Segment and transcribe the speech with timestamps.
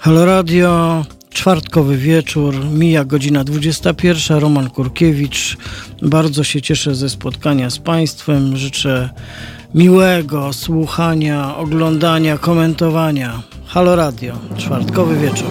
[0.00, 4.38] Halo Radio, czwartkowy wieczór, mija godzina 21.
[4.38, 5.56] Roman Kurkiewicz.
[6.02, 8.56] Bardzo się cieszę ze spotkania z Państwem.
[8.56, 9.10] Życzę
[9.74, 13.42] miłego słuchania, oglądania, komentowania.
[13.66, 15.50] Halo Radio, czwartkowy wieczór.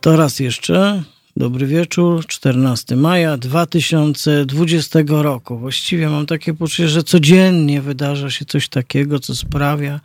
[0.00, 1.02] To raz jeszcze
[1.36, 5.58] Dobry wieczór, 14 maja 2020 roku.
[5.58, 10.00] Właściwie mam takie poczucie, że codziennie wydarza się coś takiego, co sprawia,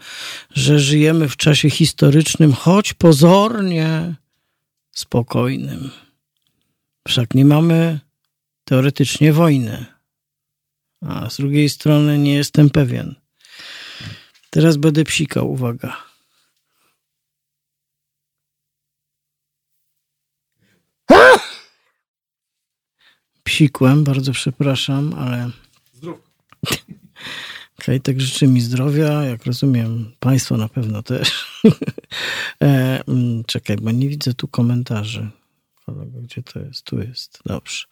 [0.55, 4.16] że żyjemy w czasie historycznym, choć pozornie
[4.91, 5.91] spokojnym.
[7.08, 8.00] Wszak nie mamy
[8.66, 9.86] teoretycznie wojny.
[11.02, 13.16] A z drugiej strony nie jestem pewien.
[14.50, 16.10] Teraz będę psikał, uwaga.
[23.43, 25.49] Psikłem, bardzo przepraszam, ale...
[25.94, 26.27] Zdrówko.
[27.86, 31.61] Kajtek życzy mi zdrowia, jak rozumiem, Państwo na pewno też.
[32.63, 35.30] e, mm, czekaj, bo nie widzę tu komentarzy.
[36.23, 36.83] Gdzie to jest?
[36.83, 37.39] Tu jest.
[37.45, 37.86] Dobrze.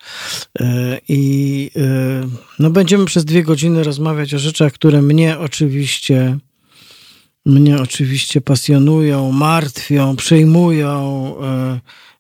[0.60, 2.28] E, I e,
[2.60, 6.38] no będziemy przez dwie godziny rozmawiać o rzeczach, które mnie oczywiście
[7.46, 11.36] mnie oczywiście pasjonują, martwią, przejmują.
[11.44, 11.80] E,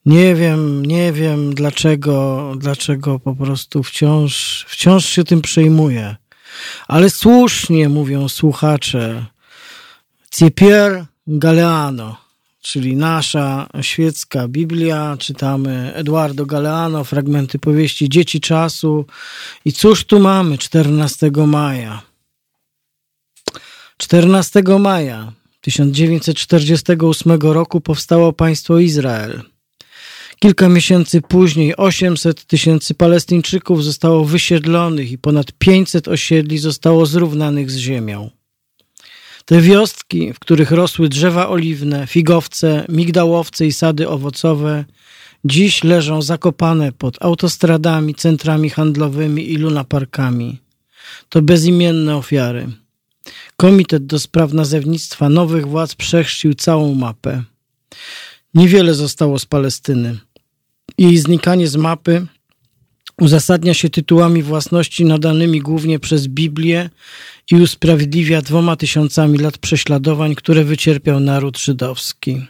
[0.10, 6.16] nie wiem, nie wiem dlaczego, dlaczego po prostu wciąż, wciąż się tym przejmuję.
[6.88, 9.26] Ale słusznie mówią słuchacze.
[10.32, 12.18] Cipier Galeano,
[12.62, 15.18] czyli nasza świecka Biblia.
[15.20, 19.06] Czytamy Eduardo Galeano, fragmenty powieści Dzieci Czasu.
[19.66, 22.02] I cóż tu mamy 14 maja?
[23.98, 29.42] 14 maja 1948 roku powstało państwo Izrael.
[30.40, 37.78] Kilka miesięcy później 800 tysięcy Palestyńczyków zostało wysiedlonych i ponad 500 osiedli zostało zrównanych z
[37.78, 38.30] ziemią.
[39.46, 44.86] Te wioski, w których rosły drzewa oliwne, figowce, migdałowce i sady owocowe,
[45.46, 50.58] dziś leżą zakopane pod autostradami, centrami handlowymi i lunaparkami.
[51.30, 52.68] To bezimienne ofiary.
[53.58, 57.44] Komitet do spraw nazewnictwa nowych władz przechrzcił całą mapę.
[58.54, 60.18] Niewiele zostało z Palestyny.
[61.00, 62.28] Jej znikanie z mapy
[63.18, 66.90] uzasadnia się tytułami własności nadanymi głównie przez Biblię
[67.52, 72.46] i usprawiedliwia dwoma tysiącami lat prześladowań, które wycierpiał naród żydowski.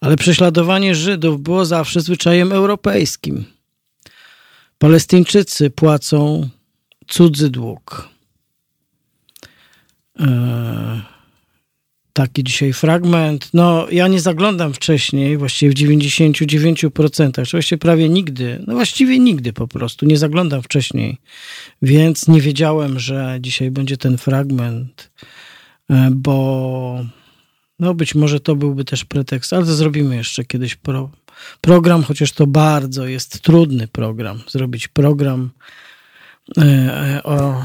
[0.00, 3.44] Ale prześladowanie Żydów było zawsze zwyczajem europejskim.
[4.78, 6.48] Palestyńczycy płacą
[7.08, 8.08] cudzy dług.
[10.20, 11.17] Eee
[12.18, 13.50] taki dzisiaj fragment.
[13.54, 19.68] No, ja nie zaglądam wcześniej, właściwie w 99%, oczywiście prawie nigdy, no właściwie nigdy po
[19.68, 21.18] prostu, nie zaglądam wcześniej,
[21.82, 25.10] więc nie wiedziałem, że dzisiaj będzie ten fragment,
[25.90, 27.04] e, bo
[27.78, 31.10] no być może to byłby też pretekst, ale to zrobimy jeszcze kiedyś pro,
[31.60, 35.50] program, chociaż to bardzo jest trudny program, zrobić program
[36.58, 37.64] e, e, o,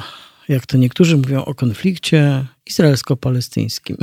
[0.49, 3.97] jak to niektórzy mówią, o konflikcie izraelsko-palestyńskim.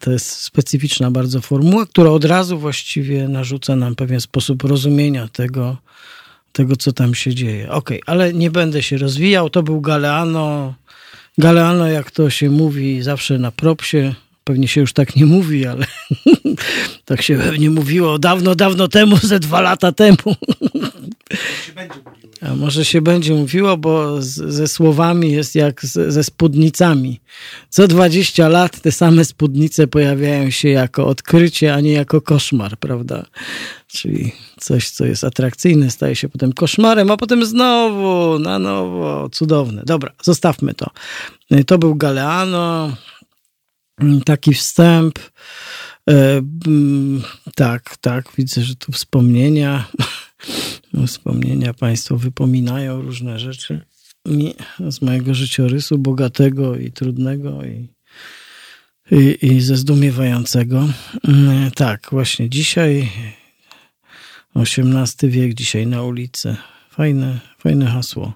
[0.00, 5.76] To jest specyficzna bardzo formuła, która od razu właściwie narzuca nam pewien sposób rozumienia tego,
[6.52, 7.70] tego co tam się dzieje.
[7.70, 9.50] Ok, ale nie będę się rozwijał.
[9.50, 10.74] To był Galeano.
[11.38, 14.14] Galeano, jak to się mówi zawsze na propsie,
[14.48, 15.86] pewnie się już tak nie mówi, ale
[17.04, 20.36] tak się pewnie mówiło dawno, dawno temu, ze dwa lata temu.
[22.40, 27.20] a może się będzie mówiło, bo z, ze słowami jest jak z, ze spódnicami.
[27.68, 33.26] Co 20 lat te same spódnice pojawiają się jako odkrycie, a nie jako koszmar, prawda?
[33.86, 39.28] Czyli coś, co jest atrakcyjne, staje się potem koszmarem, a potem znowu na nowo.
[39.32, 39.82] Cudowne.
[39.86, 40.90] Dobra, zostawmy to.
[41.66, 42.96] To był Galeano.
[44.24, 45.18] Taki wstęp.
[46.10, 46.42] E,
[47.54, 49.84] tak, tak, widzę, że tu wspomnienia.
[51.06, 53.80] Wspomnienia Państwo wypominają różne rzeczy
[54.90, 57.88] z mojego życiorysu, bogatego i trudnego i,
[59.10, 60.88] i, i ze zdumiewającego.
[61.28, 63.10] Mm, tak, właśnie dzisiaj,
[64.56, 66.56] XVIII wiek, dzisiaj na ulicy.
[66.90, 68.32] Fajne, fajne hasło.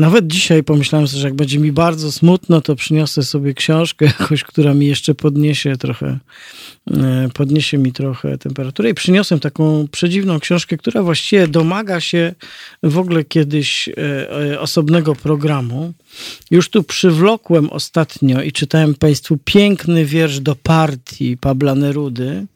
[0.00, 4.12] Nawet dzisiaj pomyślałem sobie, że jak będzie mi bardzo smutno, to przyniosę sobie książkę
[4.48, 6.18] która mi jeszcze podniesie trochę,
[6.90, 8.90] e, podniesie mi trochę temperaturę.
[8.90, 12.34] I przyniosłem taką przedziwną książkę, która właściwie domaga się
[12.82, 13.92] w ogóle kiedyś e,
[14.52, 15.92] e, osobnego programu.
[16.50, 22.46] Już tu przywlokłem ostatnio i czytałem Państwu piękny wiersz do partii Pabla Nerudy.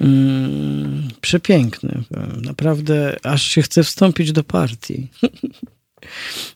[0.00, 2.02] Mm, przepiękny.
[2.42, 5.08] Naprawdę aż się chce wstąpić do partii.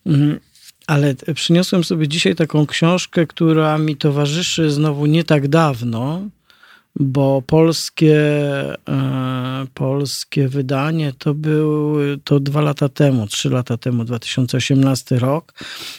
[0.06, 0.40] Mm,
[0.86, 6.28] ale przyniosłem sobie dzisiaj taką książkę, która mi towarzyszy znowu nie tak dawno,
[6.96, 8.18] bo polskie,
[8.88, 15.52] e, polskie wydanie to był to dwa lata temu, trzy lata temu, 2018 rok.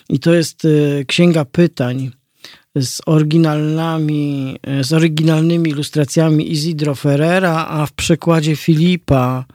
[0.10, 2.12] I to jest e, Księga Pytań
[2.76, 9.46] z oryginalnymi, e, z oryginalnymi ilustracjami Isidro Ferrera, a w przekładzie Filipa,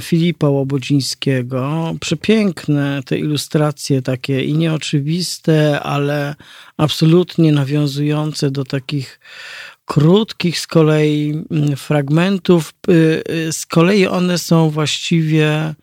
[0.00, 1.94] Filipa Łobodzińskiego.
[2.00, 6.34] Przepiękne te ilustracje, takie i nieoczywiste, ale
[6.76, 9.20] absolutnie nawiązujące do takich
[9.88, 12.74] krótkich z kolei mm, fragmentów.
[12.88, 15.74] Y, y, z kolei one są właściwie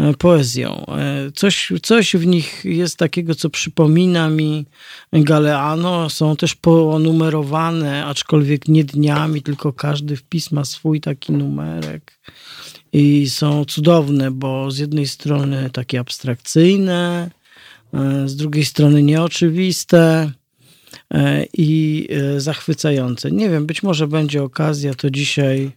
[0.00, 0.86] y, poezją.
[1.34, 4.66] Coś, coś w nich jest takiego, co przypomina mi
[5.12, 6.10] Galeano.
[6.10, 12.20] Są też ponumerowane, aczkolwiek nie dniami, tylko każdy wpis ma swój taki numerek.
[12.92, 17.30] I są cudowne, bo z jednej strony takie abstrakcyjne,
[18.26, 20.30] z drugiej strony nieoczywiste
[21.14, 23.30] E, i e, zachwycające.
[23.30, 25.70] Nie wiem, być może będzie okazja, to dzisiaj,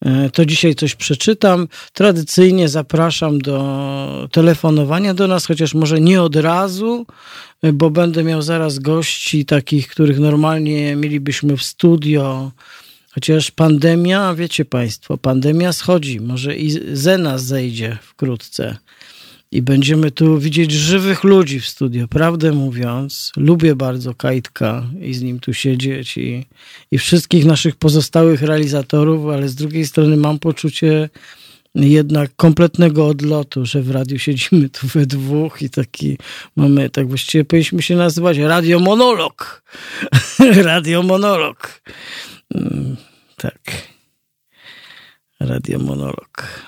[0.00, 1.68] e, to dzisiaj coś przeczytam.
[1.92, 7.06] Tradycyjnie zapraszam do telefonowania do nas, chociaż może nie od razu,
[7.72, 12.52] bo będę miał zaraz gości takich, których normalnie mielibyśmy w studio.
[13.16, 18.76] Chociaż pandemia, wiecie Państwo, pandemia schodzi, może i ze nas zejdzie wkrótce
[19.52, 22.08] i będziemy tu widzieć żywych ludzi w studio.
[22.08, 26.46] Prawdę mówiąc, lubię bardzo Kajtka i z nim tu siedzieć i,
[26.90, 31.08] i wszystkich naszych pozostałych realizatorów, ale z drugiej strony mam poczucie
[31.74, 36.18] jednak kompletnego odlotu, że w radiu siedzimy tu we dwóch i taki
[36.56, 39.62] mamy, tak właściwie powinniśmy się nazywać radiomonolog.
[40.70, 41.80] radiomonolog.
[42.56, 42.96] Mm,
[43.36, 43.60] tak.
[45.40, 46.62] Radiomonolog.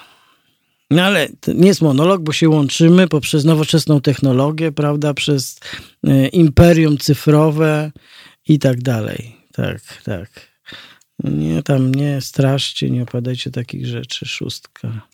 [0.90, 5.60] No ale to nie jest monolog, bo się łączymy poprzez nowoczesną technologię, prawda, przez
[6.04, 7.92] e, imperium cyfrowe
[8.48, 9.36] i tak dalej.
[9.52, 10.48] Tak, tak.
[11.24, 15.08] Nie, tam nie straszcie, nie opadajcie takich rzeczy, szóstka.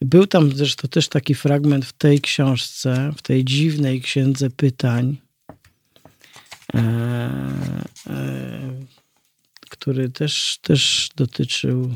[0.00, 5.16] Był tam zresztą też taki fragment w tej książce, w tej dziwnej księdze pytań,
[6.74, 6.78] e,
[8.06, 8.70] e,
[9.70, 11.94] który też, też dotyczył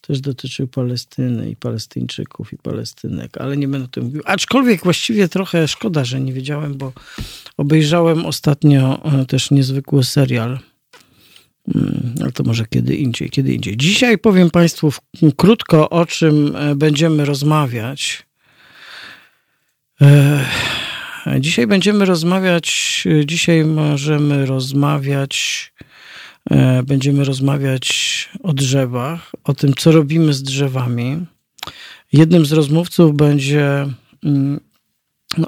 [0.00, 4.22] też dotyczył Palestyny i Palestyńczyków i Palestynek, ale nie będę o tym mówił.
[4.24, 6.92] Aczkolwiek właściwie trochę szkoda, że nie wiedziałem, bo
[7.56, 10.58] obejrzałem ostatnio e, też niezwykły serial.
[11.74, 13.76] Mm, ale to może kiedy indziej, kiedy indziej.
[13.76, 14.92] Dzisiaj powiem Państwu
[15.36, 18.26] krótko, o czym e, będziemy rozmawiać.
[20.00, 20.46] E,
[21.40, 25.72] dzisiaj będziemy rozmawiać, dzisiaj możemy rozmawiać
[26.84, 31.26] będziemy rozmawiać o drzewach, o tym, co robimy z drzewami.
[32.12, 33.86] Jednym z rozmówców będzie
[34.24, 34.60] mm,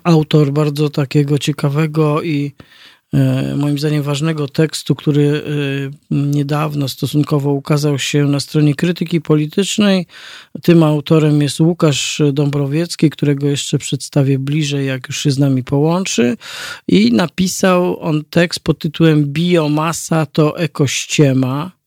[0.04, 2.54] autor bardzo takiego ciekawego i E,
[3.56, 5.42] moim zdaniem ważnego tekstu, który
[6.10, 10.06] e, niedawno stosunkowo ukazał się na stronie krytyki politycznej.
[10.62, 16.36] Tym autorem jest Łukasz Dąbrowiecki, którego jeszcze przedstawię bliżej, jak już się z nami połączy.
[16.88, 21.81] I napisał on tekst pod tytułem Biomasa to ekościema.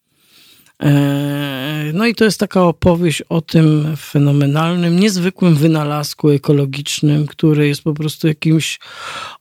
[0.84, 7.82] E, no i to jest taka opowieść o tym fenomenalnym, niezwykłym wynalazku ekologicznym, który jest
[7.82, 8.80] po prostu jakimś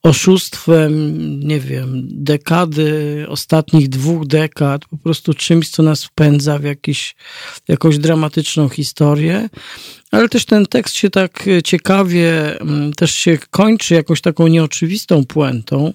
[0.03, 7.15] oszustwem, nie wiem, dekady, ostatnich dwóch dekad, po prostu czymś, co nas wpędza w jakiś,
[7.69, 9.49] jakąś dramatyczną historię.
[10.11, 15.93] Ale też ten tekst się tak ciekawie, mm, też się kończy jakąś taką nieoczywistą puentą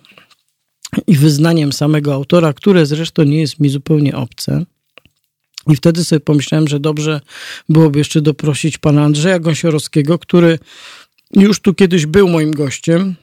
[1.08, 4.65] i wyznaniem samego autora, które zresztą nie jest mi zupełnie obce.
[5.70, 7.22] I wtedy sobie pomyślałem, że dobrze
[7.70, 10.60] byłoby jeszcze doprosić pana Andrzeja Gąsiorowskiego, który
[11.36, 13.16] już tu kiedyś był moim gościem,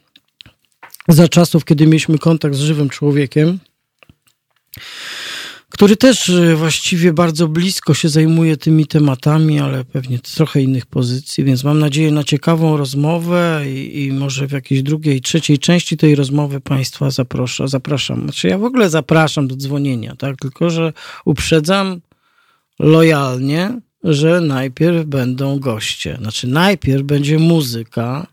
[1.09, 3.59] za czasów, kiedy mieliśmy kontakt z żywym człowiekiem,
[5.69, 11.45] który też e, właściwie bardzo blisko się zajmuje tymi tematami, ale pewnie trochę innych pozycji,
[11.45, 16.15] więc mam nadzieję na ciekawą rozmowę i, i może w jakiejś drugiej, trzeciej części tej
[16.15, 18.23] rozmowy Państwa zaproszę, zapraszam.
[18.23, 20.37] Znaczy ja w ogóle zapraszam do dzwonienia, tak?
[20.37, 20.93] Tylko, że
[21.25, 22.01] uprzedzam,
[22.79, 26.17] lojalnie, że najpierw będą goście.
[26.21, 28.27] Znaczy, najpierw będzie muzyka.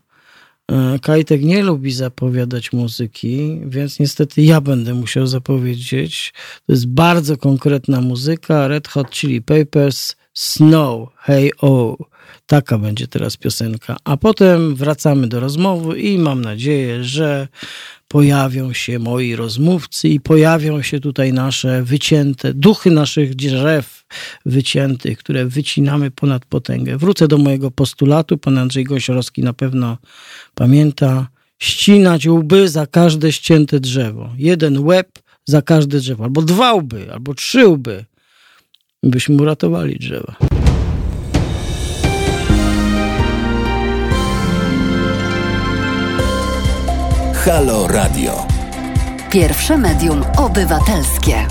[0.72, 6.32] E, Kajtek nie lubi zapowiadać muzyki, więc niestety ja będę musiał zapowiedzieć.
[6.66, 8.68] To jest bardzo konkretna muzyka.
[8.68, 12.13] Red Hot Chili Papers, Snow, Hey Oh.
[12.46, 13.96] Taka będzie teraz piosenka.
[14.04, 17.48] A potem wracamy do rozmowy i mam nadzieję, że
[18.08, 24.04] pojawią się moi rozmówcy i pojawią się tutaj nasze wycięte, duchy naszych drzew
[24.46, 26.96] wyciętych, które wycinamy ponad potęgę.
[26.96, 29.98] Wrócę do mojego postulatu, pan Andrzej Gosiorowski na pewno
[30.54, 34.30] pamięta, ścinać łby za każde ścięte drzewo.
[34.38, 35.08] Jeden łeb
[35.44, 38.04] za każde drzewo, albo dwa łby, albo trzy łby,
[39.02, 40.36] byśmy uratowali drzewa.
[47.44, 48.46] Halo Radio.
[49.30, 51.46] Pierwsze medium obywatelskie.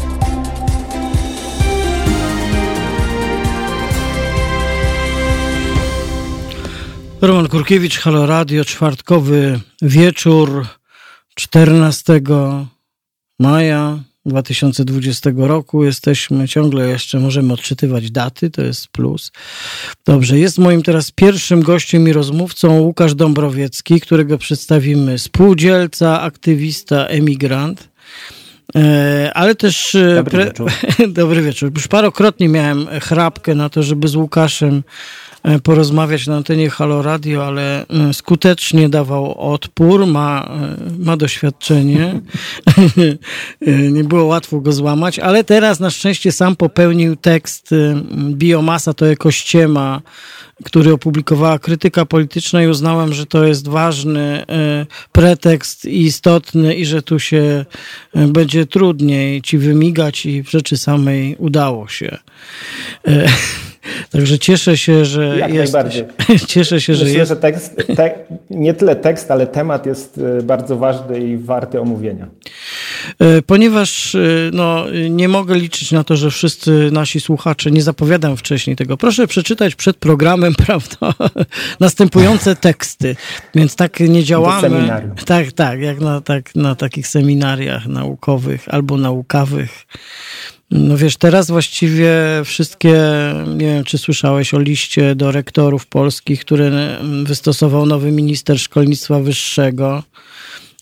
[7.21, 10.67] Roman Kurkiewicz, Halo Radio, czwartkowy wieczór
[11.35, 12.21] 14
[13.39, 15.83] maja 2020 roku.
[15.83, 19.31] Jesteśmy ciągle jeszcze, możemy odczytywać daty, to jest plus.
[20.05, 27.89] Dobrze, jest moim teraz pierwszym gościem i rozmówcą Łukasz Dąbrowiecki, którego przedstawimy spółdzielca, aktywista, emigrant.
[28.75, 29.95] E, ale też.
[29.95, 30.71] E, Dobry wieczór.
[31.07, 31.71] Dobry wieczór.
[31.75, 34.83] Już parokrotnie miałem chrapkę na to, żeby z Łukaszem
[35.63, 42.21] porozmawiać na antenie Halo Radio, ale e, skutecznie dawał odpór, ma, e, ma doświadczenie.
[43.91, 47.69] Nie było łatwo go złamać, ale teraz na szczęście sam popełnił tekst
[48.29, 50.01] Biomasa to ekościema,
[50.63, 54.45] który opublikowała krytyka polityczna i uznałem, że to jest ważny
[55.11, 57.65] pretekst i istotny i że tu się
[58.15, 62.17] będzie trudniej ci wymigać i w rzeczy samej udało się.
[64.11, 65.75] Także cieszę się, że Jak jest.
[66.47, 67.29] Cieszę się, Myślę, że jest.
[67.29, 68.15] że tekst, te,
[68.49, 72.27] nie tyle tekst, ale temat jest e, bardzo ważny i warty omówienia.
[73.19, 74.19] E, ponieważ e,
[74.53, 79.27] no, nie mogę liczyć na to, że wszyscy nasi słuchacze, nie zapowiadam wcześniej tego, proszę
[79.27, 81.13] przeczytać przed programem, prawda,
[81.79, 83.15] następujące teksty.
[83.55, 84.89] Więc tak nie działamy.
[85.25, 89.85] Tak, tak, jak na, tak, na takich seminariach naukowych albo naukawych.
[90.75, 92.11] No wiesz, teraz właściwie
[92.45, 92.93] wszystkie,
[93.47, 96.71] nie wiem czy słyszałeś o liście do rektorów polskich, który
[97.23, 100.03] wystosował nowy minister szkolnictwa wyższego.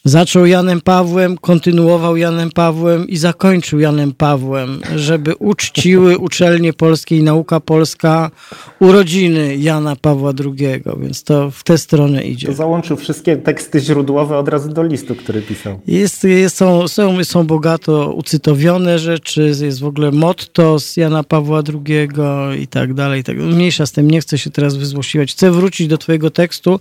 [0.05, 7.24] Zaczął Janem Pawłem, kontynuował Janem Pawłem i zakończył Janem Pawłem, żeby uczciły uczelnie polskie i
[7.24, 8.31] nauka polska
[8.79, 12.48] urodziny Jana Pawła II, więc to w tę stronę idzie.
[12.48, 15.79] To załączył wszystkie teksty źródłowe od razu do listu, który pisał.
[15.88, 21.63] Jest, jest, są, są, są bogato ucytowione rzeczy, jest w ogóle motto z Jana Pawła
[21.88, 22.10] II
[22.62, 23.24] i tak dalej.
[23.24, 23.38] tak.
[23.38, 25.31] Mniejsza z tym, nie chcę się teraz wyzłośliwać.
[25.31, 26.79] Chcę wrócić do twojego tekstu,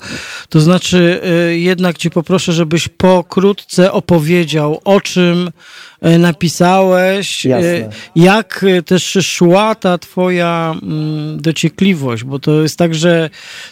[0.48, 5.50] to znaczy y, jednak cię poproszę, żebyś pokrótce opowiedział, o czym
[6.00, 7.90] E, napisałeś, e, Jasne.
[8.16, 13.30] jak też szła ta twoja mm, dociekliwość, bo to jest tak, że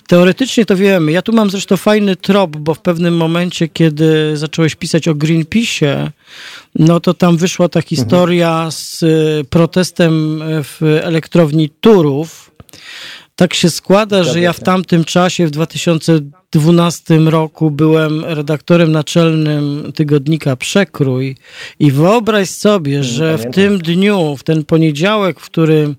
[0.08, 1.12] teoretycznie to wiemy.
[1.12, 6.10] Ja tu mam zresztą fajny trop, bo w pewnym momencie, kiedy zacząłeś pisać o Greenpeace'ie,
[6.74, 8.72] no to tam wyszła ta historia mhm.
[8.72, 9.06] z e,
[9.50, 12.50] protestem w elektrowni Turów.
[13.38, 20.56] Tak się składa, że ja w tamtym czasie, w 2012 roku, byłem redaktorem naczelnym tygodnika
[20.56, 21.36] Przekrój.
[21.78, 25.96] I wyobraź sobie, mm, że w tym dniu, w ten poniedziałek, w którym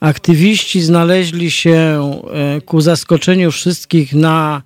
[0.00, 1.76] aktywiści znaleźli się
[2.32, 4.62] e, ku zaskoczeniu wszystkich na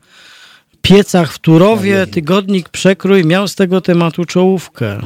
[0.82, 5.00] piecach w Turowie, tygodnik Przekrój miał z tego tematu czołówkę.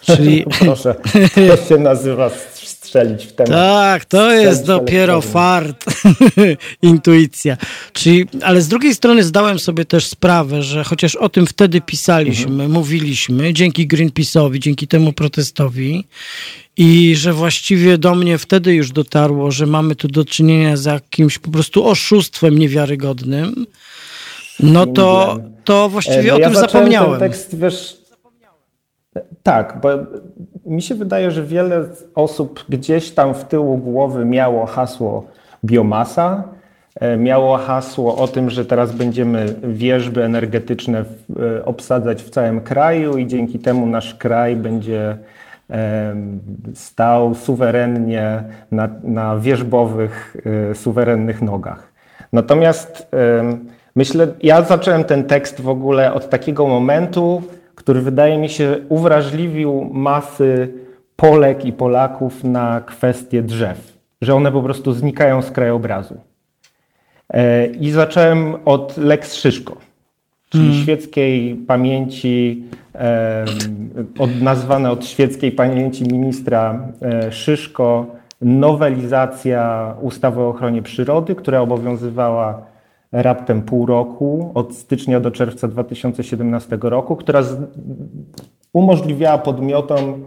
[0.00, 0.44] Czyli...
[0.60, 0.94] Proszę,
[1.34, 2.30] to się nazywa
[2.88, 3.52] strzelić w temat.
[3.52, 5.84] Tak, to jest dopiero fart,
[6.82, 7.56] intuicja.
[7.92, 12.52] Czyli, ale z drugiej strony zdałem sobie też sprawę, że chociaż o tym wtedy pisaliśmy,
[12.52, 12.70] mhm.
[12.70, 16.04] mówiliśmy, dzięki Greenpeace'owi, dzięki temu protestowi
[16.76, 21.38] i że właściwie do mnie wtedy już dotarło, że mamy tu do czynienia z jakimś
[21.38, 23.66] po prostu oszustwem niewiarygodnym,
[24.60, 27.20] no to, to właściwie no, o ja tym zapomniałem.
[27.20, 27.96] Ten tekst, wiesz,
[29.42, 29.88] tak, bo
[30.68, 31.84] mi się wydaje, że wiele
[32.14, 35.24] osób gdzieś tam w tyłu głowy miało hasło
[35.64, 36.44] biomasa,
[37.00, 41.04] e, miało hasło o tym, że teraz będziemy wieżby energetyczne
[41.58, 45.16] e, obsadzać w całym kraju i dzięki temu nasz kraj będzie
[46.74, 50.36] stał suwerennie na, na wierzbowych,
[50.70, 51.92] e, suwerennych nogach.
[52.32, 53.06] Natomiast
[53.94, 57.42] myślę, ja zacząłem ten tekst w ogóle od takiego momentu,
[57.88, 60.68] który wydaje mi się uwrażliwił masy
[61.16, 66.14] Polek i Polaków na kwestie drzew, że one po prostu znikają z krajobrazu.
[67.30, 69.76] E, I zacząłem od Lex Szyszko,
[70.48, 70.82] czyli mm.
[70.82, 72.64] świeckiej pamięci,
[74.18, 78.06] od, nazwane od świeckiej pamięci ministra e, Szyszko,
[78.40, 82.62] nowelizacja ustawy o ochronie przyrody, która obowiązywała
[83.12, 87.42] raptem pół roku, od stycznia do czerwca 2017 roku, która
[88.72, 90.24] umożliwiała podmiotom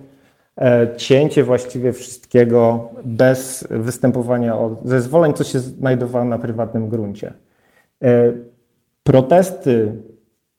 [0.58, 7.34] e, cięcie właściwie wszystkiego bez występowania o zezwoleń, co się znajdowało na prywatnym gruncie.
[8.04, 8.34] E,
[9.04, 9.92] protesty,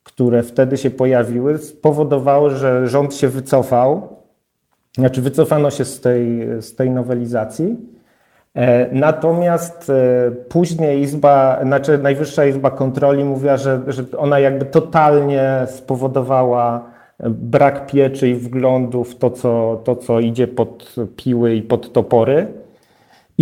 [0.03, 4.17] które wtedy się pojawiły, spowodowały, że rząd się wycofał,
[4.99, 7.77] znaczy wycofano się z tej, z tej nowelizacji.
[8.55, 9.93] E, natomiast
[10.49, 16.93] później Izba, znaczy Najwyższa Izba Kontroli mówiła, że, że ona jakby totalnie spowodowała
[17.31, 22.62] brak pieczy i wglądu w to co, to, co idzie pod piły i pod topory.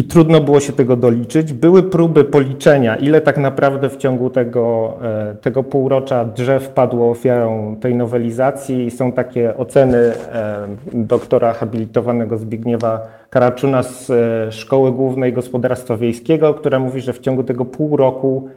[0.00, 1.52] I trudno było się tego doliczyć.
[1.52, 7.76] Były próby policzenia, ile tak naprawdę w ciągu tego, e, tego półrocza drzew padło ofiarą
[7.80, 8.90] tej nowelizacji.
[8.90, 16.78] Są takie oceny e, doktora habilitowanego Zbigniewa Karaczuna z e, Szkoły Głównej Gospodarstwa Wiejskiego, która
[16.78, 18.48] mówi, że w ciągu tego pół roku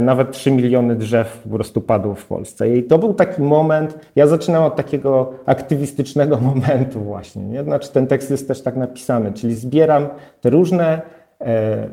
[0.00, 2.76] nawet 3 miliony drzew po prostu padło w Polsce.
[2.76, 7.42] I to był taki moment, ja zaczynam od takiego aktywistycznego momentu właśnie.
[7.42, 7.64] Nie?
[7.64, 10.08] Znaczy ten tekst jest też tak napisany, czyli zbieram
[10.40, 11.02] te różne
[11.40, 11.88] e,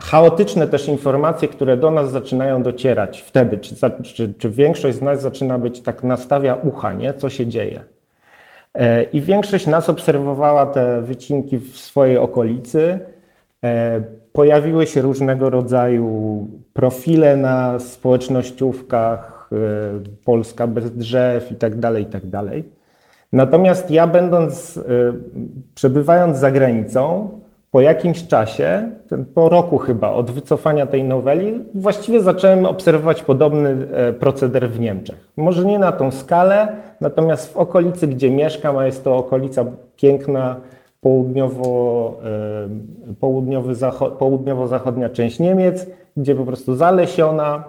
[0.00, 5.22] chaotyczne też informacje, które do nas zaczynają docierać wtedy, czy, czy, czy większość z nas
[5.22, 7.14] zaczyna być tak nastawia ucha, nie?
[7.14, 7.80] co się dzieje.
[8.74, 12.98] E, I większość nas obserwowała te wycinki w swojej okolicy,
[13.64, 14.02] e,
[14.32, 19.56] pojawiły się różnego rodzaju profile na społecznościówkach, y,
[20.24, 22.22] Polska bez drzew i tak dalej, i tak.
[23.32, 24.82] Natomiast ja będąc, y,
[25.74, 27.28] przebywając za granicą,
[27.70, 28.90] po jakimś czasie,
[29.34, 35.28] po roku chyba od wycofania tej noweli, właściwie zacząłem obserwować podobny e, proceder w Niemczech.
[35.36, 39.64] Może nie na tą skalę, natomiast w okolicy, gdzie mieszkam, a jest to okolica
[39.96, 40.56] piękna,
[41.00, 42.20] południowo,
[43.20, 43.74] południowy
[44.18, 47.64] południowo-zachodnia część Niemiec, gdzie po prostu zalesiona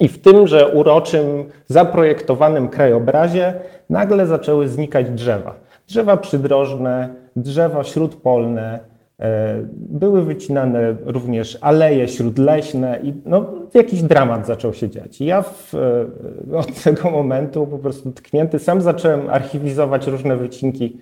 [0.00, 3.54] i w tymże uroczym, zaprojektowanym krajobrazie
[3.90, 5.54] nagle zaczęły znikać drzewa.
[5.88, 8.78] Drzewa przydrożne, drzewa śródpolne,
[9.20, 15.20] e, były wycinane również aleje śródleśne i no, jakiś dramat zaczął się dziać.
[15.20, 20.96] Ja w, e, od tego momentu po prostu tknięty sam zacząłem archiwizować różne wycinki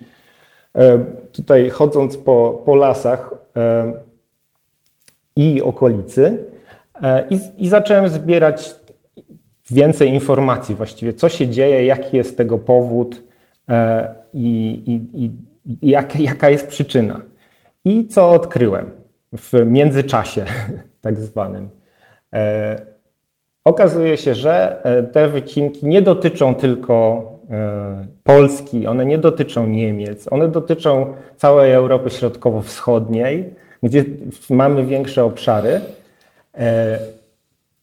[1.31, 3.93] tutaj chodząc po, po lasach e,
[5.35, 6.45] i okolicy
[7.01, 8.75] e, i, i zacząłem zbierać
[9.71, 13.23] więcej informacji właściwie, co się dzieje, jaki jest tego powód
[14.33, 15.31] i, i, i
[15.89, 17.21] jak, jaka jest przyczyna.
[17.85, 18.91] I co odkryłem
[19.37, 20.45] w międzyczasie
[21.01, 21.69] tak zwanym.
[23.63, 27.36] Okazuje się, że te wycinki nie dotyczą tylko E,
[28.23, 34.05] Polski, one nie dotyczą Niemiec, one dotyczą całej Europy Środkowo-Wschodniej, gdzie
[34.49, 35.81] mamy większe obszary.
[36.57, 36.99] E,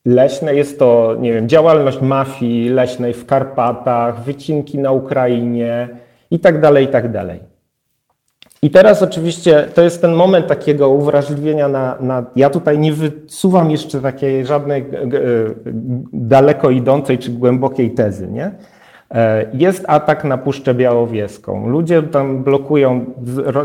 [0.05, 5.89] leśne jest to, nie wiem, działalność mafii leśnej w Karpatach, wycinki na Ukrainie
[6.31, 7.41] i tak dalej, i tak dalej.
[8.63, 13.71] I teraz oczywiście to jest ten moment takiego uwrażliwienia na, na ja tutaj nie wysuwam
[13.71, 14.87] jeszcze takiej żadnej e,
[16.13, 18.51] daleko idącej czy głębokiej tezy, nie?
[19.11, 21.69] E, jest atak na Puszczę Białowieską.
[21.69, 23.05] Ludzie tam blokują,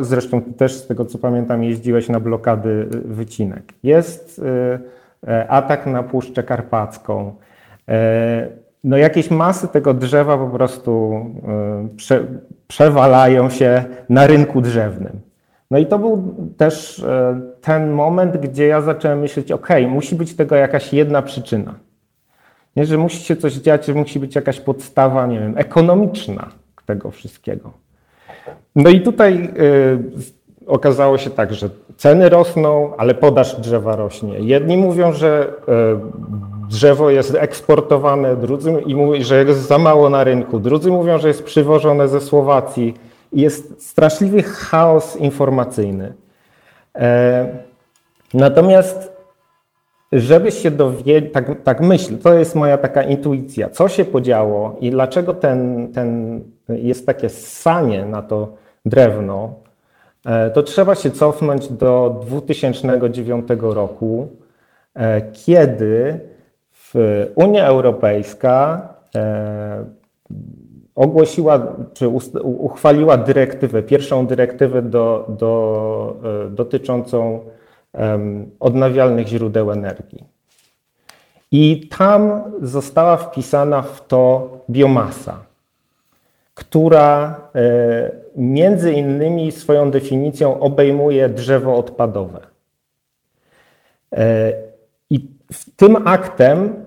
[0.01, 3.73] zresztą też z tego co pamiętam jeździłeś na blokady y, wycinek.
[3.83, 4.41] Jest
[5.27, 7.33] e, atak na Puszczę Karpacką.
[7.89, 8.47] E,
[8.83, 11.25] no jakieś masy tego drzewa po prostu
[11.97, 12.25] prze,
[12.67, 15.19] przewalają się na rynku drzewnym.
[15.71, 17.05] No i to był też
[17.61, 21.73] ten moment, gdzie ja zacząłem myśleć, ok, musi być tego jakaś jedna przyczyna.
[22.75, 26.49] Nie, że musi się coś dziać, że musi być jakaś podstawa, nie wiem, ekonomiczna
[26.85, 27.71] tego wszystkiego.
[28.75, 34.39] No i tutaj y, okazało się tak, że ceny rosną, ale podaż drzewa rośnie.
[34.39, 35.53] Jedni mówią, że
[36.67, 41.17] y, drzewo jest eksportowane, drudzy i mówią, że jest za mało na rynku, drudzy mówią,
[41.17, 42.93] że jest przywożone ze Słowacji.
[43.33, 46.13] Jest straszliwy chaos informacyjny.
[46.95, 47.47] E,
[48.33, 49.18] natomiast
[50.11, 54.91] żeby się dowiedzieć, tak, tak myślę, to jest moja taka intuicja, co się podziało i
[54.91, 58.53] dlaczego ten, ten jest takie ssanie na to
[58.85, 59.53] drewno,
[60.25, 64.27] e, to trzeba się cofnąć do 2009 roku,
[64.93, 66.19] e, kiedy
[67.35, 69.85] Unia Europejska e,
[70.95, 72.07] ogłosiła, czy
[72.43, 76.15] uchwaliła dyrektywę, pierwszą dyrektywę do, do,
[76.49, 77.39] dotyczącą
[78.59, 80.23] odnawialnych źródeł energii.
[81.51, 85.37] I tam została wpisana w to biomasa,
[86.53, 87.35] która
[88.35, 92.39] między innymi swoją definicją obejmuje drzewo odpadowe.
[95.09, 95.27] I
[95.75, 96.85] tym aktem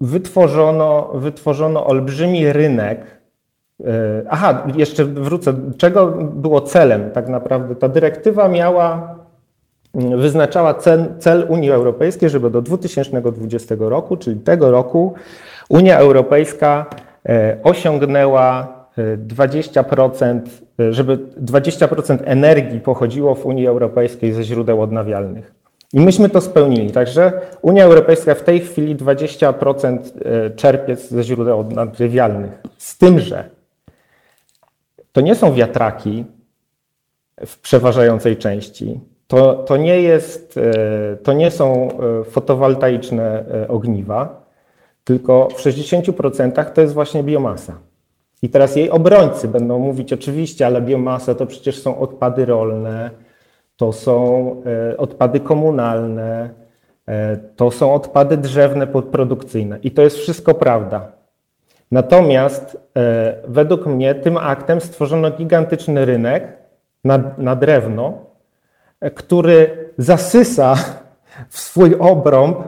[0.00, 3.00] wytworzono, wytworzono olbrzymi rynek.
[4.30, 5.54] Aha, jeszcze wrócę.
[5.76, 7.76] Czego było celem tak naprawdę?
[7.76, 9.13] Ta dyrektywa miała
[9.94, 15.14] wyznaczała cel, cel Unii Europejskiej, żeby do 2020 roku, czyli tego roku,
[15.68, 16.86] Unia Europejska
[17.28, 18.74] e, osiągnęła
[19.28, 20.40] 20%,
[20.80, 25.54] e, żeby 20% energii pochodziło w Unii Europejskiej ze źródeł odnawialnych.
[25.92, 26.90] I myśmy to spełnili.
[26.90, 32.62] Także Unia Europejska w tej chwili 20% e, czerpie ze źródeł odnawialnych.
[32.78, 33.50] Z tym, że
[35.12, 36.24] to nie są wiatraki
[37.46, 39.00] w przeważającej części.
[39.34, 41.88] To, to, nie jest, e, to nie są
[42.20, 44.46] e, fotowoltaiczne e, ogniwa,
[45.04, 47.78] tylko w 60% to jest właśnie biomasa.
[48.42, 53.10] I teraz jej obrońcy będą mówić oczywiście, ale biomasa to przecież są odpady rolne,
[53.76, 54.16] to są
[54.98, 56.50] odpady komunalne,
[57.56, 59.78] to są odpady drzewne podprodukcyjne.
[59.82, 61.12] I to jest wszystko prawda.
[61.90, 62.78] Natomiast
[63.48, 66.56] według mnie tym aktem stworzono gigantyczny rynek
[67.04, 68.23] na, na drewno,
[69.10, 70.74] który zasysa
[71.48, 72.58] w swój obrąb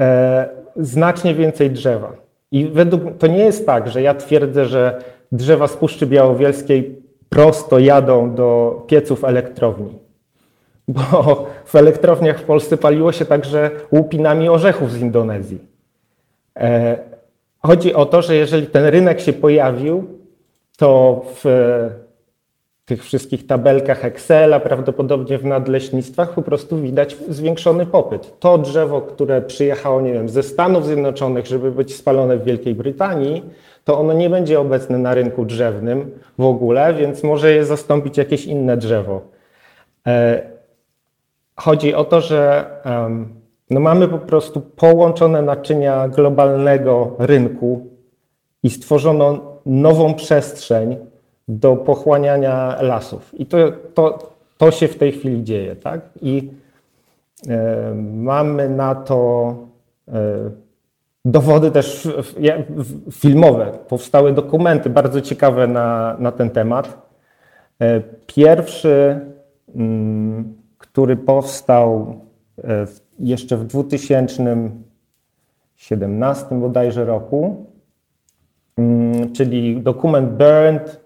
[0.00, 2.12] e, znacznie więcej drzewa.
[2.50, 5.02] I według to nie jest tak, że ja twierdzę, że
[5.32, 9.98] drzewa z Puszczy Białowielskiej prosto jadą do pieców elektrowni.
[10.88, 15.58] Bo w elektrowniach w Polsce paliło się także łupinami orzechów z Indonezji.
[16.56, 16.98] E,
[17.58, 20.04] chodzi o to, że jeżeli ten rynek się pojawił,
[20.76, 21.44] to w
[22.92, 28.40] tych wszystkich tabelkach Excela, prawdopodobnie w nadleśnictwach po prostu widać zwiększony popyt.
[28.40, 33.42] To drzewo, które przyjechało, nie wiem, ze Stanów Zjednoczonych, żeby być spalone w Wielkiej Brytanii,
[33.84, 38.44] to ono nie będzie obecne na rynku drzewnym w ogóle, więc może je zastąpić jakieś
[38.44, 39.20] inne drzewo.
[40.06, 40.42] E,
[41.56, 42.64] chodzi o to, że
[43.70, 47.86] no mamy po prostu połączone naczynia globalnego rynku
[48.62, 51.11] i stworzono nową przestrzeń,
[51.48, 53.40] do pochłaniania lasów.
[53.40, 53.58] I to,
[53.94, 55.76] to, to się w tej chwili dzieje.
[55.76, 56.00] Tak?
[56.22, 56.50] I
[57.48, 59.54] e, mamy na to
[60.08, 60.12] e,
[61.24, 62.08] dowody też
[63.12, 63.72] filmowe.
[63.88, 67.06] Powstały dokumenty bardzo ciekawe na, na ten temat.
[67.80, 69.20] E, pierwszy,
[69.74, 72.20] mm, który powstał
[73.18, 77.66] jeszcze w 2017 bodajże roku,
[78.78, 81.01] mm, czyli dokument Burned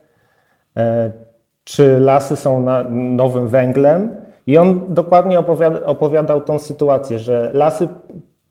[1.64, 4.16] czy lasy są nowym węglem.
[4.46, 7.88] I on dokładnie opowiada, opowiadał tą sytuację, że lasy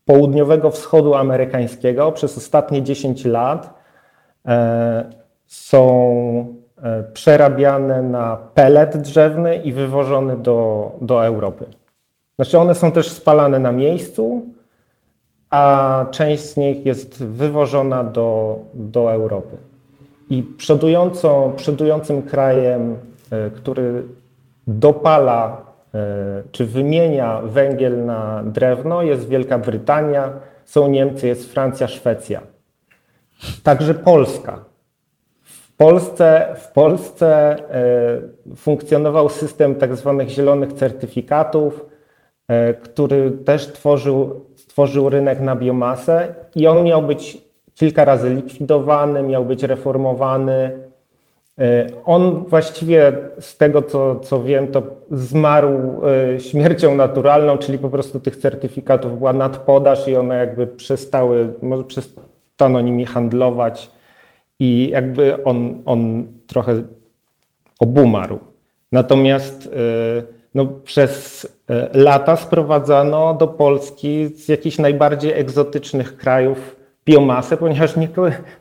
[0.05, 3.73] południowego wschodu amerykańskiego przez ostatnie 10 lat
[4.45, 5.05] e,
[5.45, 11.65] są e, przerabiane na pelet drzewny i wywożone do, do Europy.
[12.35, 14.41] Znaczy one są też spalane na miejscu,
[15.49, 19.57] a część z nich jest wywożona do, do Europy.
[20.29, 22.97] I przodującą, przodującym krajem,
[23.31, 24.03] e, który
[24.67, 25.61] dopala
[25.93, 30.33] e, czy wymienia węgiel na drewno jest Wielka Brytania,
[30.65, 32.41] są Niemcy, jest Francja, Szwecja.
[33.63, 34.59] Także Polska.
[35.43, 41.85] W Polsce, w Polsce e, funkcjonował system tak zwanych zielonych certyfikatów,
[42.83, 47.44] który też tworzył, stworzył rynek na biomasę i on miał być
[47.75, 50.71] kilka razy likwidowany, miał być reformowany.
[51.59, 56.01] E, on właściwie z tego, co, co wiem, to zmarł
[56.35, 61.83] e, śmiercią naturalną, czyli po prostu tych certyfikatów była nadpodaż i one jakby przestały, może
[61.83, 63.91] przestano nimi handlować
[64.59, 66.83] i jakby on, on trochę
[67.79, 68.39] obumarł.
[68.91, 69.69] Natomiast e,
[70.55, 71.47] no, przez
[71.93, 76.74] lata sprowadzano do Polski z jakichś najbardziej egzotycznych krajów
[77.05, 78.07] biomasę, ponieważ nie,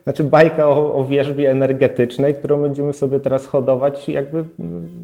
[0.03, 4.45] znaczy bajka o, o wierzbie energetycznej, którą będziemy sobie teraz hodować, jakby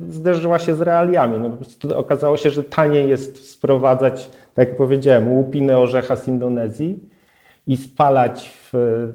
[0.09, 1.37] zderzyła się z realiami.
[1.39, 1.57] No,
[1.97, 6.99] okazało się, że taniej jest sprowadzać, tak jak powiedziałem, łupiny orzecha z Indonezji
[7.67, 9.07] i spalać w,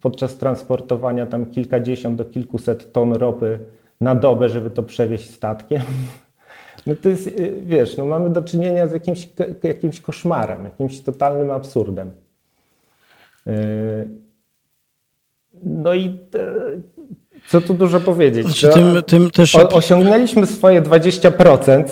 [0.00, 3.58] podczas transportowania tam kilkadziesiąt do kilkuset ton ropy
[4.00, 5.82] na dobę, żeby to przewieźć statkiem.
[6.86, 7.30] No to jest,
[7.62, 9.28] wiesz, no mamy do czynienia z jakimś,
[9.62, 12.10] jakimś koszmarem, jakimś totalnym absurdem.
[15.64, 16.10] No i e,
[17.46, 18.46] co tu dużo powiedzieć.
[18.46, 19.54] Znaczy, tym, tym też...
[19.54, 21.84] osiągnęliśmy swoje 20%,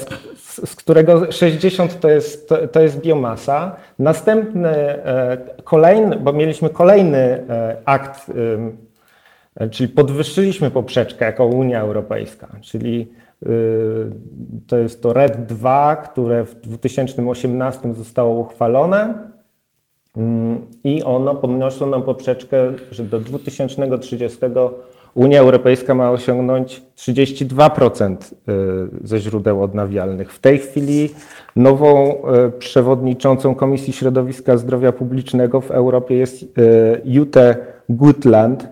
[0.64, 3.76] z którego 60% to jest, to, to jest biomasa.
[3.98, 8.30] Następny, e, kolejny, bo mieliśmy kolejny e, akt
[9.70, 13.12] czyli podwyższyliśmy poprzeczkę jako Unia Europejska, czyli
[14.66, 19.30] to jest to RED 2, które w 2018 zostało uchwalone
[20.85, 24.38] i ono podniosło nam poprzeczkę, że do 2030
[25.14, 30.33] Unia Europejska ma osiągnąć 32% y, ze źródeł odnawialnych.
[30.33, 31.11] W tej chwili
[31.57, 32.14] nową
[32.49, 36.46] y, przewodniczącą Komisji Środowiska Zdrowia Publicznego w Europie jest y,
[37.05, 37.57] Jute
[37.88, 38.68] Gutland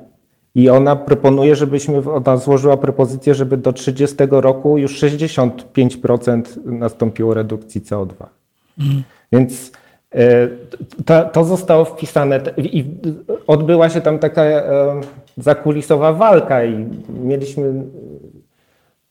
[0.55, 7.81] i ona proponuje, żebyśmy, ona złożyła propozycję, żeby do 30 roku już 65% nastąpiło redukcji
[7.81, 8.13] CO2.
[8.79, 9.03] Mhm.
[9.33, 9.73] Więc
[11.07, 12.85] to, to, zostało wpisane i
[13.47, 14.43] odbyła się tam taka
[15.37, 17.73] zakulisowa walka i mieliśmy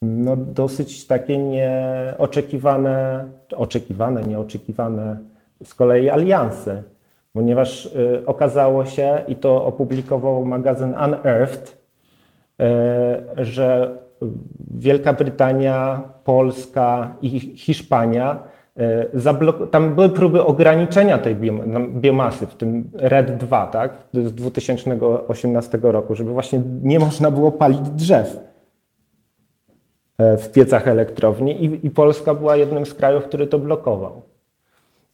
[0.01, 5.17] no, dosyć takie nieoczekiwane, oczekiwane, nieoczekiwane
[5.63, 6.83] z kolei alianse,
[7.33, 11.77] ponieważ y, okazało się, i to opublikował magazyn Unearthed,
[13.37, 13.97] że
[14.71, 18.56] Wielka Brytania, Polska i Hiszpania E,
[19.71, 21.35] tam były próby ograniczenia tej
[21.89, 27.89] biomasy, w tym RED 2, tak, z 2018 roku, żeby właśnie nie można było palić
[27.89, 28.39] drzew
[30.17, 34.21] e, w piecach elektrowni i, i Polska była jednym z krajów, który to blokował.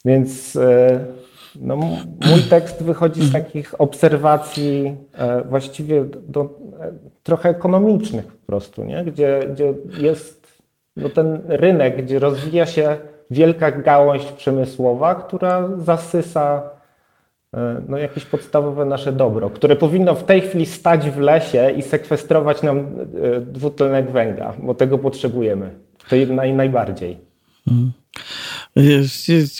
[0.05, 0.99] Więc e,
[1.61, 4.97] no, mój tekst wychodzi z takich obserwacji
[5.49, 6.49] właściwie do,
[7.23, 9.03] trochę ekonomicznych po prostu, nie?
[9.05, 10.63] Gdzie, gdzie jest
[10.95, 12.97] no, ten rynek, gdzie rozwija się
[13.31, 16.63] wielka gałąź przemysłowa, która zasysa
[17.53, 21.81] e, no, jakieś podstawowe nasze dobro, które powinno w tej chwili stać w lesie i
[21.81, 25.69] sekwestrować nam e, dwutlenek węgla, bo tego potrzebujemy.
[26.09, 27.17] To naj, najbardziej.
[27.67, 27.91] Mhm.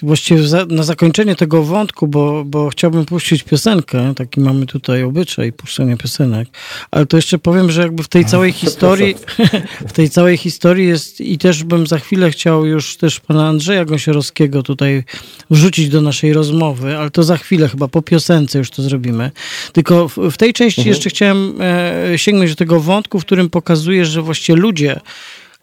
[0.04, 5.98] Właściwie na zakończenie tego wątku, bo, bo chciałbym puścić piosenkę, taki mamy tutaj obyczaj puszczenia
[5.98, 6.50] piosenek,
[6.92, 9.16] ale to jeszcze powiem, że jakby w tej całej historii,
[9.90, 13.86] w tej całej historii jest i też bym za chwilę chciał już też pana Andrzeja
[13.86, 15.04] Gąsiorowskiego tutaj
[15.50, 19.32] wrzucić do naszej rozmowy, ale to za chwilę chyba po piosence już to zrobimy.
[19.74, 20.94] Tylko w, w tej części mhm.
[20.94, 25.00] jeszcze chciałem e, sięgnąć do tego wątku, w którym pokazuje, że właściwie ludzie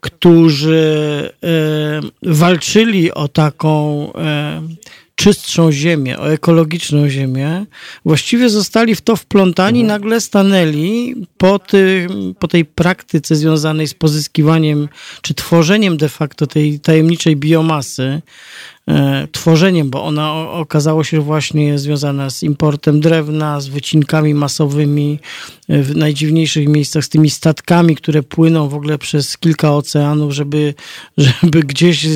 [0.00, 4.62] którzy e, walczyli o taką e,
[5.14, 7.66] czystszą ziemię, o ekologiczną ziemię,
[8.04, 10.00] właściwie zostali w to wplątani, mhm.
[10.00, 14.88] nagle stanęli po, tym, po tej praktyce związanej z pozyskiwaniem
[15.22, 18.22] czy tworzeniem de facto tej tajemniczej biomasy,
[19.32, 25.18] tworzeniem, bo ona okazało się właśnie związana z importem drewna, z wycinkami masowymi
[25.68, 30.74] e, w najdziwniejszych miejscach, z tymi statkami, które płyną w ogóle przez kilka oceanów, żeby,
[31.42, 32.06] żeby gdzieś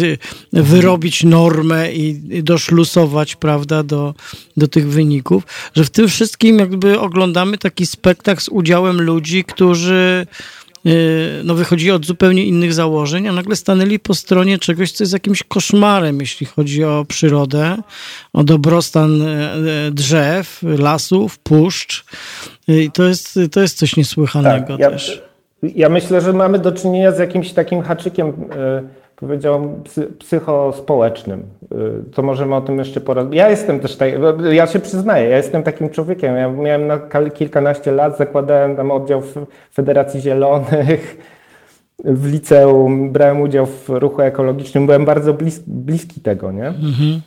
[0.52, 4.14] wyrobić normę i doszlusować, prawda, do,
[4.56, 5.46] do tych wyników,
[5.76, 10.26] że w tym wszystkim jakby oglądamy taki spektakl z udziałem ludzi, którzy
[11.44, 15.42] no, wychodzili od zupełnie innych założeń, a nagle stanęli po stronie czegoś, co jest jakimś
[15.42, 17.76] koszmarem, jeśli chodzi o przyrodę,
[18.32, 19.26] o dobrostan y,
[19.88, 22.04] y, drzew, lasów, puszcz.
[22.68, 25.22] I to jest, to jest coś niesłychanego tak, ja, też.
[25.62, 28.32] Ja myślę, że mamy do czynienia z jakimś takim haczykiem
[29.16, 29.82] powiedziałbym,
[30.18, 31.42] psychospołecznym.
[32.14, 33.38] To możemy o tym jeszcze porozmawiać.
[33.38, 34.10] Ja jestem też tak,
[34.52, 36.36] ja się przyznaję, ja jestem takim człowiekiem.
[36.36, 36.98] Ja miałem na
[37.34, 39.34] kilkanaście lat, zakładałem tam oddział w
[39.74, 41.18] Federacji Zielonych,
[42.04, 46.66] w liceum, brałem udział w ruchu ekologicznym, byłem bardzo blis bliski tego, nie?
[46.66, 47.20] Mhm.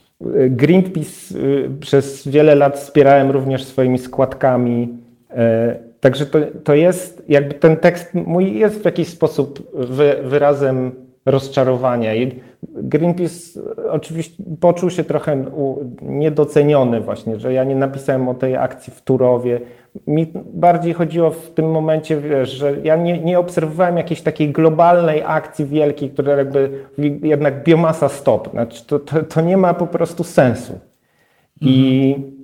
[0.50, 4.90] Greenpeace y, przez wiele lat wspierałem również swoimi składkami.
[5.30, 10.92] E, także to, to jest, jakby ten tekst mój jest w jakiś sposób wy, wyrazem
[11.28, 12.16] rozczarowania.
[12.16, 13.60] I Greenpeace
[13.90, 15.46] oczywiście poczuł się trochę
[16.02, 19.60] niedoceniony właśnie, że ja nie napisałem o tej akcji w Turowie.
[20.08, 25.24] Mi bardziej chodziło w tym momencie, wiesz, że ja nie, nie obserwowałem jakiejś takiej globalnej
[25.26, 26.86] akcji wielkiej, która jakby
[27.24, 28.52] jednak biomasa stop.
[28.52, 30.80] Znaczy to, to, to nie ma po prostu sensu.
[31.62, 32.37] I mhm.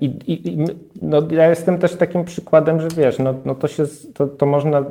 [0.00, 0.64] I, i,
[1.02, 4.84] no, ja jestem też takim przykładem, że wiesz, no, no to się, to, to można,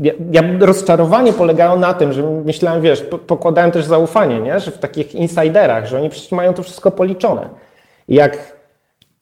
[0.00, 4.60] ja, ja, rozczarowanie polegało na tym, że myślałem, wiesz, pokładałem też zaufanie, nie?
[4.60, 7.48] że w takich insiderach, że oni przecież mają to wszystko policzone.
[8.08, 8.59] Jak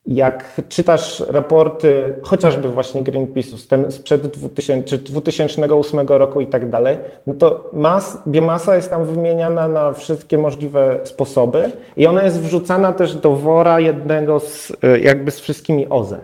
[0.09, 7.69] jak czytasz raporty chociażby właśnie Greenpeace'u sprzed 2000, 2008 roku i tak dalej, no to
[7.73, 13.35] mas, biomasa jest tam wymieniana na wszystkie możliwe sposoby i ona jest wrzucana też do
[13.35, 16.19] wora jednego z, jakby z wszystkimi OZE.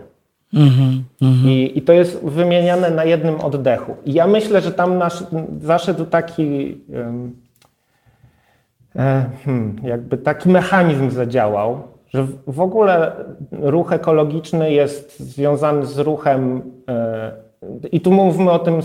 [0.54, 1.48] Mm -hmm.
[1.48, 3.96] I, I, to jest wymieniane na jednym oddechu.
[4.04, 5.24] I ja myślę, że tam nasz,
[5.62, 7.36] zaszedł taki, um,
[9.44, 13.12] hmm, jakby taki mechanizm zadziałał, że w ogóle
[13.52, 17.46] ruch ekologiczny jest związany z ruchem, e,
[17.92, 18.80] i tu mówmy o tym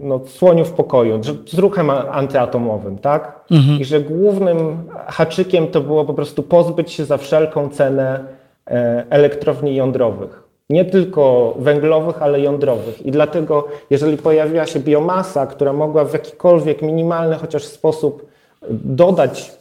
[0.00, 3.40] no, słoniu w pokoju, z ruchem antyatomowym, tak?
[3.50, 3.80] Mhm.
[3.80, 8.24] I że głównym haczykiem to było po prostu pozbyć się za wszelką cenę
[8.66, 10.42] e, elektrowni jądrowych.
[10.70, 13.06] Nie tylko węglowych, ale jądrowych.
[13.06, 18.26] I dlatego, jeżeli pojawiła się biomasa, która mogła w jakikolwiek minimalny chociaż sposób
[18.70, 19.57] dodać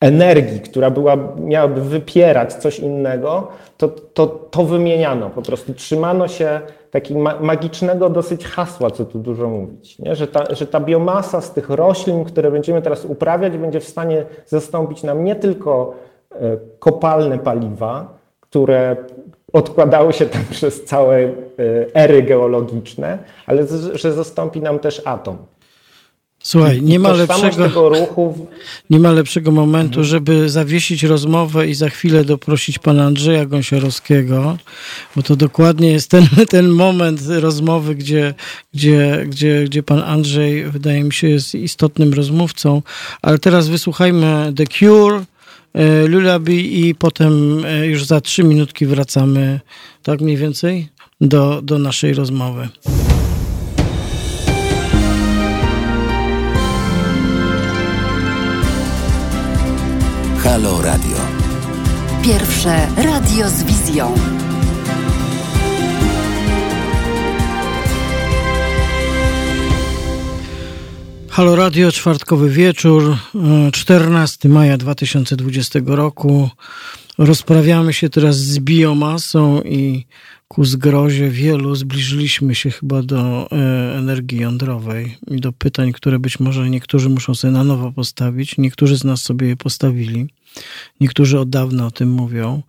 [0.00, 5.74] energii, która była, miałaby wypierać coś innego, to, to, to wymieniano po prostu.
[5.74, 10.16] Trzymano się takiego magicznego dosyć hasła, co tu dużo mówić, nie?
[10.16, 14.24] Że, ta, że ta biomasa z tych roślin, które będziemy teraz uprawiać, będzie w stanie
[14.46, 15.94] zastąpić nam nie tylko
[16.32, 16.36] e,
[16.78, 18.96] kopalne paliwa, które
[19.52, 21.32] odkładały się tam przez całe e,
[21.94, 25.36] ery geologiczne, ale że zastąpi nam też atom.
[26.48, 27.92] Słuchaj, nie ma, lepszego,
[28.90, 34.58] nie ma lepszego momentu, żeby zawiesić rozmowę i za chwilę doprosić pana Andrzeja Gąsiorowskiego,
[35.16, 38.34] bo to dokładnie jest ten, ten moment rozmowy, gdzie,
[38.74, 42.82] gdzie, gdzie, gdzie pan Andrzej, wydaje mi się, jest istotnym rozmówcą.
[43.22, 45.24] Ale teraz wysłuchajmy The Cure,
[45.74, 49.60] e, Lullaby i potem e, już za trzy minutki wracamy,
[50.02, 50.88] tak mniej więcej,
[51.20, 52.68] do, do naszej rozmowy.
[60.48, 61.16] Halo Radio.
[62.24, 64.14] Pierwsze radio z wizją.
[71.28, 73.16] Halo Radio, czwartkowy wieczór,
[73.72, 76.50] 14 maja 2020 roku.
[77.18, 80.06] Rozprawiamy się teraz z biomasą i
[80.48, 86.40] ku zgrozie wielu zbliżyliśmy się chyba do e, energii jądrowej i do pytań, które być
[86.40, 88.58] może niektórzy muszą sobie na nowo postawić.
[88.58, 90.28] Niektórzy z nas sobie je postawili.
[91.00, 92.62] Niektórzy od dawna o tym mówią.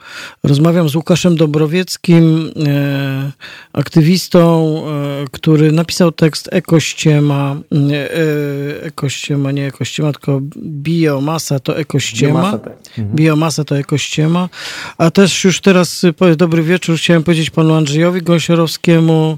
[0.44, 3.32] Rozmawiam z Łukaszem Dobrowieckim, e,
[3.74, 7.56] aktywistą, e, który napisał tekst Ekościema,
[7.92, 12.34] e, Ekościema, nie Ekościema, tylko Biomasa to Ekościema.
[12.34, 12.74] Biomasa, tak.
[12.98, 13.16] mhm.
[13.16, 14.50] Biomasa to Ekościema.
[14.98, 16.02] A też już teraz,
[16.38, 19.38] dobry wieczór, chciałem powiedzieć panu Andrzejowi Gąsiorowskiemu,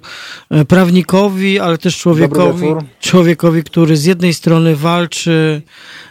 [0.68, 2.68] prawnikowi, ale też człowiekowi,
[3.00, 5.62] człowiekowi, który z jednej strony walczy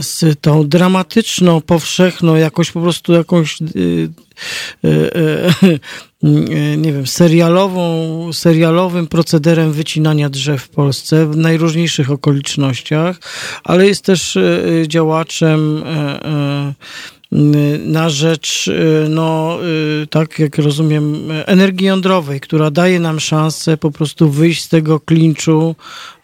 [0.00, 4.08] z tą dramatyczną, powszechną, jakoś po prostu jakąś y,
[4.84, 5.80] y,
[6.76, 13.18] nie wiem, serialową, serialowym procederem wycinania drzew w Polsce w najróżniejszych okolicznościach,
[13.64, 14.38] ale jest też
[14.86, 16.74] działaczem e,
[17.86, 19.58] na rzecz, y, no,
[20.02, 25.00] y, tak jak rozumiem, energii jądrowej, która daje nam szansę po prostu wyjść z tego
[25.00, 25.76] klinczu,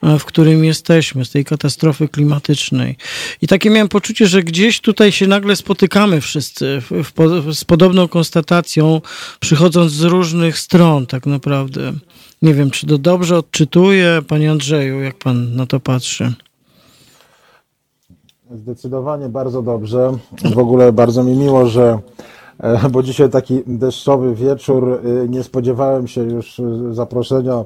[0.02, 2.96] e, w którym jesteśmy, z tej katastrofy klimatycznej.
[3.42, 8.08] I takie miałem poczucie, że gdzieś tutaj się nagle spotykamy wszyscy w, w, z podobną
[8.08, 9.00] konstatacją,
[9.40, 11.92] przychodząc z różnych stron, tak naprawdę.
[12.42, 16.32] Nie wiem, czy to dobrze odczytuję, panie Andrzeju, jak pan na to patrzy.
[18.54, 20.12] Zdecydowanie bardzo dobrze.
[20.54, 21.98] W ogóle bardzo mi miło, że
[22.58, 26.60] e, bo dzisiaj taki deszczowy wieczór, e, nie spodziewałem się już
[26.90, 27.64] zaproszenia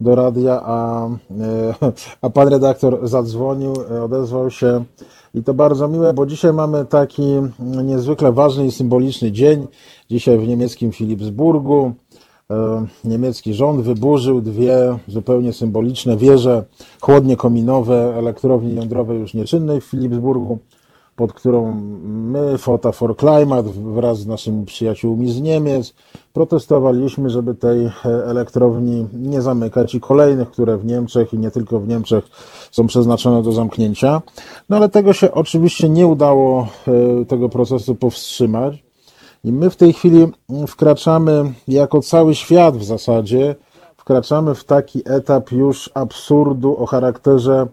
[0.00, 1.74] do radia, a, e,
[2.22, 3.72] a pan redaktor zadzwonił,
[4.04, 4.84] odezwał się
[5.34, 7.24] i to bardzo miłe, bo dzisiaj mamy taki
[7.84, 9.66] niezwykle ważny i symboliczny dzień.
[10.10, 11.92] Dzisiaj w niemieckim Filipsburgu
[13.04, 16.64] niemiecki rząd wyburzył dwie zupełnie symboliczne wieże,
[17.00, 20.58] chłodnie kominowe elektrowni jądrowej już nieczynnej w Philipsburgu,
[21.16, 25.94] pod którą my, Fota for Climate, wraz z naszymi przyjaciółmi z Niemiec,
[26.32, 31.88] protestowaliśmy, żeby tej elektrowni nie zamykać i kolejnych, które w Niemczech i nie tylko w
[31.88, 32.24] Niemczech
[32.70, 34.22] są przeznaczone do zamknięcia.
[34.68, 36.68] No ale tego się oczywiście nie udało
[37.20, 38.87] e, tego procesu powstrzymać.
[39.44, 40.26] I my w tej chwili
[40.66, 43.54] wkraczamy, jako cały świat w zasadzie,
[43.96, 47.66] wkraczamy w taki etap już absurdu o charakterze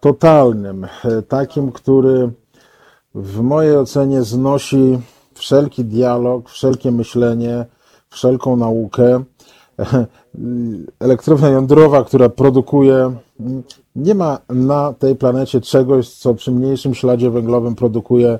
[0.00, 0.86] totalnym,
[1.28, 2.30] takim, który
[3.14, 4.98] w mojej ocenie znosi
[5.34, 7.66] wszelki dialog, wszelkie myślenie,
[8.10, 9.22] wszelką naukę.
[11.00, 13.16] Elektrownia jądrowa, która produkuje,
[13.96, 18.38] nie ma na tej planecie czegoś, co przy mniejszym śladzie węglowym produkuje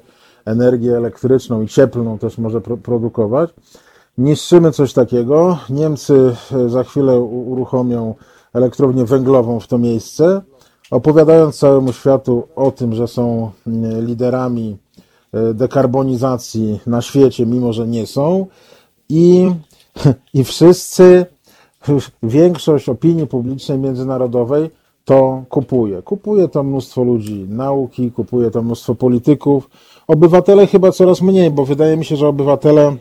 [0.48, 3.50] energię elektryczną i cieplną też może pro produkować.
[4.18, 5.58] Niszczymy coś takiego.
[5.70, 8.14] Niemcy e, za chwilę uruchomią
[8.54, 10.42] elektrownię węglową w to miejsce,
[10.90, 13.50] opowiadając całemu światu o tym, że są
[14.00, 14.76] liderami
[15.32, 18.46] e, dekarbonizacji na świecie, mimo że nie są.
[19.08, 19.50] I,
[20.34, 21.26] i wszyscy,
[22.22, 24.70] większość opinii publicznej międzynarodowej
[25.08, 26.02] to kupuje.
[26.02, 29.70] Kupuje to mnóstwo ludzi nauki, kupuje to mnóstwo polityków.
[30.08, 32.96] Obywatele chyba coraz mniej, bo wydaje mi się, że obywatele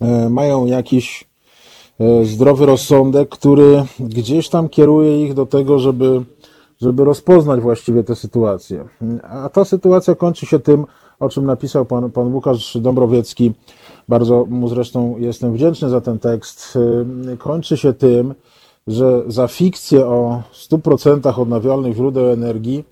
[0.00, 1.28] e, mają jakiś
[2.00, 6.24] e, zdrowy rozsądek, który gdzieś tam kieruje ich do tego, żeby,
[6.80, 8.84] żeby rozpoznać właściwie tę sytuację.
[9.22, 10.86] A ta sytuacja kończy się tym,
[11.20, 13.52] o czym napisał pan, pan Łukasz Dąbrowiecki.
[14.08, 16.78] Bardzo mu zresztą jestem wdzięczny za ten tekst.
[17.32, 18.34] E, kończy się tym,
[18.88, 22.84] że za fikcję o 100% odnawialnych źródeł energii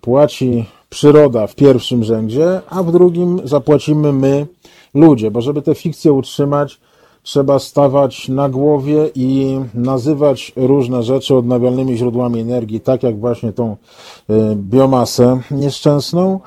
[0.00, 4.46] płaci przyroda w pierwszym rzędzie, a w drugim zapłacimy my,
[4.94, 6.80] ludzie, bo żeby tę fikcję utrzymać,
[7.22, 13.76] trzeba stawać na głowie i nazywać różne rzeczy odnawialnymi źródłami energii, tak jak właśnie tą
[14.30, 16.40] y, biomasę nieszczęsną.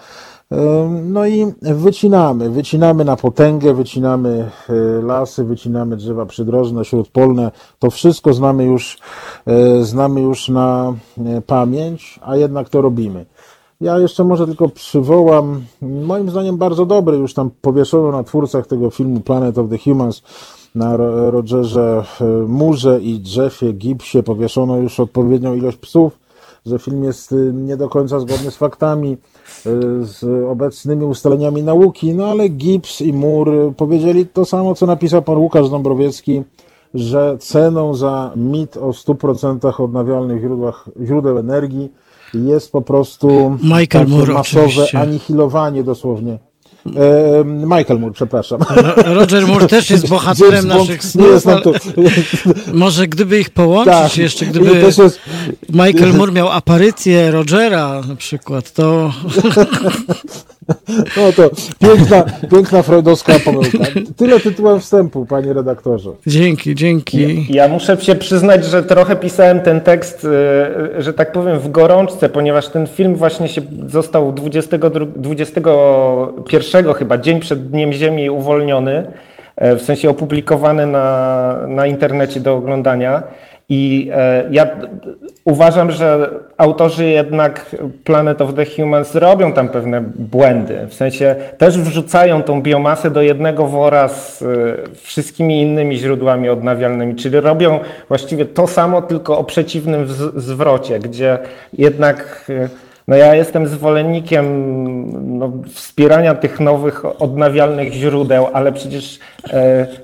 [1.03, 7.51] No i wycinamy, wycinamy na potęgę, wycinamy e, lasy, wycinamy drzewa przydrożne, śródpolne.
[7.79, 8.97] To wszystko znamy już,
[9.45, 13.25] e, znamy już na e, pamięć, a jednak to robimy.
[13.81, 18.89] Ja jeszcze może tylko przywołam, moim zdaniem bardzo dobry, już tam powieszono na twórcach tego
[18.89, 20.21] filmu Planet of the Humans,
[20.75, 20.97] na
[21.31, 22.03] Rogerze
[22.47, 26.26] Murze i Jeffie Gipsie powieszono już odpowiednią ilość psów,
[26.67, 29.17] że film jest nie do końca zgodny z faktami,
[29.65, 35.21] Y, z obecnymi ustaleniami nauki, no ale Gibbs i Moore powiedzieli to samo, co napisał
[35.21, 36.43] pan Łukasz Dąbrowiecki,
[36.93, 41.91] że ceną za mit o 100% odnawialnych źródłach, źródeł energii
[42.33, 44.99] jest po prostu Michael Moore, masowe oczywiście.
[44.99, 46.39] anihilowanie dosłownie
[46.95, 48.59] E, Michael Moore, przepraszam.
[49.05, 51.43] Roger Moore też jest bohaterem naszych snów.
[51.63, 51.73] Tu.
[52.73, 55.01] Może gdyby ich połączyć tak, jeszcze, gdyby jest...
[55.69, 59.13] Michael Moore miał aparycję Rogera na przykład, to...
[61.17, 61.49] No to
[61.79, 63.77] piękna, piękna freudowska pomyłka.
[64.17, 66.09] Tyle tytułem wstępu, panie redaktorze.
[66.27, 67.45] Dzięki, dzięki.
[67.53, 71.71] Ja, ja, muszę się przyznać, że trochę pisałem ten tekst, y, że tak powiem, w
[71.71, 79.11] gorączce, ponieważ ten film właśnie się został 22, 21 chyba, dzień przed Dniem Ziemi uwolniony,
[79.55, 83.23] e, w sensie opublikowany na, na internecie do oglądania.
[83.69, 84.67] I e, ja
[85.45, 90.87] uważam, że autorzy jednak Planet of the Humans robią tam pewne błędy.
[90.89, 94.45] W sensie też wrzucają tą biomasę do jednego wora z e,
[94.95, 101.37] wszystkimi innymi źródłami odnawialnymi, czyli robią właściwie to samo, tylko o przeciwnym zwrocie, gdzie
[101.73, 102.69] jednak e,
[103.07, 109.19] no ja jestem zwolennikiem no, wspierania tych nowych odnawialnych źródeł, ale przecież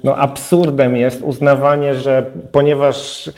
[0.03, 3.30] no, absurdem jest uznawanie, że ponieważ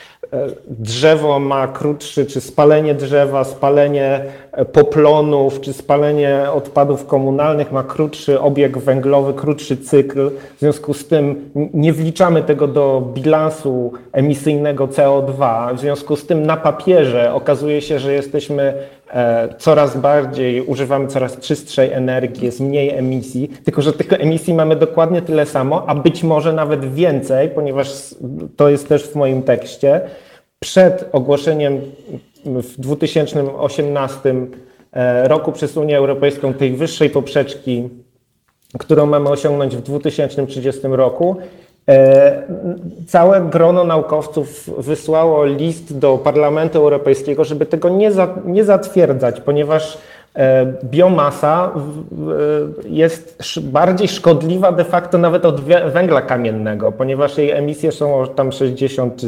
[0.68, 4.20] drzewo ma krótszy, czy spalenie drzewa, spalenie
[4.52, 10.30] e, poplonów, czy spalenie odpadów komunalnych ma krótszy obieg węglowy, krótszy cykl.
[10.56, 15.74] W związku z tym nie wliczamy tego do bilansu emisyjnego CO2.
[15.74, 18.74] W związku z tym na papierze okazuje się, że jesteśmy
[19.10, 24.76] e, coraz bardziej, używamy coraz czystszej energii, jest mniej emisji, tylko że tych emisji mamy
[24.76, 28.14] dokładnie tyle samo, a być może nawet więcej, ponieważ
[28.56, 30.00] to jest też w moim tekście
[30.66, 31.80] przed ogłoszeniem
[32.44, 34.34] w 2018
[34.92, 37.88] e, roku przez Unię Europejską tej wyższej poprzeczki,
[38.78, 41.36] którą mamy osiągnąć w 2030 roku,
[41.88, 42.42] e,
[43.06, 49.98] całe grono naukowców wysłało list do Parlamentu Europejskiego, żeby tego nie, za, nie zatwierdzać, ponieważ
[50.84, 51.72] biomasa
[52.84, 55.60] jest bardziej szkodliwa de facto nawet od
[55.92, 59.22] węgla kamiennego, ponieważ jej emisje są tam 60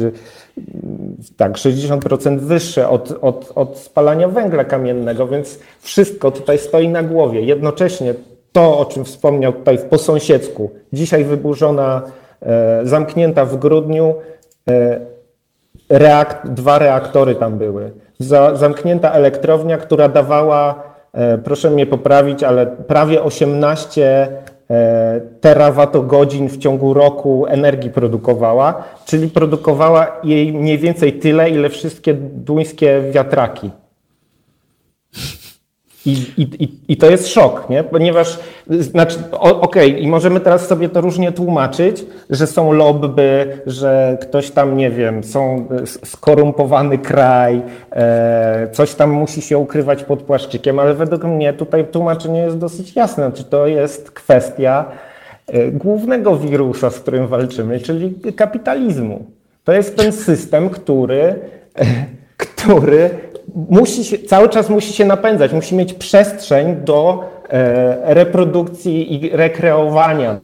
[1.37, 7.41] tak, 60% wyższe od, od, od spalania węgla kamiennego, więc wszystko tutaj stoi na głowie.
[7.41, 8.13] Jednocześnie
[8.51, 12.01] to, o czym wspomniał tutaj po sąsiedzku, dzisiaj wyburzona,
[12.41, 14.15] e, zamknięta w grudniu,
[14.69, 14.99] e,
[15.89, 17.91] reakt, dwa reaktory tam były.
[18.19, 20.88] Za, zamknięta elektrownia, która dawała, e,
[21.43, 24.27] proszę mnie poprawić, ale prawie 18
[24.71, 32.13] E, terawatogodzin w ciągu roku energii produkowała, czyli produkowała jej mniej więcej tyle, ile wszystkie
[32.13, 33.71] duńskie wiatraki.
[36.11, 37.83] I, i, I to jest szok, nie?
[37.83, 44.17] ponieważ, znaczy, okej, okay, i możemy teraz sobie to różnie tłumaczyć, że są lobby, że
[44.21, 50.79] ktoś tam, nie wiem, są skorumpowany kraj, e, coś tam musi się ukrywać pod płaszczykiem,
[50.79, 54.85] ale według mnie tutaj tłumaczenie jest dosyć jasne, znaczy to jest kwestia
[55.47, 59.25] e, głównego wirusa, z którym walczymy, czyli kapitalizmu.
[59.63, 61.85] To jest ten system, który, e,
[62.37, 63.09] który
[63.69, 70.39] musi się, cały czas musi się napędzać, musi mieć przestrzeń do e, reprodukcji i rekreowania.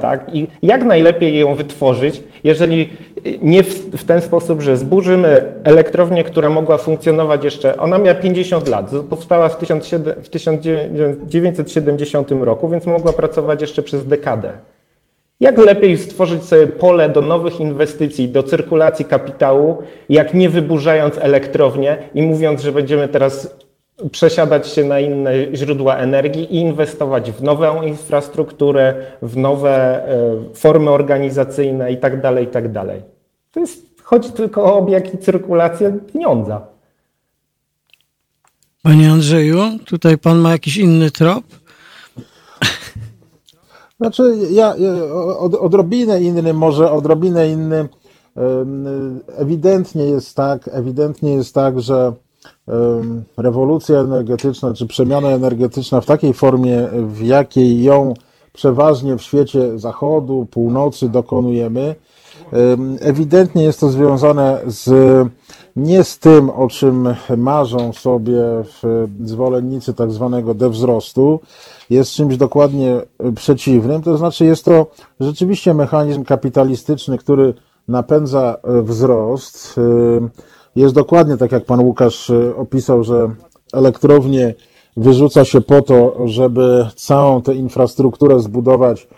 [0.00, 0.34] Tak?
[0.34, 2.88] I jak najlepiej ją wytworzyć, jeżeli
[3.42, 8.68] nie w, w, ten sposób, że zburzymy elektrownię, która mogła funkcjonować jeszcze, ona miała 50
[8.68, 14.52] lat, powstała w, 1970 roku, więc mogła pracować jeszcze przez dekadę.
[15.40, 21.98] Jak lepiej stworzyć sobie pole do nowych inwestycji, do cyrkulacji kapitału, jak nie wyburzając elektrownię
[22.14, 23.56] i mówiąc, że będziemy teraz
[24.12, 30.90] przesiadać się na inne źródła energii i inwestować w nową infrastrukturę, w nowe e, formy
[30.90, 32.84] organizacyjne itd., tak itd.
[32.84, 33.02] Tak
[33.52, 36.66] to jest, chodzi tylko o obieg i cyrkulację pieniądza.
[38.82, 41.44] Panie Andrzeju, tutaj pan ma jakiś inny trop?
[44.00, 44.74] Znaczy, ja,
[45.38, 47.88] od, odrobinę inny, może odrobinę inny.
[49.36, 52.12] Ewidentnie jest tak, ewidentnie jest tak, że
[53.36, 58.14] rewolucja energetyczna, czy przemiana energetyczna w takiej formie, w jakiej ją
[58.52, 61.94] przeważnie w świecie zachodu, północy dokonujemy,
[63.00, 64.90] ewidentnie jest to związane z,
[65.76, 68.42] nie z tym, o czym marzą sobie
[69.24, 71.40] zwolennicy tak zwanego dewzrostu,
[71.90, 73.00] jest czymś dokładnie
[73.34, 74.86] przeciwnym, to znaczy jest to
[75.20, 77.54] rzeczywiście mechanizm kapitalistyczny, który
[77.88, 79.80] napędza wzrost,
[80.78, 83.30] jest dokładnie tak, jak pan Łukasz e, opisał, że
[83.72, 84.54] elektrownie
[84.96, 89.08] wyrzuca się po to, żeby całą tę infrastrukturę zbudować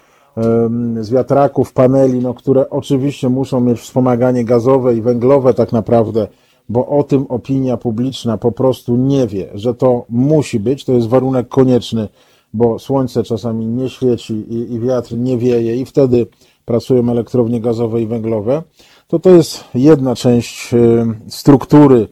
[1.01, 6.28] z wiatraków, paneli, no, które oczywiście muszą mieć wspomaganie gazowe i węglowe tak naprawdę,
[6.68, 11.09] bo o tym opinia publiczna po prostu nie wie, że to musi być, to jest
[11.09, 12.09] warunek konieczny,
[12.55, 16.26] bo słońce czasami nie świeci i, i wiatr nie wieje i wtedy
[16.64, 18.62] pracują elektrownie gazowe i węglowe.
[19.09, 20.70] To to jest jedna część
[21.28, 22.09] struktury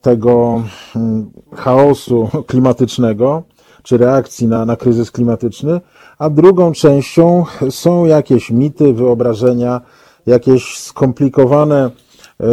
[0.00, 0.62] tego
[1.54, 3.42] chaosu klimatycznego,
[3.82, 5.80] czy reakcji na, na kryzys klimatyczny,
[6.18, 9.80] a drugą częścią są jakieś mity, wyobrażenia,
[10.26, 11.90] jakieś skomplikowane
[12.40, 12.44] y,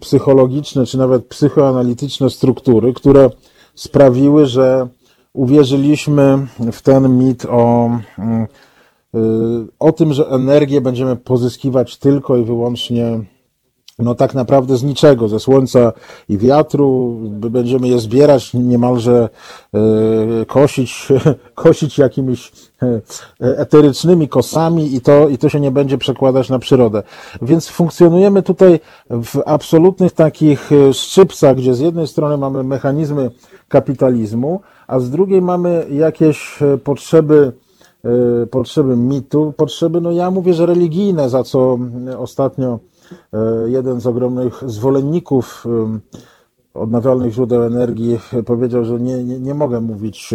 [0.00, 3.30] psychologiczne, czy nawet psychoanalityczne struktury, które
[3.74, 4.88] sprawiły, że
[5.32, 7.90] uwierzyliśmy w ten mit o
[9.14, 9.18] Y,
[9.78, 13.20] o tym, że energię będziemy pozyskiwać tylko i wyłącznie
[14.00, 15.92] no tak naprawdę z niczego, ze słońca
[16.28, 19.28] i wiatru, będziemy je zbierać, niemalże
[20.42, 21.08] y, kosić,
[21.54, 23.00] kosić jakimiś y,
[23.40, 27.02] eterycznymi kosami i to, i to się nie będzie przekładać na przyrodę.
[27.42, 28.80] Więc funkcjonujemy tutaj
[29.10, 33.30] w absolutnych takich szczypcach, gdzie z jednej strony mamy mechanizmy
[33.68, 37.52] kapitalizmu, a z drugiej mamy jakieś potrzeby
[38.50, 41.78] potrzeby mitu, potrzeby, no ja mówię, że religijne, za co
[42.18, 42.78] ostatnio
[43.66, 45.66] jeden z ogromnych zwolenników
[46.74, 50.34] odnawialnych źródeł energii powiedział, że nie, nie, nie mogę mówić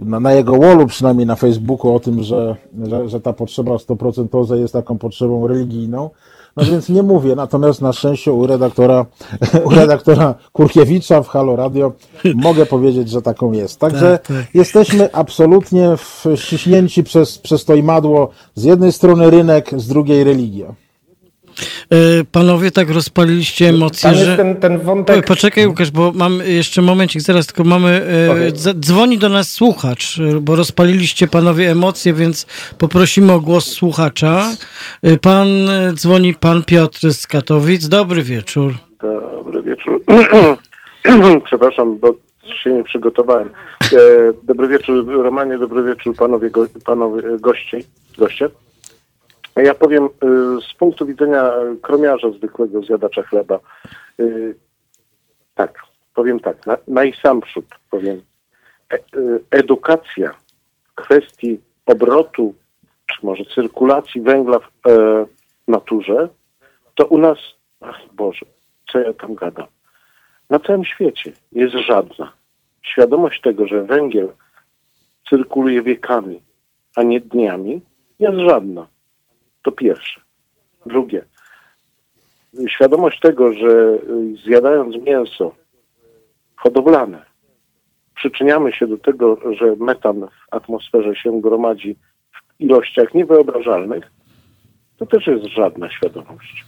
[0.00, 2.56] na, na jego wallu, przynajmniej na Facebooku, o tym, że,
[2.86, 6.10] że, że ta potrzeba 100% jest taką potrzebą religijną.
[6.56, 9.06] No więc nie mówię, natomiast na szczęście u redaktora,
[9.66, 11.92] u redaktora Kurkiewicza w Halo Radio
[12.34, 13.80] mogę powiedzieć, że taką jest.
[13.80, 14.54] Także tak, tak.
[14.54, 15.94] jesteśmy absolutnie
[16.34, 18.28] ściśnięci przez, przez to imadło.
[18.54, 20.74] Z jednej strony rynek, z drugiej religia.
[21.90, 21.96] E,
[22.32, 24.36] panowie tak rozpaliliście emocje, że...
[24.36, 25.26] Ten, ten wątek...
[25.26, 28.06] Poczekaj Łukasz, bo mam jeszcze momencik, zaraz tylko mamy...
[28.26, 28.52] E, okay.
[28.74, 32.46] Dzwoni do nas słuchacz, e, bo rozpaliliście panowie emocje, więc
[32.78, 34.50] poprosimy o głos słuchacza.
[35.22, 35.48] Pan
[35.94, 37.88] dzwoni, pan Piotr z Katowic.
[37.88, 38.74] Dobry wieczór.
[39.34, 40.02] Dobry wieczór.
[41.46, 42.14] Przepraszam, bo
[42.62, 43.50] się nie przygotowałem.
[44.42, 47.78] Dobry wieczór Romanie, dobry wieczór panowie, go, panowie goście.
[48.18, 48.48] goście.
[49.64, 50.08] Ja powiem y,
[50.70, 51.52] z punktu widzenia
[51.82, 53.60] kromiarza zwykłego, zjadacza chleba.
[54.20, 54.54] Y,
[55.54, 55.82] tak,
[56.14, 58.22] powiem tak, na, najsamprzód powiem.
[58.92, 60.34] E, y, edukacja
[60.94, 62.54] kwestii obrotu,
[63.06, 65.26] czy może cyrkulacji węgla w e,
[65.68, 66.28] naturze,
[66.94, 67.38] to u nas,
[67.80, 68.46] ach Boże,
[68.92, 69.66] co ja tam gadam,
[70.50, 72.32] na całym świecie jest żadna.
[72.82, 74.28] Świadomość tego, że węgiel
[75.30, 76.42] cyrkuluje wiekami,
[76.96, 77.80] a nie dniami,
[78.18, 78.86] jest żadna.
[79.62, 80.20] To pierwsze.
[80.86, 81.24] Drugie,
[82.68, 85.54] świadomość tego, że y, zjadając mięso
[86.56, 87.24] hodowlane,
[88.14, 91.96] przyczyniamy się do tego, że metan w atmosferze się gromadzi
[92.32, 94.10] w ilościach niewyobrażalnych,
[94.96, 96.64] to też jest żadna świadomość.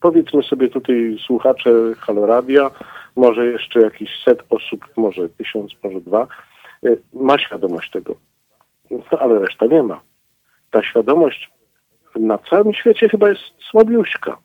[0.00, 2.70] Powiedzmy sobie tutaj słuchacze Haloradia,
[3.16, 6.26] może jeszcze jakiś set osób, może tysiąc, może dwa,
[6.84, 8.14] y, ma świadomość tego,
[8.90, 10.00] no, ale reszta nie ma.
[10.70, 11.50] Ta świadomość
[12.18, 14.38] na całym świecie chyba jest słabiuśka.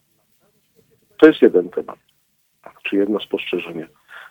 [1.18, 1.98] To jest jeden temat,
[2.84, 3.88] czy jedno spostrzeżenie.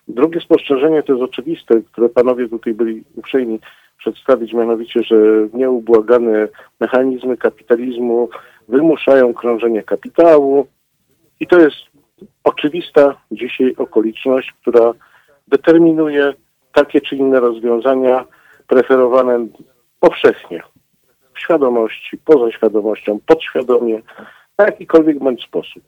[0.08, 3.60] Drugie spostrzeżenie to jest oczywiste, które panowie tutaj byli uprzejmi
[3.98, 5.16] przedstawić, mianowicie, że
[5.52, 6.48] nieubłagane
[6.80, 8.28] mechanizmy kapitalizmu
[8.68, 10.66] wymuszają krążenie kapitału
[11.40, 11.76] i to jest
[12.44, 14.92] oczywista dzisiaj okoliczność, która
[15.48, 16.34] determinuje
[16.72, 18.24] takie czy inne rozwiązania
[18.66, 19.46] preferowane
[20.00, 20.62] powszechnie
[21.34, 24.02] w świadomości, poza świadomością, podświadomie,
[24.58, 25.82] na jakikolwiek bądź sposób.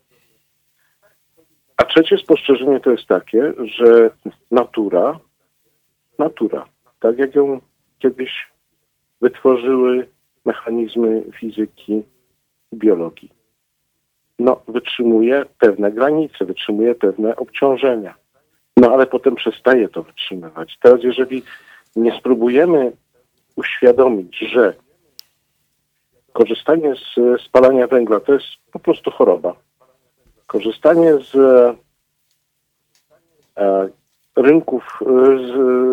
[1.76, 4.10] A trzecie spostrzeżenie to jest takie, że
[4.50, 5.18] natura,
[6.18, 6.64] natura,
[7.00, 7.60] tak jak ją
[7.98, 8.48] kiedyś
[9.20, 10.08] wytworzyły
[10.44, 12.02] mechanizmy fizyki
[12.74, 13.30] biologii,
[14.38, 18.14] no, wytrzymuje pewne granice, wytrzymuje pewne obciążenia.
[18.76, 20.78] No ale potem przestaje to wytrzymywać.
[20.82, 21.42] Teraz jeżeli
[21.96, 22.92] nie spróbujemy
[23.56, 24.74] uświadomić, że
[26.34, 29.56] korzystanie z spalania węgla to jest po prostu choroba.
[30.46, 31.34] Korzystanie z
[33.56, 33.88] e,
[34.36, 34.98] rynków,
[35.36, 35.52] z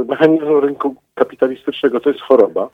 [0.10, 2.70] mechanizmu rynku kapitalistycznego to jest choroba.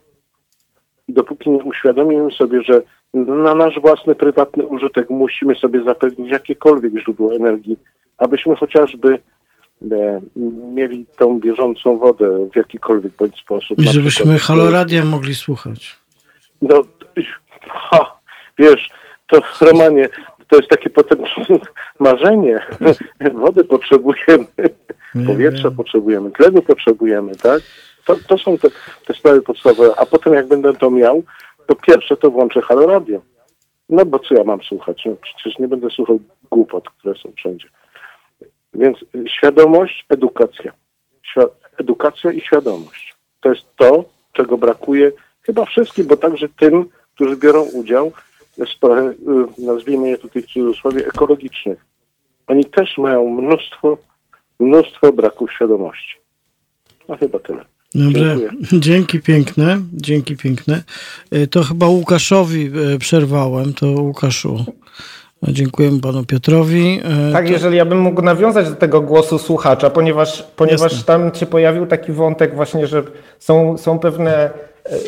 [1.07, 2.81] I dopóki nie uświadomimy sobie, że
[3.13, 7.77] na nasz własny prywatny użytek musimy sobie zapewnić jakiekolwiek źródło energii,
[8.17, 9.19] abyśmy chociażby
[9.91, 10.21] e,
[10.73, 13.79] mieli tą bieżącą wodę w jakikolwiek bądź sposób.
[13.79, 15.99] I żebyśmy przykład, haloradia mogli słuchać.
[16.61, 16.81] No,
[17.69, 18.19] ha,
[18.57, 18.89] wiesz,
[19.27, 20.09] to Romanie,
[20.47, 21.19] to jest takie potem
[21.99, 22.65] marzenie.
[23.33, 24.45] Wody potrzebujemy,
[25.27, 27.61] powietrza potrzebujemy, tlenu potrzebujemy, tak?
[28.05, 28.67] To, to są te,
[29.05, 29.93] te sprawy podstawowe.
[29.97, 31.23] A potem jak będę to miał,
[31.67, 33.21] to pierwsze to włączę haloradio.
[33.89, 35.05] No bo co ja mam słuchać?
[35.05, 36.19] No, przecież nie będę słuchał
[36.51, 37.67] głupot, które są wszędzie.
[38.73, 38.97] Więc
[39.27, 40.71] świadomość, edukacja.
[41.77, 43.15] Edukacja i świadomość.
[43.41, 44.03] To jest to,
[44.33, 45.11] czego brakuje
[45.41, 48.11] chyba wszystkim, bo także tym, którzy biorą udział
[48.57, 49.15] w sprawach, y,
[49.65, 51.85] nazwijmy je tutaj w cudzysłowie, ekologicznych.
[52.47, 53.97] Oni też mają mnóstwo,
[54.59, 56.15] mnóstwo braków świadomości.
[57.09, 57.65] No chyba tyle.
[57.95, 58.51] Dobrze, Dziękuję.
[58.81, 60.83] dzięki piękne, dzięki piękne.
[61.35, 64.65] Y, To chyba Łukaszowi y, przerwałem, to Łukaszu.
[65.43, 67.01] Dziękujemy panu Piotrowi.
[67.33, 71.05] Tak, to- jeżeli ja bym mógł nawiązać do tego głosu słuchacza, ponieważ, ponieważ Jasne.
[71.05, 73.03] tam się pojawił taki wątek właśnie, że
[73.39, 74.49] są, są pewne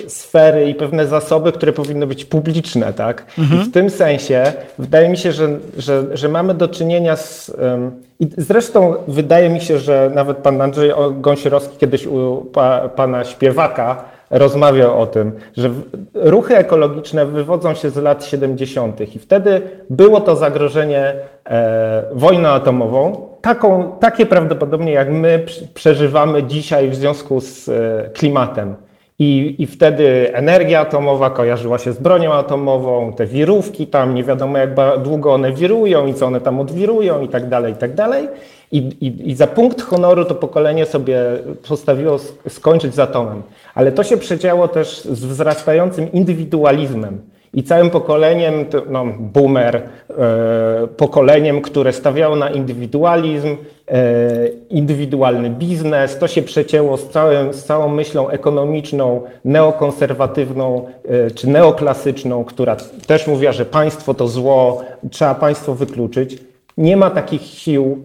[0.08, 3.26] sfery i pewne zasoby, które powinny być publiczne, tak?
[3.38, 7.52] I w tym sensie wydaje mi się, że, że, że mamy do czynienia z...
[7.60, 13.26] em, I zresztą wydaje mi się, że nawet pan Andrzej Gąsierowski kiedyś u pa, pana
[13.26, 15.70] śpiewaka rozmawiał o tym, że
[16.14, 19.16] ruchy ekologiczne wywodzą się z lat 70.
[19.16, 21.14] i wtedy było to zagrożenie
[21.46, 28.76] e, wojną atomową, taką, takie prawdopodobnie jak my przeżywamy dzisiaj w związku z e, klimatem.
[29.20, 34.58] I, I wtedy energia atomowa kojarzyła się z bronią atomową, te wirówki tam, nie wiadomo
[34.58, 34.70] jak
[35.04, 38.28] długo one wirują i co one tam odwirują i tak dalej, i tak dalej.
[38.72, 41.22] I, i, I za punkt honoru to pokolenie sobie
[41.68, 43.44] postawiło sk- skończyć z atomem.
[43.76, 47.22] Ale to się przedziało też z wzrastającym indywidualizmem.
[47.54, 56.18] I całym pokoleniem, no, boomer, e, pokoleniem, które stawiało na indywidualizm, e, indywidualny biznes.
[56.18, 62.76] To się przecięło z, całym, z całą myślą ekonomiczną, neokonserwatywną e, czy neoklasyczną, która
[63.08, 66.38] też mówiła, że państwo to zło, trzeba państwo wykluczyć.
[66.78, 68.04] Nie ma takich sił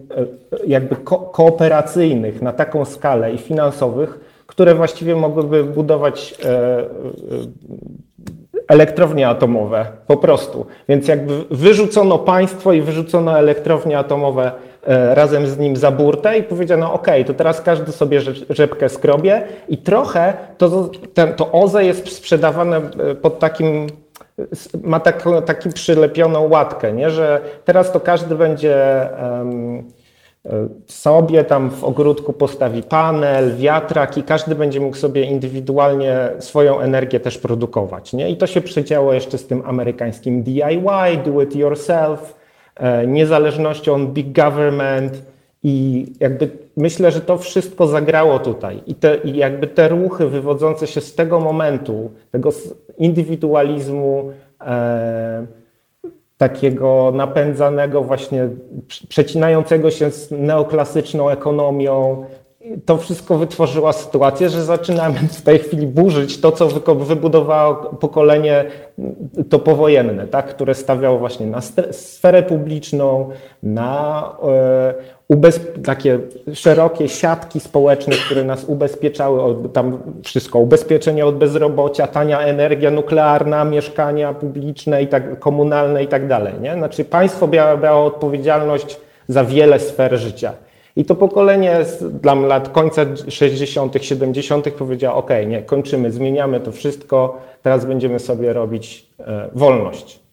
[0.67, 6.35] jakby ko kooperacyjnych na taką skalę i finansowych, które właściwie mogłyby budować
[8.67, 10.65] elektrownie atomowe, po prostu.
[10.89, 14.51] Więc jakby wyrzucono państwo i wyrzucono elektrownie atomowe
[14.87, 18.89] e, razem z nim za burtę i powiedziano, ok, to teraz każdy sobie rzep- rzepkę
[18.89, 23.87] skrobie i trochę to, ten, to OZE jest sprzedawane e, pod takim
[24.83, 27.09] ma taką, taki przylepioną łatkę, nie?
[27.09, 29.83] że teraz to każdy będzie em,
[30.87, 37.19] sobie tam w ogródku postawi panel, wiatrak i każdy będzie mógł sobie indywidualnie swoją energię
[37.19, 38.13] też produkować.
[38.13, 38.29] Nie?
[38.29, 42.35] I to się przedziało jeszcze z tym amerykańskim DIY, do it yourself,
[42.75, 45.21] e, niezależnością big government
[45.63, 48.81] i jakby myślę, że to wszystko zagrało tutaj.
[48.87, 52.49] I, te, i jakby te ruchy wywodzące się z tego momentu, tego
[52.97, 54.31] indywidualizmu,
[54.61, 55.45] e,
[56.37, 58.49] takiego napędzanego właśnie,
[58.87, 62.25] prze- przecinającego się z neoklasyczną ekonomią.
[62.85, 68.65] To wszystko wytworzyła sytuację, że zaczynamy w tej chwili burzyć to, co wybudowało pokolenie
[69.49, 70.45] to powojenne, tak?
[70.45, 71.61] które stawiało właśnie na
[71.91, 73.29] sferę publiczną,
[73.63, 74.93] na e,
[75.29, 76.19] ubez- takie
[76.53, 83.65] szerokie siatki społeczne, które nas ubezpieczały, od, tam wszystko, ubezpieczenie od bezrobocia, tania energia nuklearna,
[83.65, 86.53] mieszkania publiczne i tak, komunalne i tak dalej.
[86.61, 86.73] Nie?
[86.73, 90.53] Znaczy państwo brało, odpowiedzialność za wiele sfer życia.
[90.95, 91.85] I to pokolenie
[92.21, 94.69] dla lat końca 60., 70.
[94.69, 100.24] powiedziało: OK, nie, kończymy, zmieniamy to wszystko, teraz będziemy sobie robić e, wolność.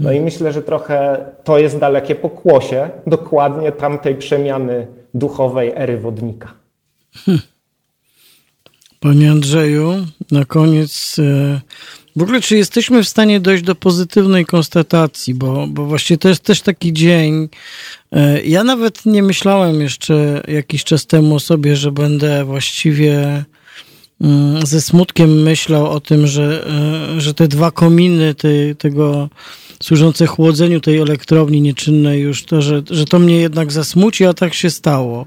[0.00, 6.52] No i myślę, że trochę to jest dalekie pokłosie dokładnie tamtej przemiany duchowej ery wodnika.
[7.14, 7.42] Hmm.
[9.00, 11.16] Panie Andrzeju, na koniec.
[11.18, 11.60] E,
[12.16, 15.34] w ogóle, czy jesteśmy w stanie dojść do pozytywnej konstatacji?
[15.34, 17.48] Bo, bo właśnie to jest też taki dzień.
[18.12, 23.44] E, ja nawet nie myślałem jeszcze jakiś czas temu o sobie, że będę właściwie
[24.20, 26.66] mm, ze smutkiem myślał o tym, że,
[27.16, 29.28] e, że te dwa kominy tej, tego
[29.82, 34.54] służące chłodzeniu tej elektrowni nieczynnej już, to, że, że to mnie jednak zasmuci, a tak
[34.54, 35.26] się stało.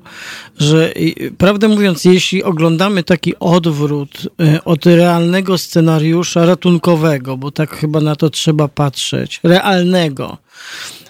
[0.58, 0.94] Że
[1.38, 8.16] prawdę mówiąc, jeśli oglądamy taki odwrót e, od realnego scenariusza ratunkowego, bo tak chyba na
[8.16, 10.38] to trzeba patrzeć, realnego,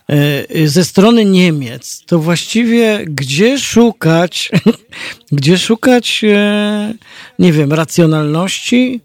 [0.09, 4.51] e, ze strony Niemiec, to właściwie gdzie szukać,
[5.31, 6.93] gdzie szukać, e,
[7.39, 9.01] nie wiem, racjonalności,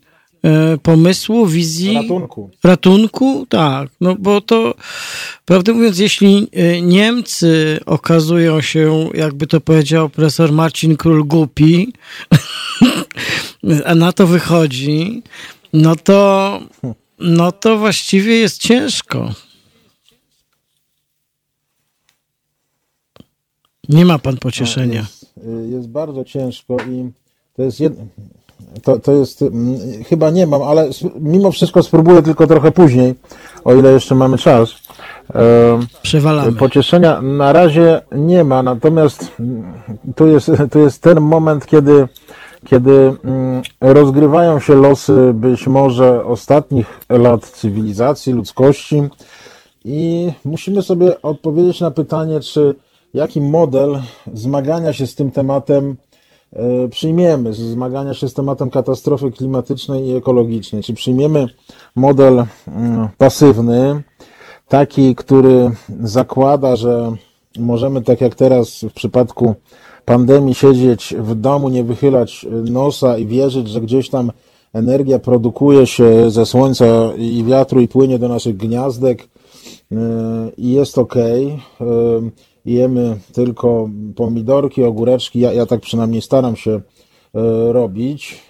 [0.82, 1.94] pomysłu, wizji.
[1.94, 2.50] Ratunku.
[2.64, 3.90] Ratunku, tak.
[4.00, 4.74] No bo to,
[5.44, 11.92] prawdę mówiąc, jeśli e, Niemcy okazują się, jakby to powiedział profesor Marcin Król, głupi,
[13.86, 15.22] a na to wychodzi,
[15.72, 16.60] no to,
[17.18, 19.34] no to właściwie jest ciężko.
[23.88, 25.00] Nie ma pan pocieszenia.
[25.00, 25.36] Jest,
[25.70, 27.10] jest bardzo ciężko i
[27.56, 28.06] to jest jedno
[28.82, 30.88] to, to jest, mm, chyba nie mam, ale
[31.20, 33.14] mimo wszystko spróbuję tylko trochę później,
[33.64, 34.70] o ile jeszcze mamy czas.
[36.02, 36.52] Przewalamy.
[36.52, 39.72] Pocieszenia na razie nie ma, natomiast mm,
[40.16, 42.08] tu jest, tu jest ten moment, kiedy,
[42.66, 49.02] kiedy mm, rozgrywają się losy być może ostatnich lat cywilizacji, ludzkości
[49.84, 52.74] i musimy sobie odpowiedzieć na pytanie, czy
[53.14, 54.00] jaki model
[54.34, 55.96] zmagania się z tym tematem
[56.90, 60.82] przyjmiemy z zmagania się z tematem katastrofy klimatycznej i ekologicznej?
[60.82, 61.46] Czy przyjmiemy
[61.96, 64.02] model mm, pasywny,
[64.68, 65.70] taki, który
[66.00, 67.12] zakłada, że
[67.58, 69.54] możemy tak jak teraz w przypadku
[70.04, 74.32] pandemii siedzieć w domu, nie wychylać nosa i wierzyć, że gdzieś tam
[74.72, 76.86] energia produkuje się ze słońca
[77.18, 79.28] i wiatru i płynie do naszych gniazdek
[79.92, 79.96] e,
[80.56, 81.14] i jest ok
[82.74, 85.40] jemy tylko pomidorki, ogóreczki.
[85.40, 86.80] Ja, ja tak przynajmniej staram się e,
[87.72, 88.42] robić.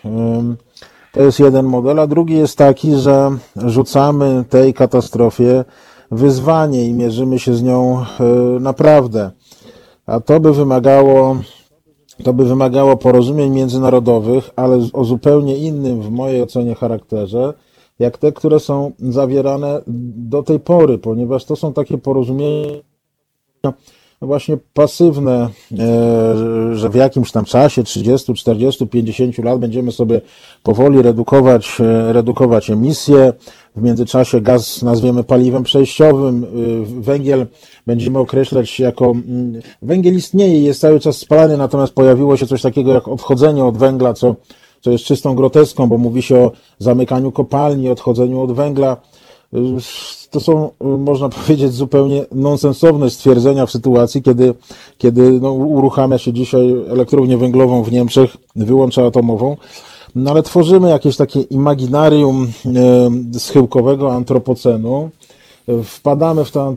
[1.13, 5.65] To jest jeden model, a drugi jest taki, że rzucamy tej katastrofie
[6.11, 8.25] wyzwanie i mierzymy się z nią e,
[8.61, 9.31] naprawdę.
[10.07, 11.37] A to by wymagało,
[12.25, 17.55] to by wymagało porozumień międzynarodowych, ale o zupełnie innym w mojej ocenie charakterze,
[17.99, 19.83] jak te, które są zawierane
[20.17, 22.83] do tej pory, ponieważ to są takie porozumienia,
[24.27, 25.49] właśnie pasywne,
[25.79, 30.21] e, że w jakimś tam czasie 30, 40, 50 lat będziemy sobie
[30.63, 33.33] powoli redukować, e, redukować emisje.
[33.77, 36.47] W międzyczasie gaz nazwiemy paliwem przejściowym, e,
[37.01, 37.47] węgiel
[37.87, 39.11] będziemy określać jako.
[39.11, 43.79] Mm, węgiel istnieje jest cały czas spalany, natomiast pojawiło się coś takiego jak odchodzenie od
[43.79, 44.37] węgla, co,
[44.81, 48.97] co jest czystą groteską, bo mówi się o zamykaniu kopalni, odchodzeniu od węgla
[50.31, 54.55] to są, można powiedzieć, zupełnie nonsensowne stwierdzenia w sytuacji, kiedy,
[54.99, 59.57] kiedy no, uruchamia się dzisiaj elektrownię węglową w Niemczech, wyłącza atomową.
[60.15, 65.11] No ale tworzymy jakieś takie imaginarium e, schyłkowego antropocenu,
[65.85, 66.77] wpadamy w to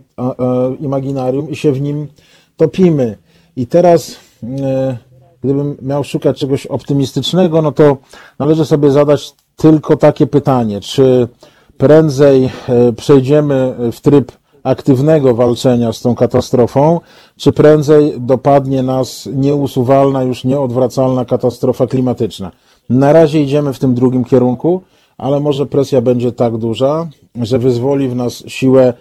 [0.79, 2.07] imaginarium i się w nim
[2.57, 3.17] topimy.
[3.55, 4.97] I teraz, e,
[5.43, 7.97] gdybym miał szukać czegoś optymistycznego, no to
[8.39, 11.27] należy sobie zadać tylko takie pytanie, czy
[11.81, 14.31] prędzej e, przejdziemy w tryb
[14.63, 16.99] aktywnego walczenia z tą katastrofą,
[17.37, 22.51] czy prędzej dopadnie nas nieusuwalna, już nieodwracalna katastrofa klimatyczna.
[22.89, 24.81] Na razie idziemy w tym drugim kierunku,
[25.17, 27.07] ale może presja będzie tak duża,
[27.41, 28.93] że wyzwoli w nas siłę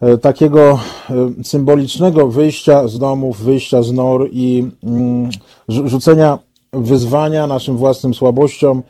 [0.00, 0.78] e, takiego
[1.10, 5.30] e, symbolicznego wyjścia z domów, wyjścia z nor i mm,
[5.68, 6.38] rzucenia
[6.72, 8.82] wyzwania naszym własnym słabościom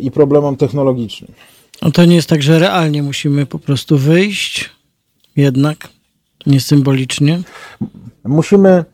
[0.00, 1.32] i problemom technologicznym.
[1.84, 4.70] No to nie jest tak, że realnie musimy po prostu wyjść,
[5.36, 5.88] jednak,
[6.46, 7.40] nie symbolicznie?
[8.24, 8.84] Musimy,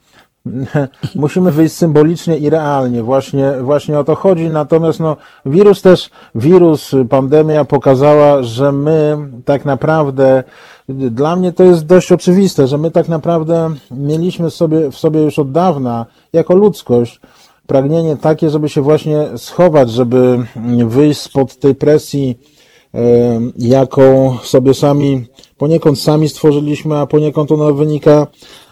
[1.15, 3.03] musimy wyjść symbolicznie i realnie.
[3.03, 4.49] Właśnie, właśnie o to chodzi.
[4.49, 5.17] Natomiast no,
[5.47, 10.45] wirus też, wirus, pandemia pokazała, że my tak naprawdę,
[10.89, 15.39] dla mnie to jest dość oczywiste, że my tak naprawdę mieliśmy sobie, w sobie już
[15.39, 17.21] od dawna, jako ludzkość,
[17.67, 20.47] pragnienie takie, żeby się właśnie schować, żeby
[20.87, 22.39] wyjść spod tej presji
[23.59, 25.25] jaką sobie sami,
[25.59, 28.27] poniekąd sami stworzyliśmy, a poniekąd ona wynika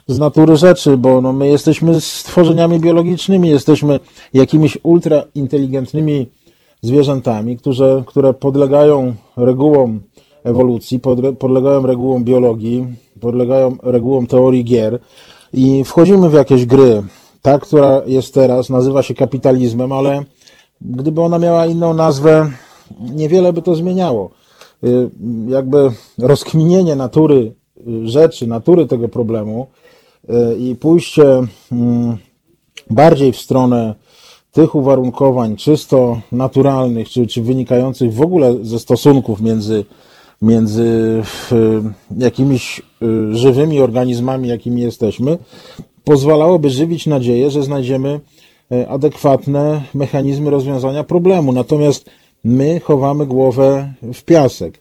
[0.07, 4.01] z natury rzeczy, bo no, my jesteśmy stworzeniami biologicznymi, jesteśmy
[4.35, 6.27] jakimiś ultrainteligentnymi
[6.83, 10.01] zwierzętami, które, które podlegają regułom
[10.45, 11.01] ewolucji,
[11.39, 12.87] podlegają regułom biologii,
[13.21, 14.99] podlegają regułom teorii gier
[15.53, 17.03] i wchodzimy w jakieś gry.
[17.43, 20.25] Ta, która jest teraz, nazywa się kapitalizmem, ale
[20.81, 22.51] gdyby ona miała inną nazwę,
[23.01, 24.31] niewiele by to zmieniało.
[24.85, 25.11] Y,
[25.49, 27.53] jakby rozkminienie natury
[27.89, 29.67] y, rzeczy, natury tego problemu
[30.25, 32.17] y, i pójście mm,
[32.91, 33.95] bardziej w stronę
[34.53, 39.85] tych uwarunkowań czysto naturalnych, czy, czy wynikających w ogóle ze stosunków między,
[40.43, 41.23] między
[42.19, 42.83] jakimiś
[43.31, 45.39] żywymi organizmami, jakimi jesteśmy,
[46.05, 48.21] pozwalałoby żywić nadzieję, że znajdziemy
[48.89, 51.53] adekwatne mechanizmy rozwiązania problemu.
[51.53, 52.11] Natomiast
[52.45, 54.79] my chowamy głowę w piasek.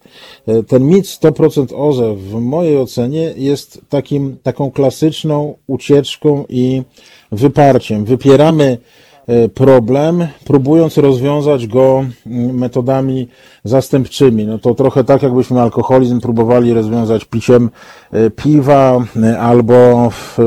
[0.47, 6.83] E, ten mit 100% OZE w mojej ocenie jest takim, taką klasyczną ucieczką i
[7.31, 8.05] wyparciem.
[8.05, 8.77] Wypieramy
[9.27, 13.27] e, problem, próbując rozwiązać go mm, metodami
[13.63, 14.45] zastępczymi.
[14.45, 17.69] No to trochę tak, jakbyśmy alkoholizm próbowali rozwiązać piciem
[18.11, 19.05] e, piwa
[19.39, 20.37] albo w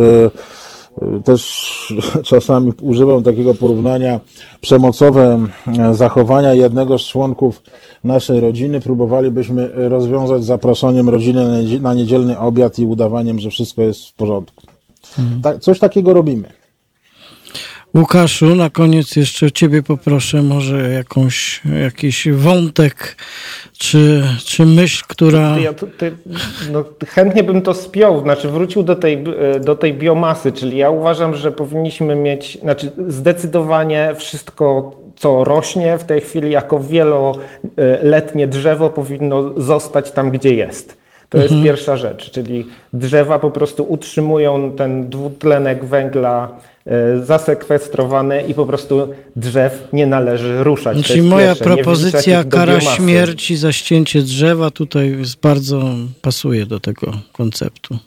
[1.24, 1.70] też
[2.30, 4.20] czasami używam takiego porównania.
[4.60, 5.46] Przemocowe
[5.92, 7.62] zachowania jednego z członków
[8.04, 14.14] naszej rodziny próbowalibyśmy rozwiązać zaproszeniem rodziny na niedzielny obiad i udawaniem, że wszystko jest w
[14.14, 14.62] porządku.
[15.18, 15.42] Mhm.
[15.42, 16.59] Tak, coś takiego robimy.
[17.94, 23.16] Łukaszu, na koniec jeszcze Ciebie poproszę może jakąś, jakiś wątek
[23.78, 25.58] czy, czy myśl, która...
[25.58, 26.12] Ja tutaj,
[26.72, 29.24] no, chętnie bym to spiął, znaczy wrócił do tej,
[29.60, 36.04] do tej biomasy, czyli ja uważam, że powinniśmy mieć, znaczy zdecydowanie wszystko, co rośnie w
[36.04, 41.00] tej chwili jako wieloletnie drzewo powinno zostać tam, gdzie jest.
[41.28, 41.52] To mhm.
[41.52, 46.48] jest pierwsza rzecz, czyli drzewa po prostu utrzymują ten dwutlenek węgla
[47.22, 51.06] zasekwestrowany i po prostu drzew nie należy ruszać.
[51.06, 51.64] Czyli znaczy, moja pierwsze.
[51.64, 55.82] propozycja kara śmierci za ścięcie drzewa tutaj jest bardzo
[56.22, 57.98] pasuje do tego konceptu.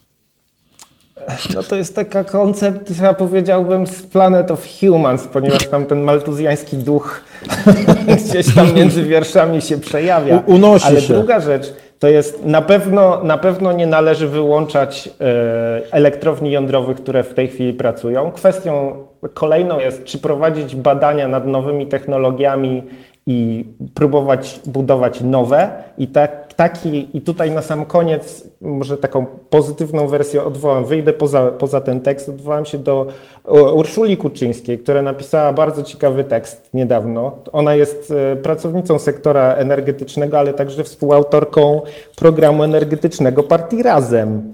[1.56, 6.78] No to jest taka koncept, ja powiedziałbym, z Planet of Humans, ponieważ tam ten maltuzjański
[6.78, 7.22] duch
[8.30, 10.44] gdzieś tam między wierszami się przejawia.
[10.46, 11.14] U, unosi Ale się.
[11.14, 17.24] druga rzecz, to jest na pewno, na pewno nie należy wyłączać e, elektrowni jądrowych, które
[17.24, 18.32] w tej chwili pracują.
[18.32, 18.96] Kwestią
[19.34, 22.84] kolejną jest, czy prowadzić badania nad nowymi technologiami
[23.28, 25.70] i próbować budować nowe.
[25.98, 31.52] I, tak, taki, I tutaj na sam koniec, może taką pozytywną wersję odwołam, wyjdę poza,
[31.52, 33.08] poza ten tekst, odwołam się do
[33.74, 37.32] Urszuli Kuczyńskiej, która napisała bardzo ciekawy tekst niedawno.
[37.52, 41.82] Ona jest e, pracownicą sektora energetycznego, ale także współautorką
[42.16, 44.54] programu energetycznego Partii Razem.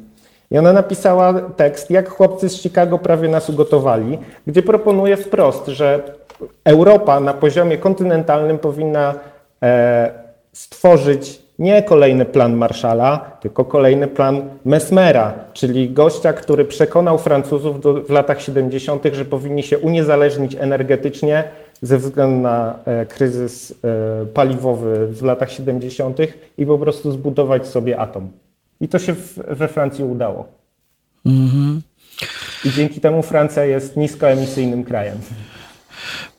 [0.51, 6.03] I ona napisała tekst, jak chłopcy z Chicago prawie nas ugotowali, gdzie proponuje wprost, że
[6.63, 9.15] Europa na poziomie kontynentalnym powinna
[9.63, 10.11] e,
[10.53, 17.93] stworzyć nie kolejny plan Marszala, tylko kolejny plan Mesmera, czyli gościa, który przekonał Francuzów do,
[17.93, 21.43] w latach 70., że powinni się uniezależnić energetycznie
[21.81, 26.17] ze względu na e, kryzys e, paliwowy w latach 70.
[26.57, 28.29] i po prostu zbudować sobie atom.
[28.81, 30.47] I to się w, we Francji udało.
[31.25, 31.79] Mm -hmm.
[32.65, 35.17] I dzięki temu Francja jest niskoemisyjnym krajem.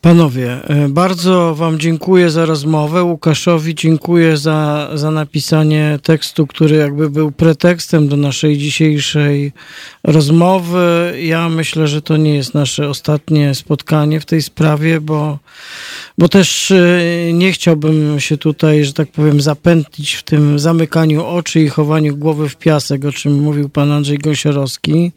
[0.01, 3.03] Panowie, e, bardzo Wam dziękuję za rozmowę.
[3.03, 9.53] Łukaszowi dziękuję za, za napisanie tekstu, który jakby był pretekstem do naszej dzisiejszej
[10.05, 11.15] rozmowy.
[11.23, 15.39] Ja myślę, że to nie jest nasze ostatnie spotkanie w tej sprawie, bo,
[16.19, 21.61] bo też e, nie chciałbym się tutaj, że tak powiem, zapętlić w tym zamykaniu oczy
[21.61, 25.13] i chowaniu głowy w piasek, o czym mówił pan Andrzej Gąsiorowski.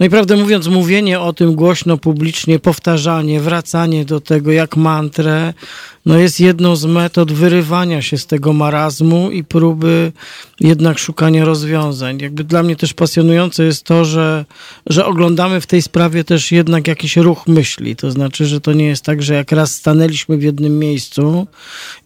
[0.00, 5.54] No i prawdę mówiąc, mówienie o tym głośno, publicznie, powtarzanie, wracanie do tego jak mantrę,
[6.06, 10.12] no jest jedną z metod wyrywania się z tego marazmu i próby
[10.60, 12.18] jednak szukania rozwiązań.
[12.20, 14.44] Jakby dla mnie też pasjonujące jest to, że,
[14.86, 17.96] że oglądamy w tej sprawie też jednak jakiś ruch myśli.
[17.96, 21.46] To znaczy, że to nie jest tak, że jak raz stanęliśmy w jednym miejscu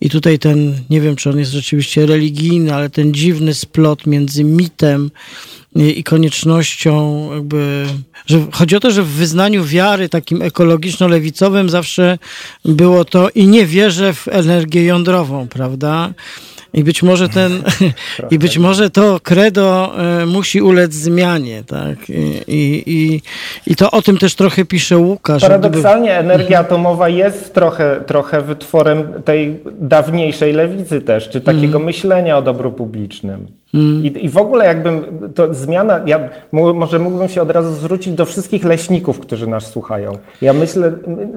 [0.00, 4.44] i tutaj ten, nie wiem czy on jest rzeczywiście religijny, ale ten dziwny splot między
[4.44, 5.10] mitem
[5.76, 7.86] i koniecznością jakby,
[8.26, 12.18] że chodzi o to, że w wyznaniu wiary takim ekologiczno-lewicowym zawsze
[12.64, 16.12] było to i nie wierzę w energię jądrową, prawda?
[16.74, 17.62] I być może ten,
[18.30, 22.10] i być może to credo e, musi ulec zmianie, tak?
[22.48, 23.22] I, i,
[23.66, 25.42] I to o tym też trochę pisze Łukasz.
[25.42, 26.34] Paradoksalnie gdyby...
[26.34, 31.84] energia atomowa jest trochę, trochę wytworem tej dawniejszej lewicy też, czy takiego mm.
[31.84, 33.61] myślenia o dobru publicznym.
[33.72, 35.04] I, I w ogóle jakbym,
[35.34, 40.12] to zmiana, ja może mógłbym się od razu zwrócić do wszystkich leśników, którzy nas słuchają.
[40.42, 40.92] Ja myślę,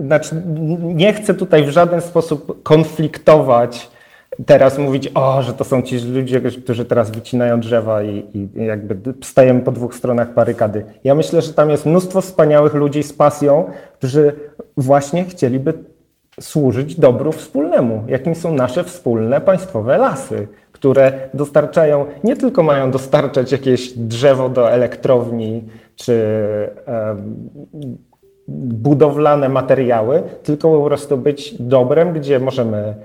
[0.05, 0.41] znaczy
[0.81, 3.89] nie chcę tutaj w żaden sposób konfliktować
[4.45, 9.13] teraz mówić, o, że to są ci ludzie, którzy teraz wycinają drzewa i, i jakby
[9.23, 10.85] stajemy po dwóch stronach barykady.
[11.03, 14.33] Ja myślę, że tam jest mnóstwo wspaniałych ludzi z pasją, którzy
[14.77, 15.73] właśnie chcieliby
[16.39, 20.47] służyć dobru wspólnemu, jakim są nasze wspólne państwowe lasy,
[20.85, 25.63] które dostarczają, nie tylko mają dostarczać jakieś drzewo do elektrowni
[25.95, 26.15] czy
[28.47, 32.95] budowlane materiały, tylko po prostu być dobrem, gdzie możemy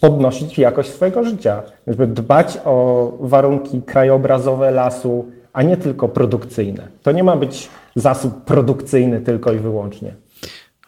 [0.00, 6.88] podnosić jakość swojego życia, żeby dbać o warunki krajobrazowe lasu, a nie tylko produkcyjne.
[7.02, 10.14] To nie ma być zasób produkcyjny tylko i wyłącznie.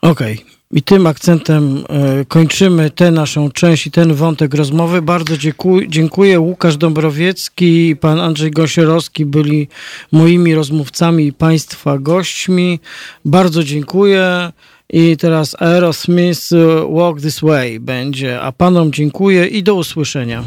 [0.02, 0.34] Okej.
[0.34, 0.58] Okay.
[0.72, 5.02] I tym akcentem e, kończymy tę naszą część i ten wątek rozmowy.
[5.02, 5.88] Bardzo dziękuję.
[5.88, 6.40] dziękuję.
[6.40, 9.68] Łukasz Dąbrowiecki i pan Andrzej Gosierowski byli
[10.12, 12.80] moimi rozmówcami i państwa gośćmi.
[13.24, 14.52] Bardzo dziękuję.
[14.90, 16.40] I teraz Aerosmith
[16.90, 18.40] Walk This Way będzie.
[18.40, 20.44] A panom dziękuję i do usłyszenia.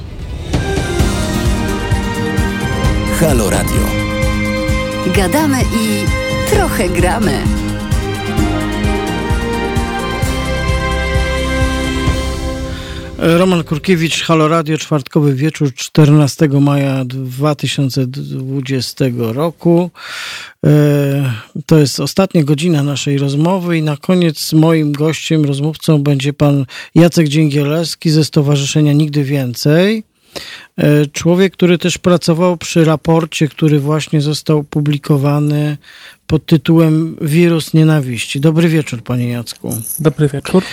[3.20, 3.82] Halo Radio.
[5.16, 6.06] Gadamy i
[6.52, 7.71] trochę gramy.
[13.24, 19.92] Roman Kurkiewicz, Halo Radio, czwartkowy wieczór 14 maja 2020 roku.
[20.66, 21.34] E,
[21.66, 26.66] to jest ostatnia godzina naszej rozmowy i na koniec moim gościem, rozmówcą będzie pan
[26.96, 30.04] Jacek Dzięgielewski ze Stowarzyszenia Nigdy Więcej.
[30.78, 35.78] E, człowiek, który też pracował przy raporcie, który właśnie został publikowany
[36.32, 38.40] pod tytułem Wirus Nienawiści.
[38.40, 39.78] Dobry wieczór, panie Jacku.
[40.00, 40.64] Dobry wieczór.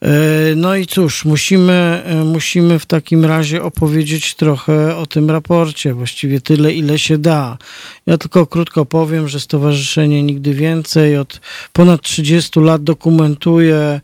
[0.00, 0.10] E,
[0.56, 6.40] no i cóż, musimy, e, musimy w takim razie opowiedzieć trochę o tym raporcie, właściwie
[6.40, 7.58] tyle, ile się da.
[8.06, 11.40] Ja tylko krótko powiem, że Stowarzyszenie Nigdy Więcej od
[11.72, 14.00] ponad 30 lat dokumentuje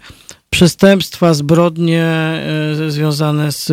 [0.50, 3.72] przestępstwa, zbrodnie e, związane z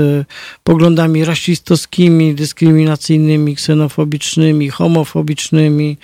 [0.64, 5.98] poglądami rasistowskimi, dyskryminacyjnymi, ksenofobicznymi, homofobicznymi.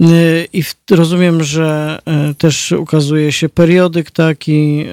[0.00, 0.06] E,
[0.52, 4.84] I rozumiem, że e, też ukazuje się periodyk taki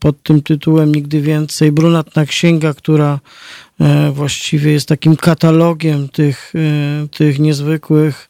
[0.00, 1.72] pod tym tytułem Nigdy Więcej.
[1.72, 3.20] Brunatna Księga, która
[4.12, 6.52] właściwie jest takim katalogiem tych,
[7.10, 8.28] tych niezwykłych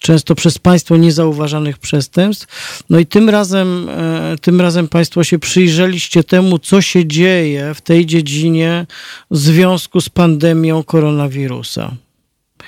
[0.00, 2.82] często przez państwo niezauważanych przestępstw.
[2.90, 7.80] No i tym razem, e, tym razem państwo się przyjrzeliście temu, co się dzieje w
[7.80, 8.86] tej dziedzinie
[9.30, 11.96] w związku z pandemią koronawirusa.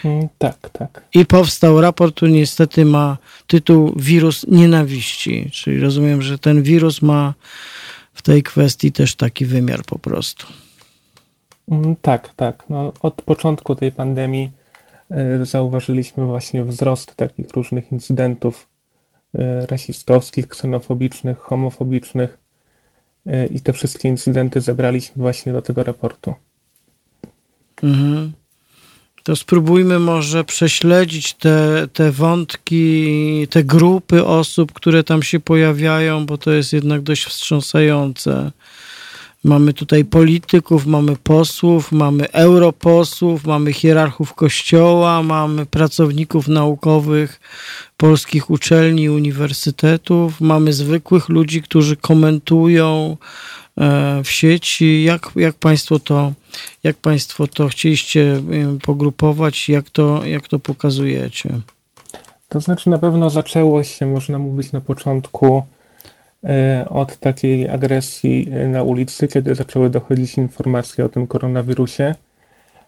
[0.04, 1.04] Mm, tak, tak.
[1.14, 5.50] I powstał raport, który niestety ma tytuł Wirus Nienawiści.
[5.52, 7.34] Czyli rozumiem, że ten wirus ma
[8.14, 10.46] w tej kwestii też taki wymiar po prostu.
[11.68, 12.64] Mm, tak, tak.
[12.68, 14.50] No, od początku tej pandemii
[15.12, 18.68] E, zauważyliśmy właśnie wzrost takich różnych incydentów
[19.34, 22.38] e, rasistowskich, ksenofobicznych, homofobicznych
[23.26, 26.34] e, i te wszystkie incydenty zebraliśmy właśnie do tego raportu.
[27.82, 28.32] Mhm.
[29.22, 36.38] To spróbujmy może prześledzić te, te wątki, te grupy osób, które tam się pojawiają, bo
[36.38, 38.52] to jest jednak dość wstrząsające.
[39.44, 47.40] Mamy tutaj polityków, mamy posłów, mamy europosłów, mamy hierarchów kościoła, mamy pracowników naukowych
[47.96, 53.16] polskich uczelni, uniwersytetów, mamy zwykłych ludzi, którzy komentują
[54.24, 55.04] w sieci.
[55.04, 56.32] Jak, jak, państwo to,
[56.84, 58.42] jak Państwo to chcieliście
[58.82, 61.50] pogrupować, jak to, jak to pokazujecie?
[62.48, 65.62] To znaczy, na pewno zaczęło się, można mówić, na początku
[66.44, 72.14] E, od takiej agresji e, na ulicy, kiedy zaczęły dochodzić informacje o tym koronawirusie.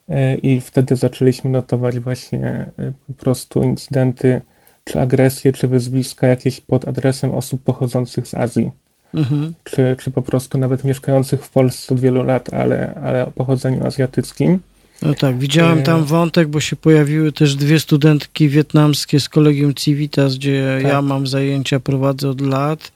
[0.09, 2.71] E, I wtedy zaczęliśmy notować właśnie
[3.07, 4.41] po prostu incydenty,
[4.85, 8.71] czy agresje, czy wyzwiska jakieś pod adresem osób pochodzących z Azji.
[9.15, 9.55] Mhm.
[9.65, 13.87] Czy, czy po prostu nawet mieszkających w Polsce od wielu lat, ale, ale o pochodzeniu
[13.87, 14.59] azjatyckim.
[15.03, 20.37] No tak, widziałem tam wątek, bo się pojawiły też dwie studentki wietnamskie z kolegium Civitas,
[20.37, 20.93] gdzie tak.
[20.93, 22.93] ja mam zajęcia, prowadzę od lat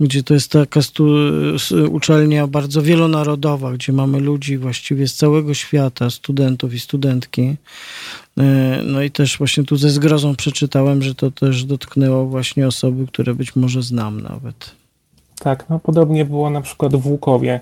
[0.00, 0.80] gdzie to jest taka
[1.90, 7.56] uczelnia bardzo wielonarodowa, gdzie mamy ludzi właściwie z całego świata, studentów i studentki.
[8.38, 13.06] E, no i też właśnie tu ze zgrozą przeczytałem, że to też dotknęło właśnie osoby,
[13.06, 14.79] które być może znam nawet.
[15.40, 17.60] Tak, no podobnie było na przykład w Łukowie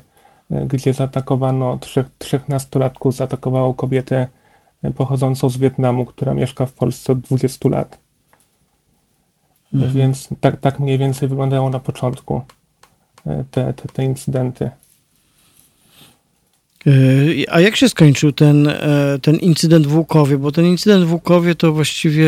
[0.50, 4.26] gdzie zaatakowano trzech, trzech nastolatków, zaatakowało kobietę
[4.96, 7.98] pochodzącą z Wietnamu, która mieszka w Polsce od 20 lat.
[9.74, 9.92] Mhm.
[9.92, 12.42] Więc tak, tak mniej więcej wyglądało na początku
[13.50, 14.70] te, te, te incydenty.
[16.88, 20.38] E, a jak się skończył ten, e, ten incydent w Łukowie?
[20.38, 22.26] Bo ten incydent w Łukowie to właściwie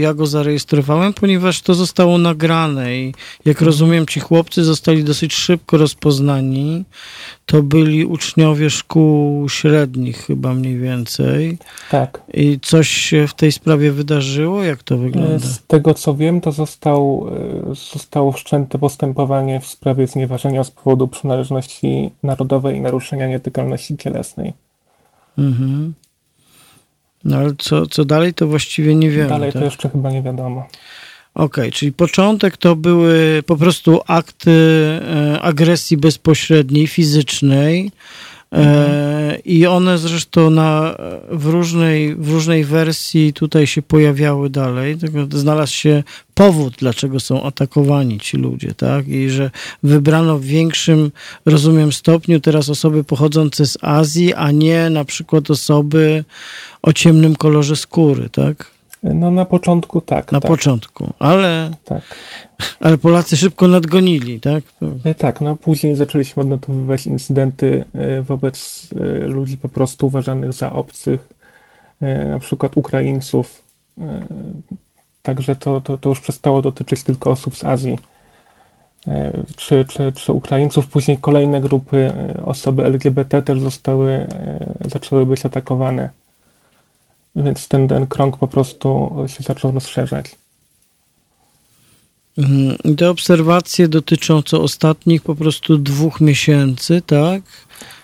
[0.00, 5.76] ja go zarejestrowałem, ponieważ to zostało nagrane i jak rozumiem, ci chłopcy zostali dosyć szybko
[5.76, 6.84] rozpoznani.
[7.46, 11.58] To byli uczniowie szkół średnich chyba mniej więcej.
[11.90, 12.22] Tak.
[12.34, 14.64] I coś się w tej sprawie wydarzyło?
[14.64, 15.38] Jak to wygląda?
[15.38, 17.28] Z tego co wiem, to został,
[17.70, 24.52] e, zostało wszczęte postępowanie w sprawie znieważenia z powodu przynależności narodowej i naruszenia nietykalności cielesnej.
[25.38, 25.94] Mhm.
[27.24, 29.28] No ale co, co dalej, to właściwie nie wiemy.
[29.28, 29.60] Dalej tak?
[29.60, 30.66] to jeszcze chyba nie wiadomo.
[31.34, 37.92] Okej, okay, czyli początek to były po prostu akty e, agresji bezpośredniej, fizycznej.
[38.50, 38.98] Mhm.
[39.44, 40.96] I one zresztą na,
[41.30, 44.98] w, różnej, w różnej wersji tutaj się pojawiały dalej.
[45.30, 46.02] Znalazł się
[46.34, 49.08] powód, dlaczego są atakowani ci ludzie, tak?
[49.08, 49.50] I że
[49.82, 51.10] wybrano w większym,
[51.46, 56.24] rozumiem, stopniu teraz osoby pochodzące z Azji, a nie na przykład osoby
[56.82, 58.70] o ciemnym kolorze skóry, tak?
[59.02, 60.32] No na początku tak.
[60.32, 60.50] Na tak.
[60.50, 62.02] początku, ale, tak.
[62.80, 64.64] Ale Polacy szybko nadgonili, tak?
[65.04, 70.72] E, tak, no później zaczęliśmy odnotowywać incydenty e, wobec e, ludzi po prostu uważanych za
[70.72, 71.28] obcych,
[72.30, 73.62] na przykład Ukraińców.
[75.22, 77.98] Także to, to, to już przestało dotyczyć tylko osób z Azji.
[79.56, 82.12] Czy, czy, czy Ukraińców, później kolejne grupy,
[82.44, 84.26] osoby LGBT też zostały,
[84.84, 86.10] zaczęły być atakowane
[87.36, 90.34] więc ten, ten krąg po prostu się zaczął rozszerzać.
[92.38, 92.96] Mhm.
[92.96, 97.42] Te obserwacje dotyczą co ostatnich po prostu dwóch miesięcy, tak?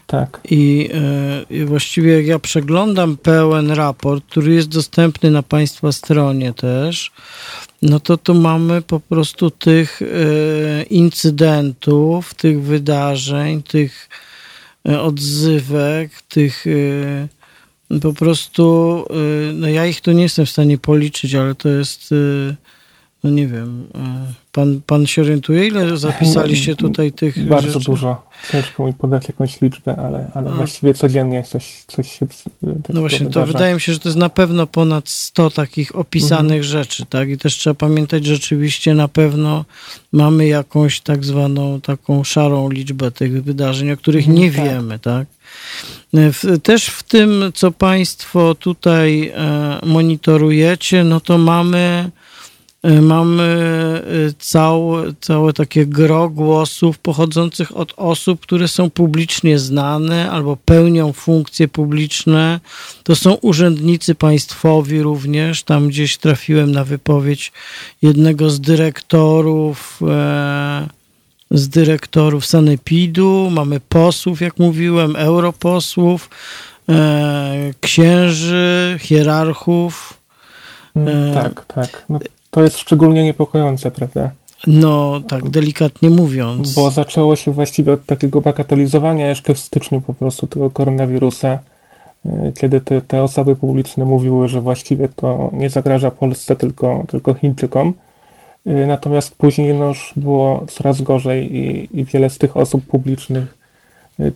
[0.07, 0.41] Tak.
[0.51, 6.53] I, e, I, właściwie jak ja przeglądam pełen raport, który jest dostępny na Państwa stronie
[6.53, 7.13] też,
[7.83, 14.09] no to tu mamy po prostu tych e, incydentów, tych wydarzeń, tych
[14.89, 16.65] e, odzywek, tych
[18.03, 19.05] po prostu,
[19.55, 22.15] no ja ich tu nie jestem w stanie policzyć, ale to jest,
[23.25, 23.87] no nie wiem,
[24.31, 27.85] y, pan, pan się orientuje, ile zapisaliście tutaj tych Bardzo rzeczy?
[27.85, 28.27] dużo.
[28.53, 32.27] Ciężko mi podać jakąś liczbę, ale, ale właściwie codziennie coś, coś się
[32.89, 33.41] No właśnie, wydarza.
[33.41, 36.63] to wydaje mi się, że to jest na pewno ponad 100 takich opisanych mhm.
[36.63, 37.29] rzeczy, tak?
[37.29, 39.65] I też trzeba pamiętać, że rzeczywiście na pewno
[40.13, 44.65] mamy jakąś tak zwaną taką szarą liczbę tych wydarzeń, o których mhm, nie tak.
[44.65, 45.27] wiemy, tak?
[46.63, 52.11] Też w tym, co Państwo tutaj e, monitorujecie, no to mamy, e,
[53.03, 60.57] mamy e, całe, całe takie gro głosów pochodzących od osób, które są publicznie znane albo
[60.57, 62.61] pełnią funkcje publiczne.
[63.03, 65.63] To są urzędnicy państwowi również.
[65.63, 67.53] Tam gdzieś trafiłem na wypowiedź
[68.03, 70.01] jednego z dyrektorów
[71.51, 76.31] z dyrektorów Sanepidu, mamy posłów, jak mówiłem, europosłów,
[76.89, 80.15] e, księży, hierarchów.
[80.97, 82.05] Mm, e, tak, tak.
[82.09, 82.19] No,
[82.55, 84.31] to jest szczególnie niepokojące, prawda?
[84.67, 86.75] No, tak delikatnie mówiąc.
[86.75, 91.59] Bo zaczęło się właściwie od takiego bagatelizowania jeszcze w styczniu po prostu tego koronawirusa,
[92.27, 97.35] e, kiedy te, te osoby publiczne mówiły, że właściwie to nie zagraża Polsce, tylko, tylko
[97.35, 97.95] Chińczykom.
[98.67, 103.45] Y, natomiast później no, już było coraz gorzej i, i wiele z tych osób publicznych,
[103.45, 103.64] y,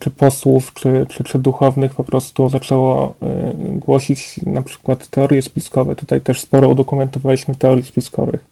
[0.00, 5.96] czy posłów, czy, czy, czy duchownych po prostu zaczęło y, głosić na przykład teorie spiskowe.
[5.96, 8.44] Tutaj też sporo udokumentowaliśmy teorii spiskowych.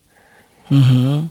[0.72, 1.28] Mhm.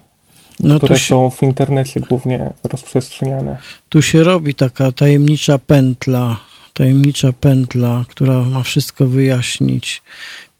[0.59, 3.57] No które się, są w internecie głównie rozprzestrzeniane.
[3.89, 6.37] Tu się robi taka tajemnicza pętla,
[6.73, 10.01] tajemnicza pętla, która ma wszystko wyjaśnić.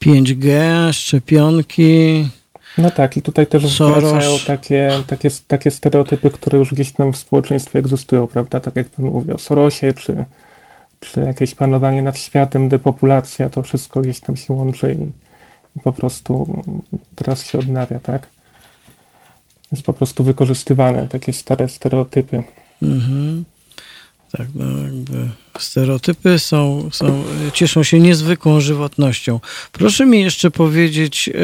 [0.01, 0.59] 5G,
[0.93, 2.27] szczepionki,
[2.78, 7.17] no tak, i tutaj też wracają takie, takie, takie stereotypy, które już gdzieś tam w
[7.17, 8.59] społeczeństwie egzystują, prawda?
[8.59, 10.26] Tak jak pan mówi o Sorosie, czy,
[10.99, 15.03] czy jakieś panowanie nad światem, depopulacja, to wszystko gdzieś tam się łączy i,
[15.78, 16.63] i po prostu
[17.15, 18.28] teraz się odnawia, tak?
[19.71, 22.43] Jest po prostu wykorzystywane takie stare stereotypy.
[22.82, 23.45] Mhm.
[24.32, 27.24] Tak, no jakby stereotypy są, są,
[27.54, 29.39] cieszą się niezwykłą żywotnością.
[29.71, 31.36] Proszę mi jeszcze powiedzieć, e,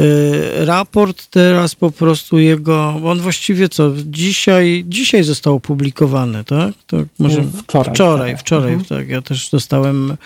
[0.00, 6.74] e, raport teraz po prostu jego, on właściwie co, dzisiaj, dzisiaj został opublikowany, tak?
[6.86, 7.94] To może wczoraj.
[7.94, 8.40] Wczoraj, tak.
[8.40, 9.00] wczoraj, mhm.
[9.00, 9.08] tak.
[9.08, 10.16] Ja też dostałem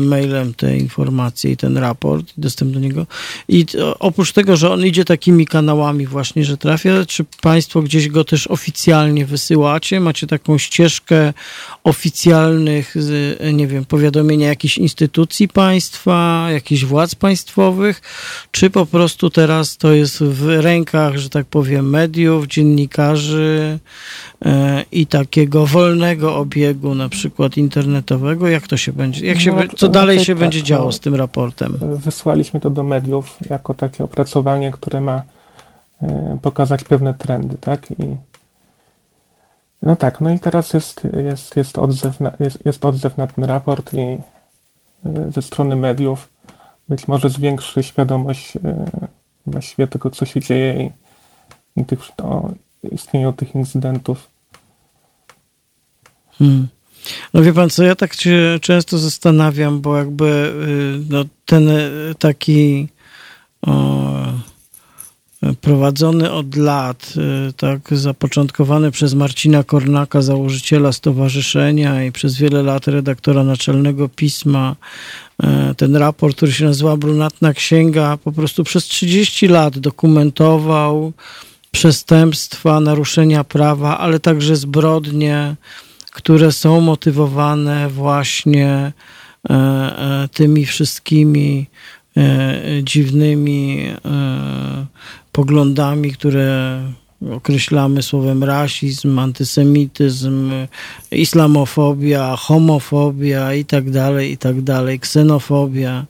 [0.00, 3.06] mailem te informacje i ten raport, dostęp do niego.
[3.48, 3.66] I
[3.98, 8.46] oprócz tego, że on idzie takimi kanałami właśnie, że trafia, czy państwo gdzieś go też
[8.46, 10.00] oficjalnie wysyłacie?
[10.00, 11.32] Macie taką ścieżkę
[11.84, 12.94] oficjalnych,
[13.52, 18.02] nie wiem, powiadomienia jakichś instytucji państwa, jakichś władz państwowych,
[18.50, 23.78] czy po prostu teraz to jest w rękach, że tak powiem, mediów, dziennikarzy
[24.37, 24.37] e,
[24.92, 28.48] i takiego wolnego obiegu, na przykład internetowego?
[28.48, 31.00] Jak to się będzie, jak się, no, co dalej się tak, będzie działo no, z
[31.00, 31.78] tym raportem?
[31.80, 35.22] Wysłaliśmy to do mediów jako takie opracowanie, które ma
[36.02, 37.90] e, pokazać pewne trendy, tak?
[37.90, 38.16] I
[39.82, 43.44] no tak, no i teraz jest, jest, jest, odzew, na, jest, jest odzew na ten
[43.44, 44.20] raport i e,
[45.34, 46.28] ze strony mediów
[46.88, 48.52] być może zwiększy świadomość
[49.46, 50.90] właściwie tego, co się dzieje i,
[51.80, 52.50] i tych, o
[52.82, 54.27] istnieniu tych incydentów.
[56.38, 56.68] Hmm.
[57.34, 62.14] No wie pan co, ja tak się często zastanawiam, bo jakby y, no, ten y,
[62.18, 62.88] taki
[63.62, 64.08] o,
[65.60, 67.14] prowadzony od lat,
[67.48, 74.76] y, tak zapoczątkowany przez Marcina Kornaka, założyciela stowarzyszenia i przez wiele lat redaktora naczelnego pisma,
[75.76, 81.12] ten raport, który się nazywa Brunatna Księga, po prostu przez 30 lat dokumentował
[81.70, 85.56] przestępstwa, naruszenia prawa, ale także zbrodnie,
[86.18, 88.92] które są motywowane właśnie
[89.50, 91.66] e, e, tymi wszystkimi
[92.16, 93.86] e, dziwnymi
[95.32, 96.80] poglądami, które
[97.30, 100.50] określamy słowem rasizm, antysemityzm,
[101.10, 106.06] islamofobia, homofobia i tak dalej, i tak dalej, ksenofobia.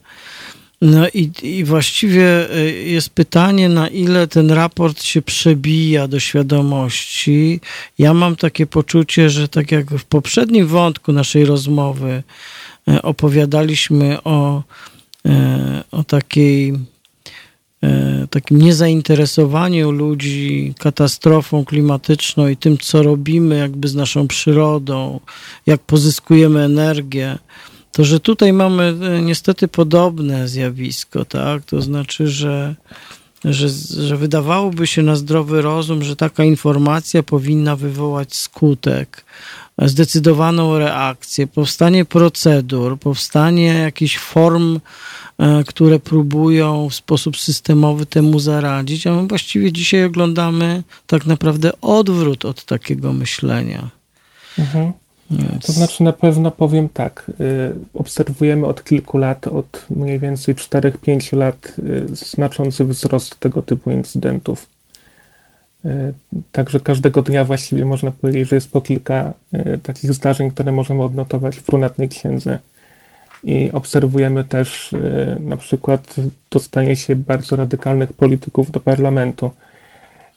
[0.81, 7.59] No i, i właściwie y, jest pytanie, na ile ten raport się przebija do świadomości.
[7.97, 12.23] Ja mam takie poczucie, że tak jak w poprzednim wątku naszej rozmowy
[12.89, 14.63] y, opowiadaliśmy o,
[15.25, 15.31] y,
[15.91, 16.73] o takiej
[18.29, 25.19] takim niezainteresowaniu ludzi katastrofą klimatyczną i tym, co robimy jakby z naszą przyrodą,
[25.65, 27.37] jak pozyskujemy energię,
[27.91, 31.65] to że tutaj mamy e, niestety podobne zjawisko, tak?
[31.65, 32.75] To znaczy, że,
[33.45, 33.69] że,
[34.03, 39.25] że wydawałoby się na zdrowy rozum, że taka informacja powinna wywołać skutek,
[39.77, 44.79] zdecydowaną reakcję, powstanie procedur, powstanie jakichś form,
[45.37, 51.71] e, które próbują w sposób systemowy temu zaradzić, a my właściwie dzisiaj oglądamy tak naprawdę
[51.81, 53.89] odwrót od takiego myślenia.
[54.59, 54.93] Mhm.
[55.65, 61.37] To znaczy na pewno powiem tak, y, obserwujemy od kilku lat, od mniej więcej 4-5
[61.37, 64.67] lat y, znaczący wzrost tego typu incydentów.
[65.85, 66.13] Y,
[66.51, 69.33] także każdego dnia właściwie można powiedzieć, że jest po kilka
[69.83, 72.59] takich zdarzeń, które możemy odnotować w brunatnej księdze.
[73.43, 74.95] I obserwujemy też
[75.39, 76.15] na przykład
[76.51, 79.51] dostanie się bardzo radykalnych polityków do parlamentu.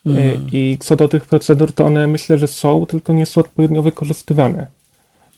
[0.06, 0.46] Mhm.
[0.52, 4.66] I co do tych procedur, to one myślę, że są, tylko nie są odpowiednio wykorzystywane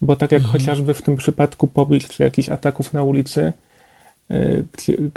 [0.04, 0.52] bo tak jak mhm.
[0.52, 3.52] chociażby w tym przypadku pobić czy jakichś ataków na ulicy,
[4.30, 4.64] y,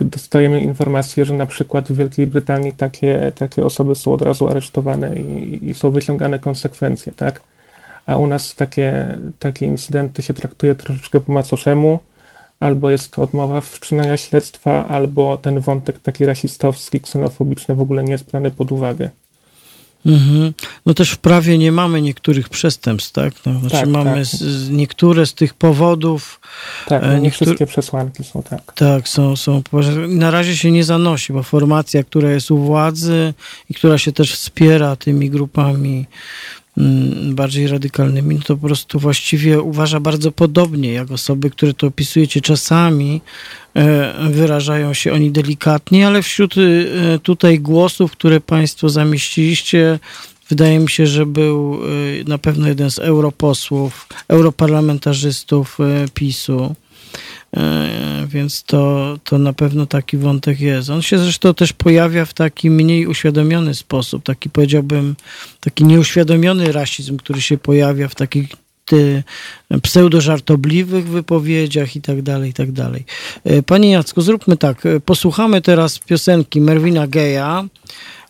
[0.02, 5.16] dostajemy informację, że na przykład w Wielkiej Brytanii takie, takie osoby są od razu aresztowane
[5.16, 7.42] i, i są wyciągane konsekwencje, tak?
[8.06, 12.00] A u nas takie, takie incydenty się traktuje troszeczkę po macoszemu,
[12.60, 18.32] albo jest odmowa wszczynania śledztwa, albo ten wątek taki rasistowski, ksenofobiczny w ogóle nie jest
[18.32, 19.10] brany pod uwagę.
[20.08, 20.54] Mhm.
[20.86, 23.34] No też w prawie nie mamy niektórych przestępstw, tak?
[23.46, 24.26] No, znaczy tak, mamy tak.
[24.26, 26.40] Z, niektóre z tych powodów.
[26.88, 28.74] Tak, no nie wszystkie przesłanki są tak.
[28.74, 29.62] Tak, są, są.
[30.08, 33.34] Na razie się nie zanosi, bo formacja, która jest u władzy
[33.70, 36.06] i która się też wspiera tymi grupami
[37.32, 42.42] bardziej radykalnymi, no to po prostu właściwie uważa bardzo podobnie jak osoby, które to opisujecie
[42.42, 43.22] czasami,
[43.78, 50.00] E, wyrażają się oni delikatnie, ale wśród e, tutaj głosów, które Państwo zamieściliście,
[50.50, 55.78] wydaje mi się, że był e, na pewno jeden z europosłów, europarlamentarzystów
[56.14, 56.76] PiSu.
[58.28, 60.90] Więc to, to na pewno taki wątek jest.
[60.90, 65.16] On się zresztą też pojawia w taki mniej uświadomiony sposób, taki powiedziałbym,
[65.60, 68.48] taki nieuświadomiony rasizm, który się pojawia w takich
[69.82, 73.06] pseudożartobliwych wypowiedziach i tak dalej, i tak dalej.
[73.44, 74.86] E, panie Jacku, zróbmy tak.
[74.86, 77.66] E, posłuchamy teraz piosenki Merwina Geja,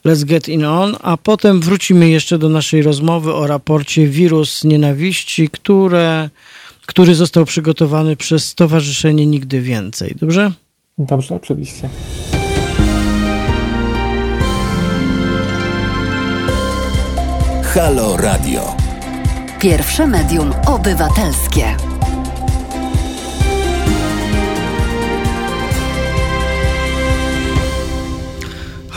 [0.05, 5.49] Let's Get In On, a potem wrócimy jeszcze do naszej rozmowy o raporcie Wirus Nienawiści,
[5.49, 6.29] które,
[6.87, 10.15] który został przygotowany przez Stowarzyszenie Nigdy Więcej.
[10.19, 10.51] Dobrze?
[10.97, 11.89] Dobrze, oczywiście.
[17.63, 18.75] Halo Radio.
[19.59, 21.86] Pierwsze medium obywatelskie.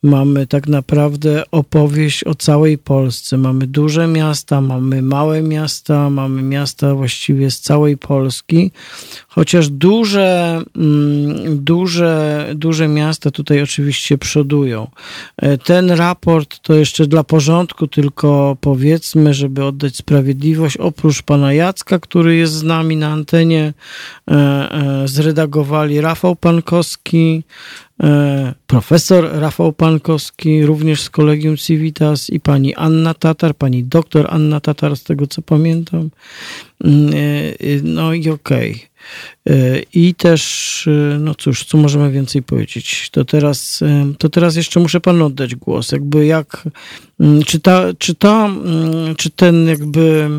[0.03, 3.37] Mamy tak naprawdę opowieść o całej Polsce.
[3.37, 8.71] Mamy duże miasta, mamy małe miasta, mamy miasta właściwie z całej Polski,
[9.29, 14.87] chociaż duże, mm, duże, duże miasta tutaj oczywiście przodują.
[15.37, 21.99] E, ten raport to jeszcze dla porządku, tylko powiedzmy, żeby oddać sprawiedliwość, oprócz pana Jacka,
[21.99, 23.73] który jest z nami na antenie,
[24.31, 27.43] e, e, zredagowali Rafał Pankowski,
[28.67, 34.97] profesor Rafał Pankowski, również z Kolegium Civitas i pani Anna Tatar, pani doktor Anna Tatar,
[34.97, 36.11] z tego co pamiętam.
[36.85, 37.17] Mm, e,
[37.83, 38.71] no i okej.
[38.71, 38.91] Okay.
[39.57, 40.89] E, I też,
[41.21, 43.09] no cóż, co możemy więcej powiedzieć?
[43.11, 43.81] To teraz,
[44.19, 45.93] to teraz jeszcze muszę panu oddać głos.
[45.93, 46.69] Jakby jak,
[47.21, 50.31] mm, czy ta, czy ta, mm, czy ten jakby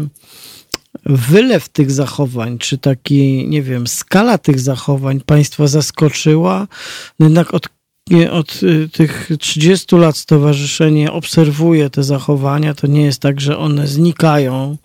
[1.06, 6.68] wylew tych zachowań, czy taki, nie wiem, skala tych zachowań państwa zaskoczyła.
[7.20, 7.70] No jednak od,
[8.32, 12.74] od y, tych 30 lat stowarzyszenie obserwuje te zachowania.
[12.74, 14.78] To nie jest tak, że one znikają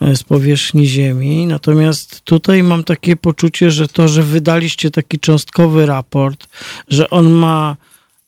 [0.00, 1.46] e, z powierzchni ziemi.
[1.46, 6.48] Natomiast tutaj mam takie poczucie, że to, że wydaliście taki cząstkowy raport,
[6.88, 7.76] że on ma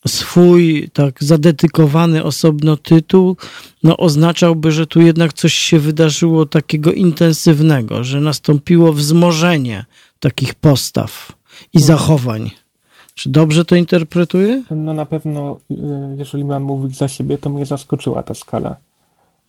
[0.07, 3.37] swój tak zadedykowany osobno tytuł,
[3.83, 9.85] no oznaczałby, że tu jednak coś się wydarzyło takiego intensywnego, że nastąpiło wzmożenie
[10.21, 11.33] takich postaw
[11.73, 11.85] i no.
[11.85, 12.51] zachowań.
[13.15, 14.63] Czy dobrze to interpretuję?
[14.71, 15.75] No na pewno, y,
[16.19, 18.77] jeżeli mam mówić za siebie, to mnie zaskoczyła ta skala.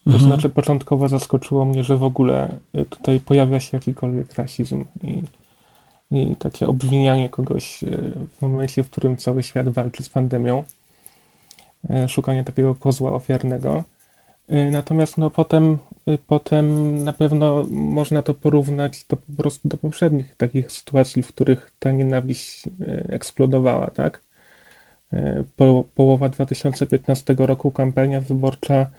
[0.03, 0.23] To mhm.
[0.23, 5.21] znaczy, początkowo zaskoczyło mnie, że w ogóle y, tutaj pojawia się jakikolwiek rasizm i
[6.11, 7.87] i takie obwinianie kogoś e,
[8.37, 10.63] w momencie, w którym cały świat walczy z pandemią,
[11.89, 13.83] e, szukanie takiego kozła ofiarnego.
[14.49, 15.77] E, natomiast no, potem,
[16.27, 21.71] potem na pewno można to porównać do, po prostu do poprzednich takich sytuacji, w których
[21.79, 22.63] ta nienawiść
[23.09, 24.21] eksplodowała, tak?
[25.55, 28.89] Po, połowa 2015 roku kampania wyborcza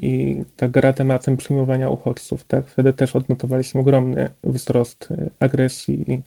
[0.00, 2.44] i ta gra tematem przyjmowania uchodźców.
[2.44, 2.66] Tak?
[2.66, 6.22] Wtedy też odnotowaliśmy ogromny wzrost e, agresji i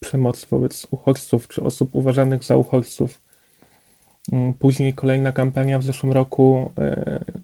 [0.00, 3.20] przemocy wobec uchodźców czy osób uważanych za uchodźców.
[4.32, 6.72] Mm, później kolejna kampania w zeszłym roku,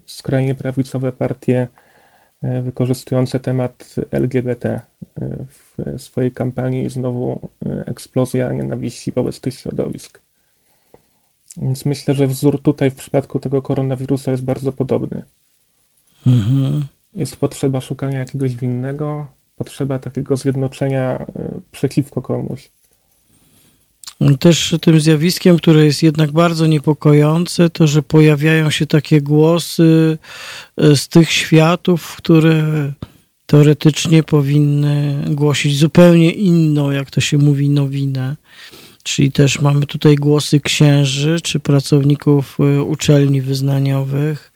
[0.05, 1.67] skrajnie prawicowe partie
[2.63, 4.81] wykorzystujące temat LGBT
[5.47, 7.49] w swojej kampanii znowu
[7.85, 10.26] eksplozja nienawiści wobec tych środowisk.
[11.61, 15.23] Więc myślę, że wzór tutaj w przypadku tego koronawirusa jest bardzo podobny.
[16.27, 16.85] Mhm.
[17.13, 21.25] Jest potrzeba szukania jakiegoś winnego, potrzeba takiego zjednoczenia e,
[21.71, 22.69] przeciwko komuś.
[24.39, 30.17] Też tym zjawiskiem, które jest jednak bardzo niepokojące, to że pojawiają się takie głosy
[30.77, 32.63] e, z tych światów, które
[33.45, 38.35] teoretycznie powinny głosić zupełnie inną, jak to się mówi, nowinę
[39.07, 44.51] czyli też mamy tutaj głosy księży czy pracowników y, uczelni wyznaniowych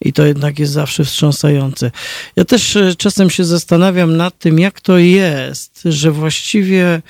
[0.00, 1.90] i to jednak jest zawsze wstrząsające.
[2.36, 7.02] Ja też y, czasem się zastanawiam nad tym, jak to jest, że właściwie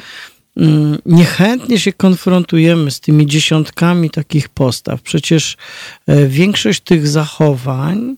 [0.57, 5.03] mm, niechętnie się konfrontujemy z tymi dziesiątkami takich postaw.
[5.03, 5.57] Przecież
[6.07, 8.17] e, większość tych zachowań,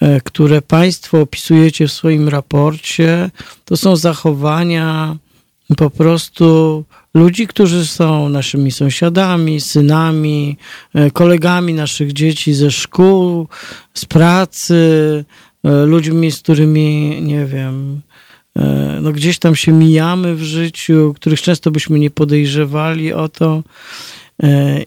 [0.00, 3.30] e, które Państwo opisujecie w swoim raporcie,
[3.64, 5.16] to są zachowania
[5.76, 6.84] po prostu
[7.18, 10.56] ludzi, którzy są naszymi sąsiadami, synami,
[10.94, 13.48] e, kolegami naszych dzieci ze szkół,
[13.94, 14.74] z pracy,
[15.64, 18.00] e, ludźmi, z którymi, nie wiem,
[18.56, 23.62] e, no gdzieś tam się mijamy w życiu, których często byśmy nie podejrzewali o to.
[24.42, 24.84] E,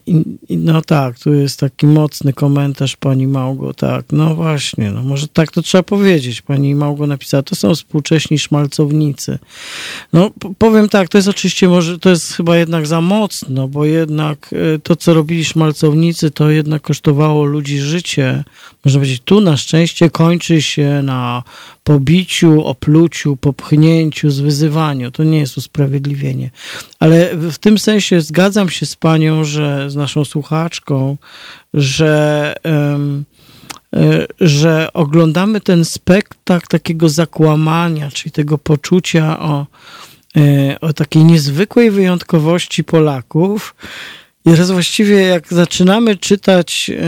[0.49, 5.51] no tak, tu jest taki mocny komentarz pani Małgo, tak, no właśnie, no może tak
[5.51, 6.41] to trzeba powiedzieć.
[6.41, 9.39] Pani Małgo napisała, to są współcześni szmalcownicy.
[10.13, 14.49] No powiem tak, to jest oczywiście może, to jest chyba jednak za mocno, bo jednak
[14.53, 18.43] e, to, co robili szmalcownicy, to jednak kosztowało ludzi życie.
[18.85, 21.43] Można powiedzieć, tu na szczęście kończy się na
[21.83, 25.11] pobiciu, opluciu, popchnięciu, zwyzywaniu.
[25.11, 26.49] To nie jest usprawiedliwienie.
[26.99, 31.17] Ale w tym sensie zgadzam się z panią, że z naszą słuchaczką,
[31.73, 33.25] że, um,
[34.39, 39.65] że oglądamy ten spektakl takiego zakłamania, czyli tego poczucia o,
[40.37, 43.75] e, o takiej niezwykłej wyjątkowości Polaków,
[44.45, 47.03] i teraz właściwie jak zaczynamy czytać e,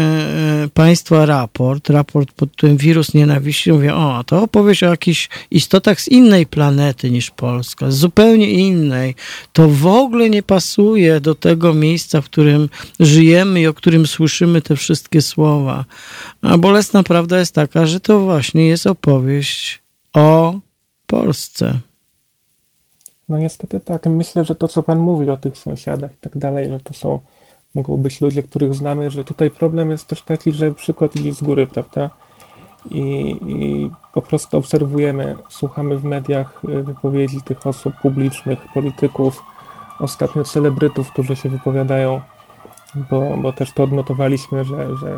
[0.64, 6.02] e, Państwa raport, raport pod tym wirus nienawiści, mówię, o, to opowieść o jakichś istotach
[6.02, 9.16] z innej planety niż Polska, zupełnie innej.
[9.54, 12.70] To w ogóle nie pasuje do tego miejsca, w którym
[13.00, 15.86] żyjemy i o którym słyszymy te wszystkie słowa.
[16.42, 19.82] A bolesna prawda jest taka, że to właśnie jest opowieść
[20.14, 20.60] o
[21.08, 21.80] Polsce.
[23.34, 24.06] No niestety tak.
[24.06, 27.20] Myślę, że to, co Pan mówi o tych sąsiadach i tak dalej, że to są,
[27.76, 31.44] mogą być ludzie, których znamy, że tutaj problem jest też taki, że przykład idzie z
[31.44, 32.10] góry, prawda?
[32.92, 33.02] I,
[33.48, 39.44] I po prostu obserwujemy, słuchamy w mediach y, wypowiedzi tych osób publicznych, polityków,
[40.00, 42.22] ostatnio celebrytów, którzy się wypowiadają,
[42.96, 45.18] bo, bo też to odnotowaliśmy, że, że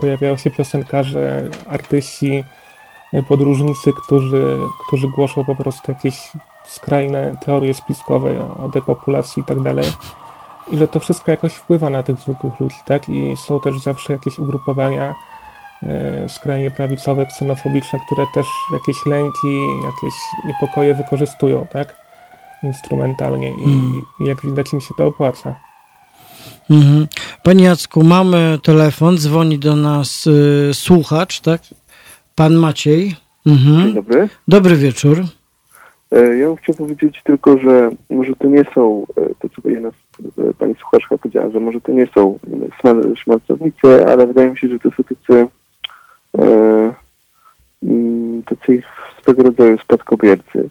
[0.00, 2.44] pojawiają się piosenkarze, artyści,
[3.14, 6.32] y, podróżnicy, którzy, którzy głoszą po prostu jakieś
[6.66, 9.86] skrajne teorie spiskowe o depopulacji i tak dalej.
[10.72, 13.08] I że to wszystko jakoś wpływa na tych zwykłych ludzi, tak?
[13.08, 15.14] I są też zawsze jakieś ugrupowania
[15.82, 20.14] e, skrajnie prawicowe, ksenofobiczne, które też jakieś lęki, jakieś
[20.44, 21.96] niepokoje wykorzystują, tak?
[22.62, 24.02] Instrumentalnie i, mm.
[24.20, 25.54] i jak widać im się to opłaca.
[26.70, 27.06] Mhm.
[27.42, 31.62] Panie Jacku, mamy telefon, dzwoni do nas y, słuchacz, tak?
[32.34, 33.16] Pan Maciej.
[33.46, 33.82] Mhm.
[33.82, 34.28] Dzień dobry.
[34.48, 35.24] Dobry wieczór.
[36.12, 39.88] E, ja bym chciał powiedzieć tylko, że może to nie są, e, to co jedna
[39.88, 42.38] e, pani słuchaczka powiedziała, że może to nie są
[43.16, 45.46] szmalcownicy, ale wydaje mi się, że to są tacy,
[47.82, 48.82] mm, tacy
[49.22, 50.68] swego rodzaju spadkobiercy.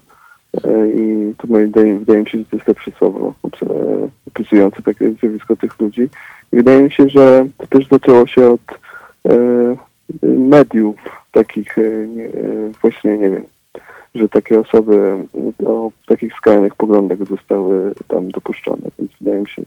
[0.96, 3.34] I to wydaje, wydaje mi się, że to jest lepsze słowo
[4.28, 6.10] opisujące takie zjawisko tych ludzi.
[6.54, 8.62] I wydaje mi się, że to też zaczęło się od
[10.24, 10.96] mediów
[11.32, 11.76] takich
[12.82, 13.44] właśnie, nie wiem,
[14.16, 15.26] że takie osoby
[15.66, 18.90] o takich skrajnych poglądach zostały tam dopuszczone.
[19.00, 19.62] Więc wydaje mi się,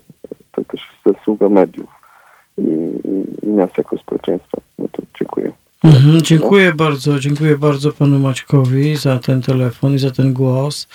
[0.52, 1.90] to też zasługa mediów
[2.58, 2.62] i,
[3.42, 4.58] i, nas jako społeczeństwa.
[4.78, 5.52] No to dziękuję.
[5.84, 6.76] Mhm, dziękuję no.
[6.76, 10.88] bardzo, dziękuję bardzo panu Maćkowi za ten telefon i za ten głos.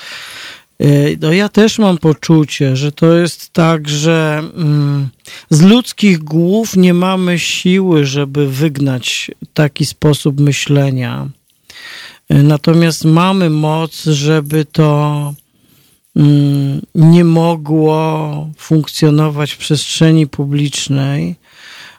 [0.79, 0.85] E,
[1.21, 5.09] no ja też mam poczucie, że to jest tak, że mm,
[5.49, 11.27] z ludzkich głów nie mamy siły, żeby wygnać taki sposób myślenia.
[12.31, 15.33] Natomiast mamy moc, żeby to
[16.15, 21.35] mm, nie mogło funkcjonować w przestrzeni publicznej,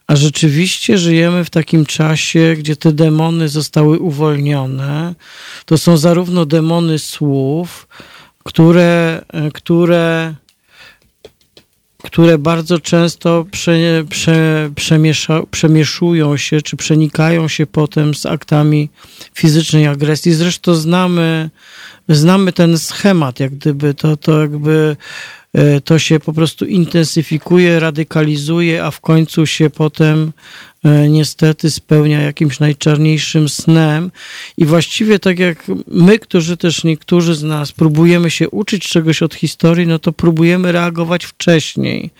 [0.06, 5.14] a rzeczywiście żyjemy w takim czasie, gdzie te demony zostały uwolnione.
[5.66, 7.88] To są zarówno demony słów,
[8.44, 9.22] które,
[9.54, 10.34] które
[12.02, 18.90] które bardzo często prze, prze, przemiesza, przemieszują się, czy przenikają się potem z aktami
[19.34, 20.32] fizycznej agresji.
[20.32, 21.50] Zresztą znamy,
[22.08, 24.96] znamy ten schemat, jak gdyby to, to jakby
[25.52, 30.32] e, to się po prostu intensyfikuje, radykalizuje, a w końcu się potem
[31.08, 34.10] niestety spełnia jakimś najczarniejszym snem.
[34.56, 39.34] I właściwie tak jak my, którzy też niektórzy z nas próbujemy się uczyć czegoś od
[39.34, 42.10] historii, no to próbujemy reagować wcześniej.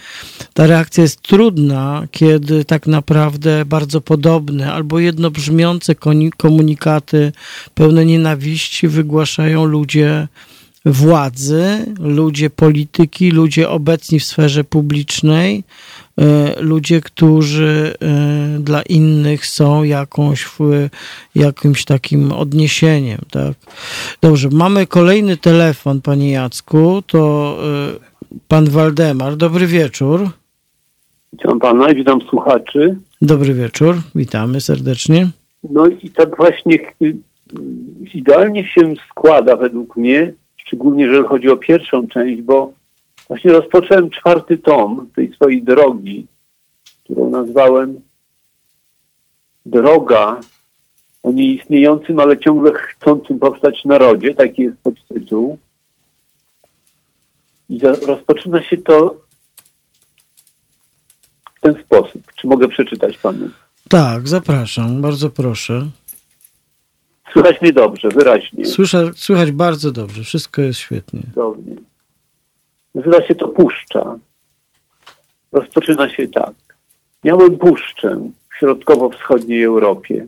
[0.55, 5.94] Ta reakcja jest trudna, kiedy tak naprawdę bardzo podobne albo jednobrzmiące
[6.36, 7.32] komunikaty
[7.74, 10.28] pełne nienawiści wygłaszają ludzie
[10.84, 15.62] władzy, ludzie polityki, ludzie obecni w sferze publicznej, e,
[16.60, 20.47] ludzie, którzy e, dla innych są jakąś,
[21.34, 23.18] jakimś takim odniesieniem.
[23.30, 23.52] Tak?
[24.20, 27.56] Dobrze, mamy kolejny telefon, panie Jacku, to
[28.30, 29.36] e, pan Waldemar.
[29.36, 30.30] Dobry wieczór.
[31.32, 32.97] Witam pana i witam słuchaczy.
[33.22, 35.28] Dobry wieczór, witamy serdecznie.
[35.70, 36.78] No i tak właśnie
[38.14, 42.72] idealnie się składa według mnie, szczególnie jeżeli chodzi o pierwszą część, bo
[43.32, 46.26] właśnie rozpocząłem czwarty tom tej swojej drogi,
[47.04, 48.00] którą nazwałem
[49.66, 50.40] Droga
[51.22, 55.59] o nieistniejącym, ale ciągle chcącym powstać narodzie, taki jest podtytuł.
[57.68, 59.16] I rozpoczyna się to
[61.56, 62.22] w ten sposób.
[62.34, 63.50] Czy mogę przeczytać panu?
[63.88, 65.88] Tak, zapraszam, bardzo proszę.
[67.32, 68.64] Słychać mnie dobrze, wyraźnie.
[68.66, 71.20] Słysza, słychać bardzo dobrze, wszystko jest świetnie.
[71.34, 71.91] Dobrze.
[72.94, 74.19] Nazywa się to puszcza.
[75.52, 76.55] Rozpoczyna się tak.
[77.24, 80.27] Miałem puszczę w środkowo-wschodniej Europie.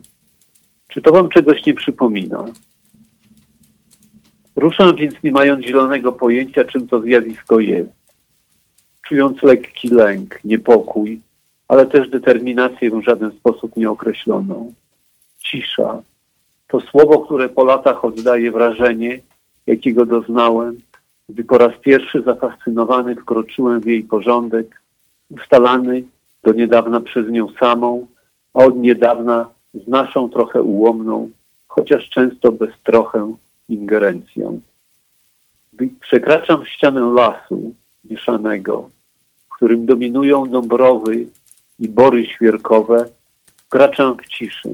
[0.87, 2.45] Czy to wam czegoś nie przypomina?
[4.55, 7.91] Ruszam więc nie mając zielonego pojęcia, czym to zjawisko jest.
[9.07, 11.21] Czując lekki lęk, niepokój,
[11.67, 14.73] ale też determinację w żaden sposób nieokreśloną.
[15.39, 16.01] Cisza,
[16.67, 19.19] to słowo, które po latach oddaje wrażenie,
[19.67, 20.77] jakiego doznałem,
[21.29, 24.81] gdy po raz pierwszy zafascynowany wkroczyłem w jej porządek,
[25.29, 26.03] ustalany
[26.43, 28.07] do niedawna przez nią samą,
[28.53, 31.29] a od niedawna z naszą trochę ułomną,
[31.67, 33.35] chociaż często bez trochę
[33.69, 34.61] ingerencją.
[35.73, 37.73] Gdy przekraczam ścianę lasu
[38.03, 38.89] mieszanego,
[39.45, 41.27] w którym dominują dąbrowy
[41.79, 43.05] i bory świerkowe,
[43.57, 44.69] wkraczam w ciszę,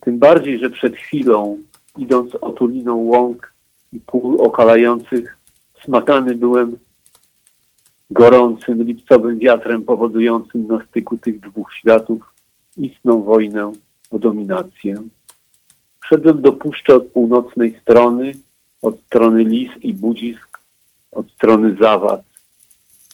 [0.00, 1.58] tym bardziej, że przed chwilą,
[1.98, 3.53] idąc otuliną łąk
[3.94, 5.38] i pól okalających,
[5.84, 6.76] smakany byłem
[8.10, 12.34] gorącym, lipcowym wiatrem powodującym na styku tych dwóch światów
[12.76, 13.72] istną wojnę
[14.10, 15.02] o dominację.
[16.00, 18.32] Wszedłem do puszczy od północnej strony,
[18.82, 20.58] od strony Lis i Budzisk,
[21.12, 22.22] od strony Zawad.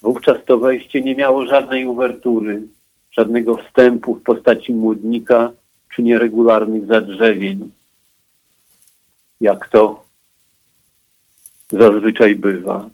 [0.02, 2.62] Wówczas to wejście nie miało żadnej uwertury,
[3.10, 5.52] żadnego wstępu w postaci młodnika
[5.94, 7.70] czy nieregularnych zadrzewień,
[9.40, 10.09] jak to
[11.72, 12.90] zazwyczaj bywa.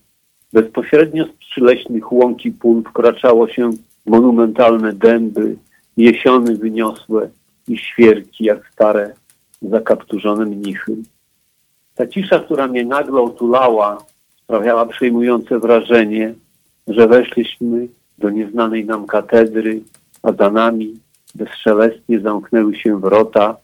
[0.53, 3.71] Bezpośrednio z przyleśnych łąki pól wkraczało się
[4.07, 5.57] monumentalne dęby,
[5.97, 7.31] jesiony wyniosłe
[7.69, 9.15] i świerki jak stare,
[9.63, 10.97] zakapturzone mnichy.
[11.95, 13.99] Ta cisza, która mnie nagle otulała,
[14.43, 16.35] sprawiała przejmujące wrażenie,
[16.89, 17.89] że weszliśmy
[18.19, 19.81] do nieznanej nam katedry,
[20.23, 20.95] a za nami
[21.35, 23.57] bezszelestnie zamknęły się wrota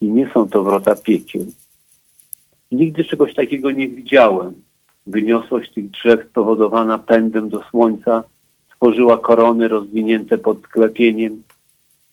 [0.00, 1.46] i nie są to wrota piekieł.
[2.72, 4.54] Nigdy czegoś takiego nie widziałem.
[5.06, 8.24] Wyniosłość tych drzew spowodowana pędem do słońca
[8.76, 11.42] tworzyła korony rozwinięte pod sklepieniem,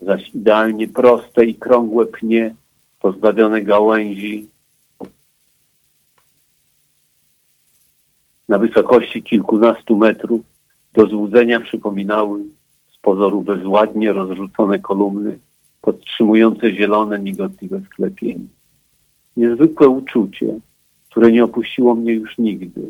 [0.02, 2.56] zaś idealnie proste i krągłe pnie,
[3.00, 4.48] pozbawione gałęzi,
[8.50, 10.42] na wysokości kilkunastu metrów
[10.94, 12.44] do złudzenia przypominały
[13.06, 15.40] pozoru bezładnie rozrzucone kolumny,
[15.82, 18.48] podtrzymujące zielone, migotliwe sklepienie.
[19.38, 20.60] Niezwykłe uczucie,
[21.10, 22.82] które nie opuściło mnie już nigdy,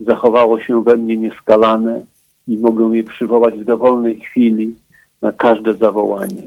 [0.00, 2.04] zachowało się we mnie nieskalane
[2.48, 4.74] i mogę je przywołać w dowolnej chwili
[5.22, 6.42] na każde zawołanie.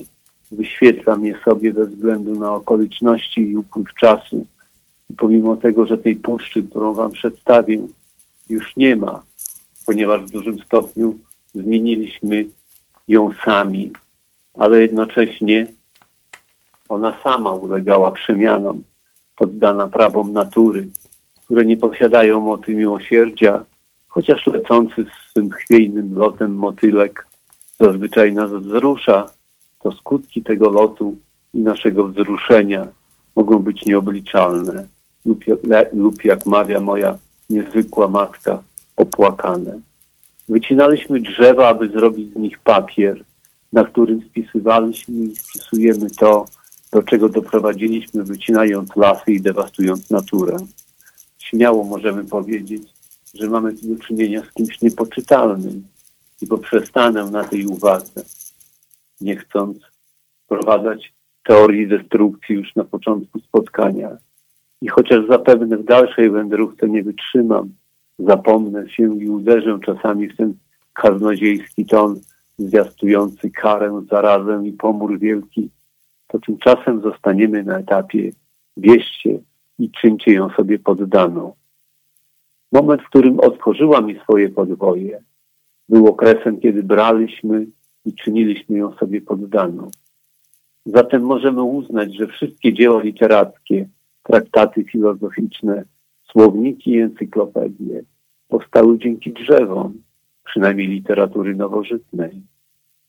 [0.52, 4.46] Wyświetlam je sobie bez względu na okoliczności i upływ czasu.
[5.10, 7.80] I pomimo tego, że tej puszczy, którą wam przedstawię,
[8.50, 9.24] już nie ma,
[9.86, 11.18] ponieważ w dużym stopniu
[11.56, 12.46] zmieniliśmy
[13.08, 13.92] ją sami,
[14.54, 15.68] ale jednocześnie
[16.90, 18.84] ona sama ulegała przemianom,
[19.36, 20.88] poddana prawom natury,
[21.46, 23.66] które nie posiadają mocy miłosierdzia,
[24.08, 27.28] chociaż lecący z swym chwiejnym lotem motylek
[27.80, 29.30] zazwyczaj nas wzrusza,
[29.80, 31.18] to skutki tego lotu
[31.54, 32.88] i naszego wzruszenia
[33.36, 34.88] mogą być nieobliczalne
[35.26, 35.44] lub,
[35.94, 37.18] lub jak mawia moja
[37.50, 38.64] niezwykła matka,
[38.98, 39.80] opłakane.
[40.50, 43.24] Wycinaliśmy drzewa, aby zrobić z nich papier,
[43.74, 46.46] na którym spisywaliśmy i spisujemy to,
[46.94, 50.58] do czego doprowadziliśmy, wycinając lasy i dewastując naturę.
[51.38, 52.84] Śmiało możemy powiedzieć,
[53.34, 55.84] że mamy do czynienia z kimś niepoczytalnym
[56.42, 58.24] i poprzestanę na tej uwadze,
[59.22, 59.78] nie chcąc
[60.46, 61.14] wprowadzać
[61.44, 64.18] teorii destrukcji już na początku spotkania.
[64.82, 67.70] I chociaż zapewne w dalszej wędrówce nie wytrzymam,
[68.20, 70.54] zapomnę się i uderzę czasami w ten
[70.94, 72.20] kaznodziejski ton
[72.58, 75.70] zwiastujący karę, zarazę i pomór wielki,
[76.34, 78.32] to tymczasem zostaniemy na etapie
[78.78, 79.40] wieście
[79.80, 81.54] i czyńcie ją sobie poddaną.
[82.72, 85.24] Moment, w którym otworzyła mi swoje podwoje,
[85.90, 87.68] był okresem, kiedy braliśmy
[88.06, 89.92] i czyniliśmy ją sobie poddaną.
[90.86, 93.90] Zatem możemy uznać, że wszystkie dzieła literackie,
[94.24, 95.84] traktaty filozoficzne,
[96.32, 98.04] słowniki i encyklopedie
[98.48, 99.94] powstały dzięki drzewom,
[100.44, 102.42] przynajmniej literatury nowożytnej.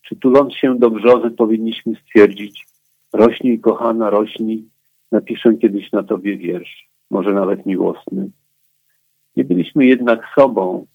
[0.03, 2.74] Czy tuląc się do brzozy powinniśmy stwierdzić,
[3.15, 4.69] rośnij kochana, rośnij,
[5.13, 8.31] napiszę kiedyś na tobie wiersz, może nawet miłosny.
[9.37, 10.87] Nie byliśmy jednak sobą,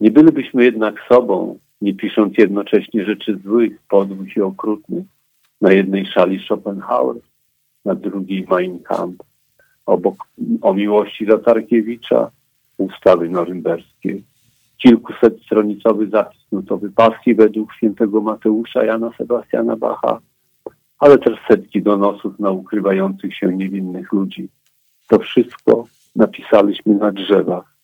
[0.00, 5.04] nie bylibyśmy jednak sobą, nie pisząc jednocześnie rzeczy złych, podłych i okrutnych.
[5.60, 7.16] Na jednej szali Schopenhauer,
[7.84, 9.26] na drugiej Mein Kampf.
[9.86, 10.16] Obok
[10.62, 12.30] o miłości Latarkiewicza,
[12.78, 14.20] ustawy norymberskie.
[14.82, 20.20] Kilkusetstronicowy zapis nutowy paski według świętego Mateusza Jana Sebastiana Bacha,
[20.98, 24.48] ale też setki donosów na ukrywających się niewinnych ludzi.
[25.08, 25.84] To wszystko
[26.16, 27.76] napisaliśmy na drzewach.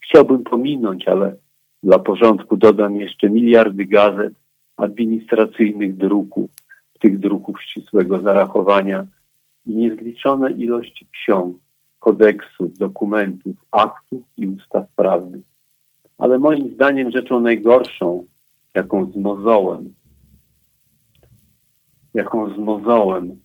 [0.00, 1.36] Chciałbym pominąć, ale
[1.82, 4.34] dla porządku dodam jeszcze miliardy gazet,
[4.76, 6.50] administracyjnych druków,
[7.00, 9.06] tych druków ścisłego zarachowania
[9.66, 11.56] i niezliczone ilości ksiąg,
[11.98, 15.42] kodeksów, dokumentów, aktów i ustaw prawnych.
[16.18, 18.24] Ale moim zdaniem rzeczą najgorszą,
[18.74, 19.94] jaką z mozołem,
[22.14, 23.40] jaką z mozołem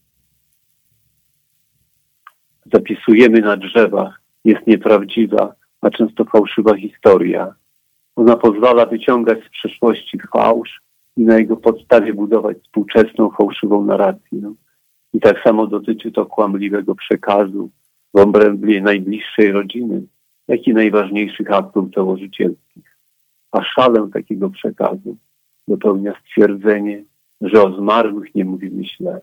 [2.74, 7.56] zapisujemy na drzewach, jest nieprawdziwa, a często fałszywa historia.
[8.16, 10.82] Ona pozwala wyciągać z przeszłości fałsz
[11.18, 14.54] i na jego podstawie budować współczesną fałszywą narrację.
[15.14, 17.70] I tak samo dotyczy to kłamliwego przekazu
[18.14, 20.02] w obrębie najbliższej rodziny,
[20.48, 22.98] jak i najważniejszych aktów założycielskich.
[23.52, 25.18] A szalę takiego przekazu
[25.68, 27.04] dopełnia stwierdzenie,
[27.42, 29.22] że o zmarłych nie mówimy źle.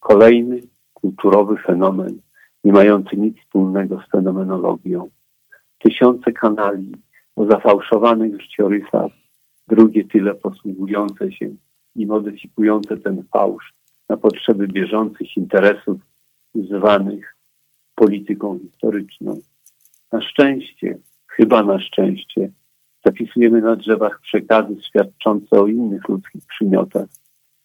[0.00, 0.60] Kolejny
[0.94, 2.20] kulturowy fenomen,
[2.64, 5.10] nie mający nic wspólnego z fenomenologią.
[5.78, 6.92] Tysiące kanali
[7.36, 9.12] o zafałszowanych życiorysach,
[9.68, 11.50] drugie tyle posługujące się
[11.96, 13.74] i modyfikujące ten fałsz
[14.08, 16.00] na potrzeby bieżących interesów
[16.54, 17.36] zwanych
[17.94, 19.40] polityką historyczną.
[20.12, 22.50] Na szczęście, chyba na szczęście,
[23.04, 27.06] zapisujemy na drzewach przekazy świadczące o innych ludzkich przymiotach,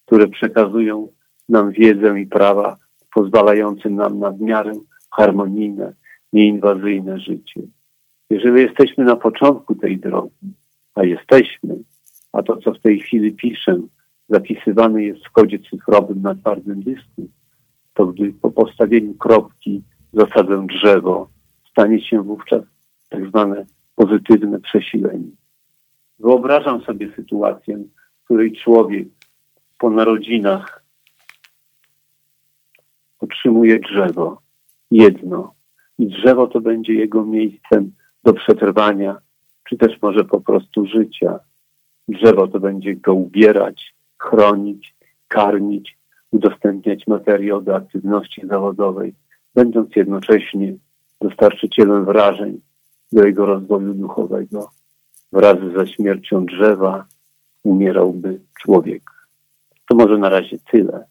[0.06, 1.07] które przekazują
[1.49, 2.77] nam wiedzę i prawa
[3.14, 4.72] pozwalające nam na w miarę
[5.11, 5.94] harmonijne,
[6.34, 7.61] nieinwazyjne życie.
[8.30, 10.53] Jeżeli jesteśmy na początku tej drogi,
[10.95, 11.76] a jesteśmy,
[12.34, 13.82] a to, co w tej chwili piszę,
[14.30, 17.30] zapisywane jest w kodzie cyfrowym na twardym dysku,
[17.94, 19.84] to gdy po postawieniu kropki
[20.14, 21.30] zasadzę drzewo,
[21.72, 22.61] stanie się wówczas
[23.10, 23.65] tak zwane
[23.95, 25.32] pozytywne przesilenie.
[26.19, 27.77] Wyobrażam sobie sytuację,
[28.22, 29.07] w której człowiek
[29.86, 30.84] po narodzinach
[33.20, 34.41] otrzymuje drzewo,
[34.91, 35.53] jedno,
[35.99, 37.91] i drzewo to będzie jego miejscem
[38.24, 39.18] do przetrwania,
[39.70, 41.40] czy też może po prostu życia.
[42.07, 44.95] Drzewo to będzie go ubierać, chronić,
[45.28, 45.98] karmić,
[46.32, 49.14] udostępniać materiał do aktywności zawodowej,
[49.56, 50.74] będąc jednocześnie
[51.22, 52.62] dostarczycielem wrażeń
[53.12, 54.70] do jego rozwoju duchowego.
[55.32, 57.06] Wraz ze śmiercią drzewa
[57.64, 59.15] umierałby człowiek.
[59.88, 61.06] To może na razie tyle.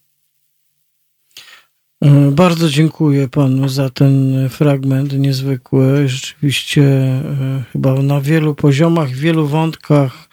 [2.04, 6.08] E, bardzo dziękuję panu za ten fragment niezwykły.
[6.08, 7.22] Rzeczywiście e,
[7.72, 10.28] chyba na wielu poziomach, wielu wątkach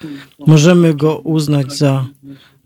[0.47, 2.05] możemy go uznać za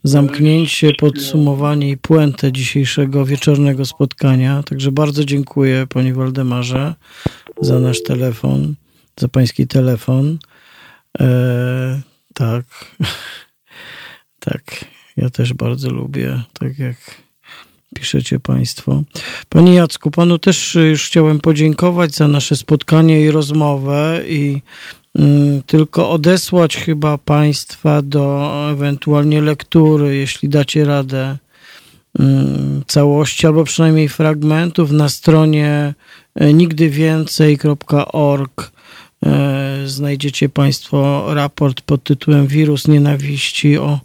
[0.03, 4.63] zamknięcie, podsumowanie i puentę dzisiejszego wieczornego spotkania.
[4.63, 6.95] Także bardzo dziękuję panie Waldemarze
[7.61, 8.75] za nasz telefon,
[9.17, 10.37] za pański telefon.
[11.19, 12.01] E,
[12.33, 12.63] tak,
[14.47, 14.85] tak,
[15.17, 16.95] ja też bardzo lubię, tak jak
[17.95, 19.03] piszecie Państwo.
[19.49, 24.61] Panie Jacku, Panu też już chciałem podziękować za nasze spotkanie i rozmowę i
[25.15, 31.37] mm, tylko odesłać chyba Państwa do ewentualnie lektury, jeśli dacie radę
[32.19, 35.93] mm, całości albo przynajmniej fragmentów na stronie
[36.35, 38.71] e, nigdywięcej.org
[39.25, 43.99] e, znajdziecie Państwo raport pod tytułem Wirus Nienawiści o,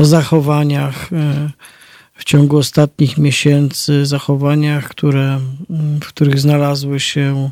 [0.00, 1.50] o zachowaniach e,
[2.14, 5.40] w ciągu ostatnich miesięcy zachowaniach, które,
[6.02, 7.50] w których znalazły się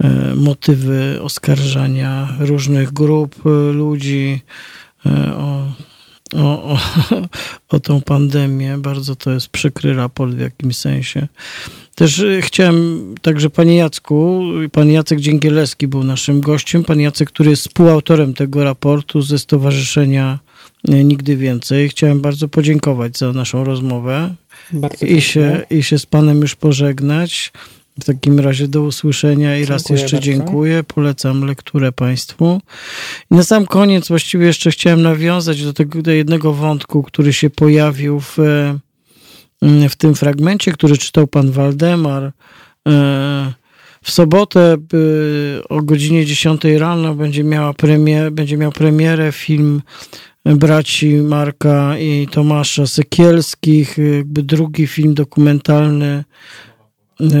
[0.00, 4.40] e, motywy oskarżania różnych grup e, ludzi
[5.36, 5.66] o,
[6.34, 6.78] o, o,
[7.76, 8.78] o tą pandemię.
[8.78, 11.28] Bardzo to jest przykry raport w jakimś sensie.
[11.94, 17.62] Też chciałem, także panie Jacku, pan Jacek Dzięgielewski był naszym gościem, pan Jacek, który jest
[17.62, 20.38] współautorem tego raportu ze Stowarzyszenia
[20.84, 21.88] nigdy więcej.
[21.88, 24.34] Chciałem bardzo podziękować za naszą rozmowę
[25.02, 27.52] i się, i się z Panem już pożegnać.
[28.00, 30.26] W takim razie do usłyszenia i raz Dziękuję jeszcze bardzo.
[30.26, 30.84] dziękuję.
[30.84, 32.60] Polecam lekturę Państwu.
[33.30, 37.50] I na sam koniec właściwie jeszcze chciałem nawiązać do tego do jednego wątku, który się
[37.50, 38.78] pojawił w, e,
[39.88, 42.32] w tym fragmencie, który czytał pan Waldemar.
[42.88, 43.52] E,
[44.02, 44.76] W sobotę
[45.68, 49.82] o godzinie 10 rano będzie, miała premier, będzie miał premierę film
[50.44, 56.24] braci Marka i Tomasza Sekielskich, jakby drugi film dokumentalny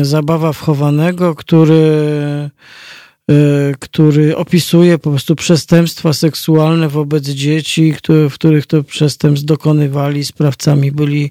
[0.02, 1.74] Zabawa wchowanego, który,
[3.30, 10.24] y, który opisuje po prostu przestępstwa seksualne wobec dzieci, które, w których to przestępstw dokonywali.
[10.24, 11.30] Sprawcami byli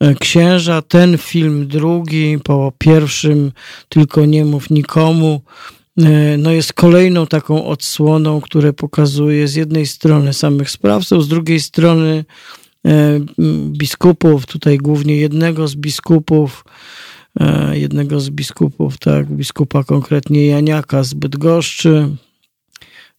[0.00, 0.82] e, księża.
[0.82, 3.52] Ten film drugi, po pierwszym
[3.88, 5.81] Tylko nie mów nikomu, e,
[6.38, 12.24] no jest kolejną taką odsłoną, które pokazuje z jednej strony samych sprawców, z drugiej strony
[12.86, 13.20] e,
[13.68, 16.64] biskupów, tutaj głównie jednego z biskupów,
[17.40, 22.08] e, jednego z biskupów, tak, biskupa konkretnie Janiaka z Bydgoszczy,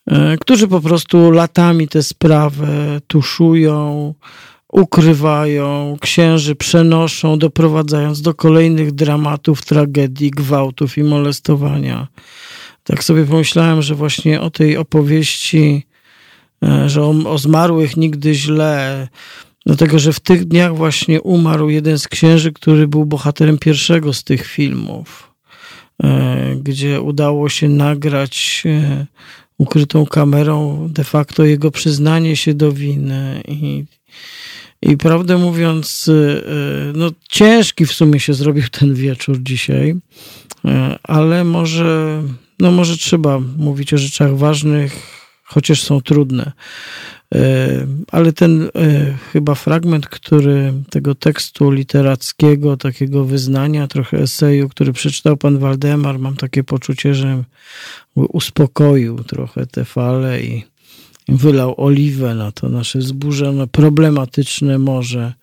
[0.07, 4.13] e, którzy po prostu latami tę sprawę tuszują,
[4.73, 12.07] ukrywają, księży przenoszą, doprowadzając do kolejnych dramatów, tragedii, gwałtów i molestowania.
[12.83, 15.85] Tak sobie pomyślałem, że właśnie o tej opowieści,
[16.63, 19.07] e, że o, o zmarłych nigdy źle,
[19.65, 24.23] Dlatego, że w tych dniach właśnie umarł jeden z księży, który był bohaterem pierwszego z
[24.23, 25.33] tych filmów,
[26.03, 29.05] e, gdzie udało się nagrać e,
[29.57, 33.43] ukrytą kamerą de facto jego przyznanie się do winy.
[33.47, 33.85] I,
[34.81, 36.09] i prawdę mówiąc,
[36.93, 39.95] no ciężki w sumie się zrobił ten wieczór dzisiaj,
[41.03, 42.23] ale może,
[42.59, 44.99] no może trzeba mówić o rzeczach ważnych,
[45.43, 46.51] chociaż są trudne.
[47.35, 48.69] E, Ale ten e,
[49.31, 56.35] chyba fragment, który tego tekstu literackiego, takiego wyznania, trochę eseju, który przeczytał pan Waldemar, mam
[56.35, 57.43] takie poczucie, że
[58.15, 60.63] uspokoił trochę te fale i
[61.27, 65.33] wylał oliwę na to nasze zburzone, problematyczne morze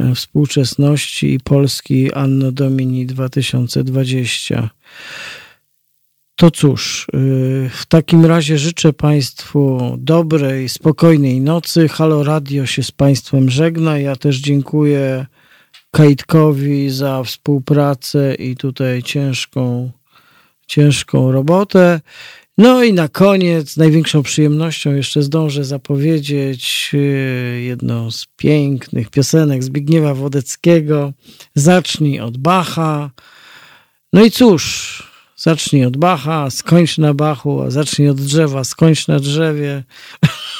[0.00, 4.70] e, współczesności i Polski Anno Domini 2020.
[6.36, 11.88] To cóż, yy, w takim razie życzę Państwu dobrej, spokojnej nocy.
[11.88, 13.98] Halo Radio się z Państwem żegna.
[13.98, 15.26] Ja też dziękuję
[15.90, 19.90] Kajtkowi za współpracę i tutaj ciężką,
[20.66, 22.00] ciężką robotę.
[22.58, 30.14] No i na koniec, największą przyjemnością jeszcze zdążę zapowiedzieć yy, jedną z pięknych piosenek Zbigniewa
[30.14, 31.12] Wodeckiego.
[31.54, 33.10] Zacznij od Bacha.
[34.12, 35.15] No i cóż,
[35.46, 39.82] zacznij od Bacha, skończ na Bachu, a zacznij od drzewa, skończ na drzewie.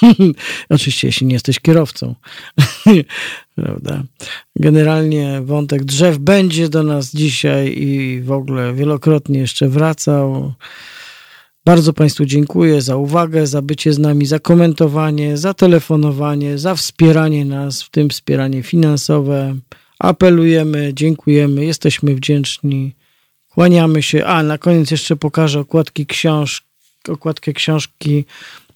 [0.77, 2.15] Oczywiście, jeśli nie jesteś kierowcą.
[3.55, 4.03] Prawda?
[4.57, 10.53] Generalnie wątek drzew będzie do nas dzisiaj i w ogóle wielokrotnie jeszcze wracał.
[11.65, 17.45] Bardzo Państwu dziękuję za uwagę, za bycie z nami, za komentowanie, za telefonowanie, za wspieranie
[17.45, 19.57] nas, w tym wspieranie finansowe.
[19.99, 22.95] Apelujemy, dziękujemy, jesteśmy wdzięczni.
[23.57, 24.27] Kłaniamy się.
[24.27, 26.63] A, na koniec jeszcze pokażę okładki książ
[27.09, 28.25] okładkę książki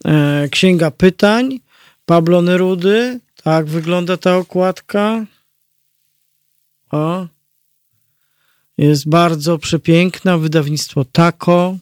[0.05, 1.61] e, Księga Pytań
[2.07, 3.21] Pablo Nerudy.
[3.43, 5.25] Tak wygląda ta okładka.
[6.91, 7.27] O.
[8.79, 10.39] Jest bardzo przepiękna.
[10.39, 11.77] Wydawnictwo Tako.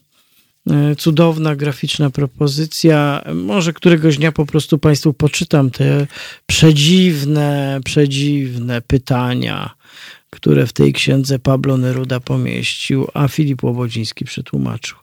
[0.70, 3.24] E, Cudowna graficzna propozycja.
[3.34, 6.06] Może któregoś dnia po prostu Państwu poczytam te
[6.46, 9.77] przedziwne, przedziwne pytania
[10.30, 14.98] które w tej księdze Pablo Neruda pomieścił, a Filip Łobodziński przetłumaczył.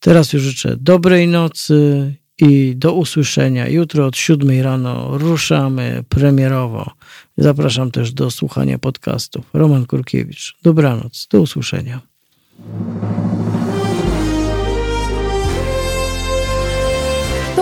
[0.00, 3.68] Teraz już życzę dobrej nocy i do usłyszenia.
[3.68, 6.90] Jutro od 7 rano ruszamy premierowo.
[7.36, 9.44] Zapraszam też do słuchania podcastów.
[9.52, 10.56] Roman Kurkiewicz.
[10.62, 11.28] Dobranoc.
[11.30, 12.00] Do usłyszenia.